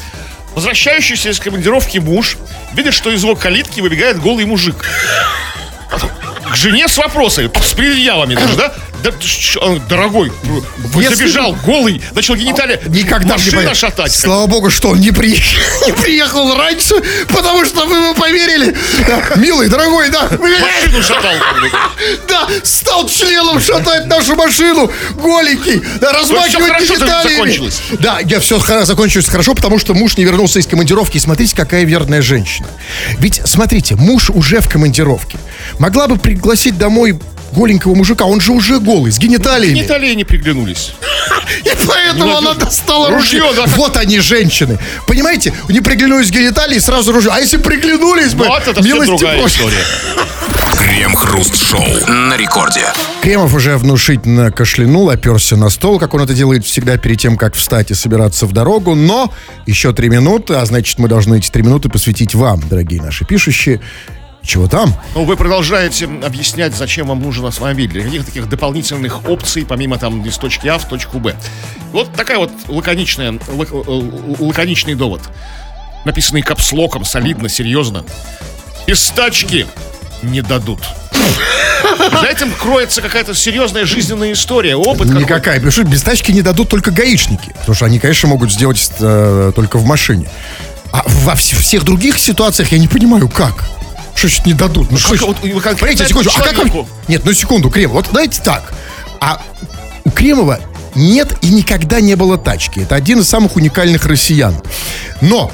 возвращающийся 0.57 1.31
из 1.31 1.39
командировки 1.39 1.99
муж 1.99 2.37
видит, 2.75 2.93
что 2.93 3.13
из 3.13 3.23
его 3.23 3.37
калитки 3.37 3.81
выбегает 3.81 4.21
голый 4.21 4.45
мужик. 4.45 4.75
К 6.51 6.57
жене 6.57 6.89
с 6.89 6.97
вопросами, 6.99 7.49
с 7.63 7.73
предъявами 7.75 8.35
даже, 8.35 8.57
да? 8.57 8.75
Да, 9.03 9.11
он, 9.61 9.83
дорогой, 9.88 10.33
Если- 10.95 11.15
забежал 11.15 11.57
голый, 11.65 12.01
начал 12.15 12.35
гениталия 12.37 12.81
Никогда 12.87 13.27
не 13.27 13.33
машина 13.33 13.57
поверю. 13.59 13.75
шатать. 13.75 14.12
Слава 14.12 14.47
богу, 14.47 14.71
что 14.71 14.91
он 14.91 15.01
не 15.01 15.11
приехал, 15.11 15.61
не 15.87 15.93
приехал 15.93 16.57
раньше, 16.57 16.95
потому 17.29 17.65
что 17.65 17.85
вы 17.87 18.12
бы 18.12 18.21
поверили. 18.21 18.77
Милый, 19.37 19.69
дорогой, 19.69 20.11
да. 20.11 20.29
Машину 20.31 21.03
шатал. 21.03 21.33
Да, 22.29 22.49
стал 22.65 23.09
членом 23.09 23.61
шатать 23.61 24.07
нашу 24.07 24.35
машину, 24.35 24.91
голенький, 25.15 25.83
да, 26.01 26.12
размахивать 26.12 26.67
хорошо 26.69 26.95
гениталиями. 26.97 27.33
закончилось. 27.37 27.83
Да, 28.01 28.19
я 28.21 28.41
все 28.41 28.59
закончилось 28.85 29.29
хорошо, 29.29 29.55
потому 29.55 29.79
что 29.79 29.95
муж 29.95 30.17
не 30.17 30.25
вернулся 30.25 30.59
из 30.59 30.67
командировки. 30.67 31.17
И 31.17 31.21
смотрите, 31.21 31.55
какая 31.55 31.85
верная 31.85 32.23
женщина. 32.23 32.67
Ведь, 33.19 33.41
смотрите, 33.45 33.95
муж 33.97 34.31
уже 34.31 34.61
в 34.61 34.69
командировке. 34.69 35.38
Могла 35.79 36.09
бы 36.09 36.17
пригласить 36.19 36.79
домой 36.79 37.21
голенького 37.53 37.95
мужика, 37.95 38.25
он 38.25 38.41
же 38.41 38.53
уже 38.53 38.79
голый, 38.81 39.12
с 39.12 39.19
гениталиями. 39.19 39.79
Гениталии 39.79 40.15
не 40.15 40.25
приглянулись. 40.25 40.93
И 41.65 41.71
поэтому 41.87 42.25
Ну, 42.25 42.37
она 42.38 42.55
достала 42.55 43.11
Ружье. 43.11 43.43
Вот 43.77 43.97
они, 43.97 44.21
женщины. 44.21 44.79
Понимаете, 45.07 45.53
не 45.69 45.81
приглянулись 45.81 46.31
гениталии, 46.31 46.79
сразу 46.79 47.12
ружье. 47.12 47.31
А 47.33 47.41
если 47.41 47.59
приглянулись 47.59 48.35
бы, 48.35 48.47
все 48.62 48.83
милости 48.83 49.25
просим. 49.25 49.47
история. 49.47 49.85
Крем-хруст-шоу 50.79 51.85
на 52.09 52.37
рекорде. 52.37 52.85
Кремов 53.23 53.55
уже 53.55 53.77
внушительно 53.77 54.51
кашлянул, 54.51 55.11
оперся 55.11 55.57
на 55.57 55.69
стол, 55.71 55.99
как 55.99 56.15
он 56.15 56.23
это 56.23 56.35
делает 56.35 56.65
всегда 56.65 56.97
перед 56.97 57.21
тем, 57.21 57.37
как 57.37 57.55
встать 57.55 57.91
и 57.91 57.95
собираться 57.95 58.47
в 58.47 58.53
дорогу. 58.53 58.95
Но 58.95 59.33
еще 59.67 59.93
три 59.93 60.09
минуты, 60.09 60.55
а 60.55 60.65
значит, 60.67 60.99
мы 60.99 61.09
должны 61.09 61.38
эти 61.38 61.51
три 61.51 61.62
минуты 61.62 61.88
посвятить 61.88 62.35
вам, 62.35 62.61
дорогие 62.69 63.01
наши 63.01 63.25
пишущие. 63.25 63.81
Чего 64.44 64.66
там? 64.66 64.92
Ну, 65.14 65.24
вы 65.24 65.37
продолжаете 65.37 66.07
объяснять, 66.07 66.74
зачем 66.74 67.07
вам 67.07 67.20
нужен 67.22 67.46
автомобиль. 67.46 67.88
Для 67.88 68.02
каких 68.02 68.24
таких 68.26 68.48
дополнительных 68.48 69.28
опций, 69.28 69.64
помимо 69.64 69.98
там 69.98 70.22
из 70.26 70.37
точки 70.37 70.66
А 70.66 70.78
в 70.78 70.88
точку 70.88 71.18
Б. 71.20 71.37
Вот 71.92 72.12
такая 72.12 72.38
вот 72.38 72.50
лаконичная, 72.68 73.33
лак- 73.33 73.72
л- 73.72 74.37
лаконичный 74.40 74.94
довод. 74.94 75.20
Написанный 76.05 76.42
капслоком, 76.42 77.05
солидно, 77.05 77.48
серьезно. 77.48 78.05
Из 78.88 79.11
тачки 79.11 79.66
не 80.22 80.40
дадут. 80.42 80.81
За 82.20 82.26
этим 82.26 82.50
кроется 82.52 83.00
какая-то 83.00 83.35
серьезная 83.35 83.85
жизненная 83.87 84.33
история, 84.33 84.74
опыт. 84.74 85.09
Никакая. 85.09 85.70
Что 85.70 85.85
без 85.85 86.02
тачки 86.02 86.33
не 86.33 86.42
дадут 86.42 86.68
только 86.68 86.90
гаишники. 86.90 87.53
Потому 87.61 87.74
что 87.76 87.86
они, 87.86 88.01
конечно, 88.01 88.28
могут 88.28 88.51
сделать 88.51 88.90
э, 88.99 89.53
только 89.55 89.78
в 89.78 89.84
машине. 89.84 90.28
А 90.93 91.05
во 91.07 91.34
вс- 91.34 91.55
всех 91.57 91.84
других 91.84 92.18
ситуациях 92.18 92.72
я 92.72 92.78
не 92.78 92.88
понимаю, 92.88 93.28
как. 93.28 93.64
Что 94.15 94.29
значит 94.29 94.47
не 94.47 94.55
дадут? 94.55 94.91
Ну, 94.91 94.99
что 94.99 95.11
Как 95.11 95.23
вот 95.23 95.37
конкретно 95.41 95.75
Подождите, 95.75 96.09
секунду. 96.09 96.31
А 96.37 96.43
как. 96.43 97.09
Нет, 97.09 97.23
ну 97.25 97.33
секунду, 97.33 97.71
Кремов. 97.71 97.97
Вот 97.97 98.09
давайте 98.13 98.41
так. 98.43 98.73
А 99.21 99.41
у 100.05 100.11
Кремова 100.11 100.61
нет 100.95 101.37
и 101.43 101.49
никогда 101.49 102.01
не 102.01 102.15
было 102.15 102.39
тачки. 102.39 102.81
Это 102.81 102.95
один 102.95 103.21
из 103.21 103.29
самых 103.29 103.57
уникальных 103.57 104.05
россиян. 104.05 104.55
Но 105.21 105.51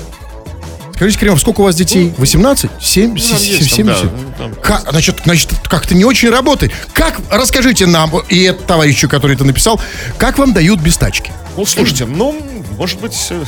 Скажите, 0.98 1.20
Кремов, 1.20 1.40
сколько 1.40 1.60
у 1.60 1.62
вас 1.64 1.76
детей? 1.76 2.12
18? 2.18 2.70
7? 2.80 3.08
там 3.10 3.16
есть 3.16 3.76
там, 3.76 3.86
да, 3.86 3.96
ну, 4.02 4.32
там. 4.36 4.54
Как, 4.60 4.90
значит, 4.90 5.20
значит, 5.24 5.50
как-то 5.68 5.94
не 5.94 6.04
очень 6.04 6.28
работает. 6.28 6.72
Как, 6.92 7.20
расскажите 7.30 7.86
нам 7.86 8.10
и 8.28 8.52
товарищу, 8.66 9.08
который 9.08 9.36
это 9.36 9.44
написал, 9.44 9.80
как 10.18 10.38
вам 10.38 10.52
дают 10.52 10.80
без 10.80 10.96
тачки? 10.96 11.30
Ну, 11.56 11.64
слушайте, 11.66 12.04
ну, 12.04 12.57
может 12.78 13.00
быть, 13.00 13.16
э, 13.30 13.44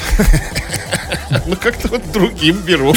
ну, 1.46 1.56
как-то 1.56 1.88
вот 1.88 2.10
другим 2.12 2.56
беру. 2.56 2.94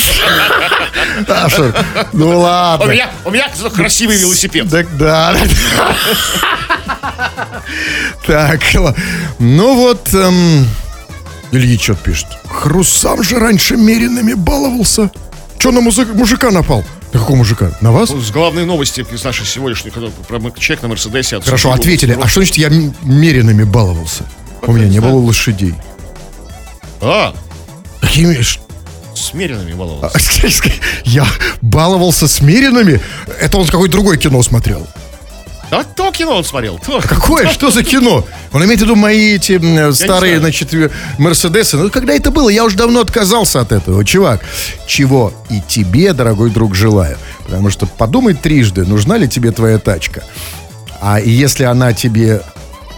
А 1.27 1.47
что? 1.47 1.73
Ну 2.11 2.37
У 2.37 2.39
ладно. 2.41 2.91
меня, 2.91 3.11
у 3.23 3.29
меня 3.29 3.47
красивый 3.73 4.17
велосипед. 4.17 4.69
Так, 4.69 4.97
да. 4.97 5.35
Так, 8.25 8.61
ну 9.37 9.75
вот, 9.75 10.13
эм, 10.13 10.65
Ильич 11.51 11.83
что 11.83 11.93
пишет. 11.93 12.27
Хрусам 12.49 13.21
же 13.21 13.37
раньше 13.37 13.77
меренными 13.77 14.33
баловался. 14.33 15.11
Че 15.59 15.71
на 15.71 15.81
мужика 15.81 16.49
напал? 16.49 16.83
На 17.13 17.19
какого 17.19 17.37
мужика? 17.37 17.71
На 17.81 17.91
вас? 17.91 18.09
С 18.09 18.31
главной 18.31 18.65
новости 18.65 19.05
из 19.11 19.23
нашей 19.23 19.45
сегодняшней, 19.45 19.91
про 19.91 20.39
человек 20.57 20.81
на 20.81 20.87
Мерседесе. 20.89 21.39
Хорошо, 21.41 21.71
ответили. 21.71 22.17
А 22.19 22.27
что 22.27 22.39
значит 22.39 22.57
я 22.57 22.69
меренными 23.03 23.63
баловался? 23.63 24.23
У 24.63 24.71
меня 24.71 24.87
не 24.87 24.99
было 24.99 25.19
лошадей. 25.19 25.75
А, 27.03 27.33
Какими? 28.01 28.41
ш- 28.41 28.59
с 29.15 29.33
меренными 29.33 29.73
баллонами. 29.73 30.11
Я 31.03 31.25
баловался 31.61 32.27
с 32.27 32.41
меренами? 32.41 32.99
Это 33.39 33.57
он 33.57 33.65
какое-то 33.65 33.91
другое 33.91 34.17
кино 34.17 34.41
смотрел. 34.41 34.87
А 35.69 35.83
то 35.83 36.11
кино 36.11 36.37
он 36.37 36.43
смотрел. 36.43 36.77
то. 36.79 37.01
Какое? 37.01 37.47
Что 37.49 37.71
за 37.71 37.83
кино? 37.83 38.23
Он 38.51 38.63
имеет 38.63 38.79
в 38.79 38.83
виду 38.83 38.95
мои 38.95 39.35
эти 39.35 39.53
м, 39.53 39.91
старые, 39.93 40.39
значит, 40.39 40.71
э, 40.73 40.89
Мерседесы. 41.17 41.77
Ну, 41.77 41.89
когда 41.89 42.13
это 42.13 42.29
было? 42.31 42.49
Я 42.49 42.63
уже 42.63 42.75
давно 42.77 42.99
отказался 43.01 43.59
от 43.61 43.71
этого, 43.71 44.05
чувак. 44.05 44.41
Чего 44.87 45.33
и 45.49 45.61
тебе, 45.67 46.13
дорогой 46.13 46.51
друг, 46.51 46.75
желаю. 46.75 47.17
Потому 47.45 47.71
что 47.71 47.87
подумай 47.87 48.35
трижды, 48.35 48.85
нужна 48.85 49.17
ли 49.17 49.27
тебе 49.27 49.51
твоя 49.51 49.79
тачка. 49.79 50.23
А 51.01 51.19
если 51.19 51.63
она 51.63 51.93
тебе 51.93 52.41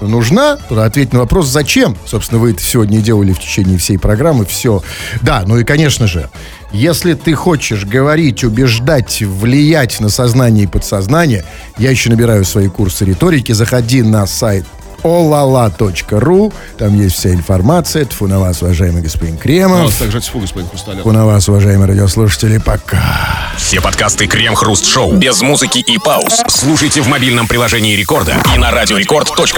нужна, 0.01 0.57
ответь 0.69 1.13
на 1.13 1.19
вопрос, 1.19 1.47
зачем. 1.47 1.97
Собственно, 2.05 2.39
вы 2.39 2.51
это 2.51 2.61
сегодня 2.61 2.99
и 2.99 3.01
делали 3.01 3.33
в 3.33 3.39
течение 3.39 3.77
всей 3.77 3.97
программы. 3.97 4.45
Все. 4.45 4.83
Да, 5.21 5.43
ну 5.45 5.57
и, 5.57 5.63
конечно 5.63 6.07
же, 6.07 6.29
если 6.71 7.13
ты 7.13 7.33
хочешь 7.33 7.85
говорить, 7.85 8.43
убеждать, 8.43 9.21
влиять 9.21 9.99
на 9.99 10.09
сознание 10.09 10.65
и 10.65 10.67
подсознание, 10.67 11.45
я 11.77 11.91
еще 11.91 12.09
набираю 12.09 12.43
свои 12.45 12.67
курсы 12.67 13.05
риторики. 13.05 13.51
Заходи 13.51 14.01
на 14.01 14.27
сайт 14.27 14.65
olala.ru. 15.05 16.53
Там 16.77 16.99
есть 16.99 17.15
вся 17.15 17.31
информация. 17.31 18.05
Тфу 18.05 18.27
на 18.27 18.39
вас, 18.39 18.61
уважаемый 18.61 19.03
господин 19.03 19.37
Кремов. 19.37 19.95
также 19.97 20.19
тьфу, 20.19 20.39
господин 20.39 20.67
Хрусталев. 20.69 21.01
Тфу 21.01 21.11
на 21.11 21.25
вас, 21.25 21.47
уважаемые 21.47 21.87
радиослушатели. 21.87 22.57
Пока. 22.57 23.03
Все 23.57 23.79
подкасты 23.81 24.27
Крем 24.27 24.55
Хруст 24.55 24.85
Шоу 24.85 25.13
без 25.13 25.41
музыки 25.41 25.79
и 25.79 25.97
пауз. 25.99 26.41
Слушайте 26.49 27.01
в 27.01 27.07
мобильном 27.07 27.47
приложении 27.47 27.95
Рекорда 27.95 28.35
и 28.53 28.57
на 28.57 28.71
радиорекорд.ру. 28.71 29.45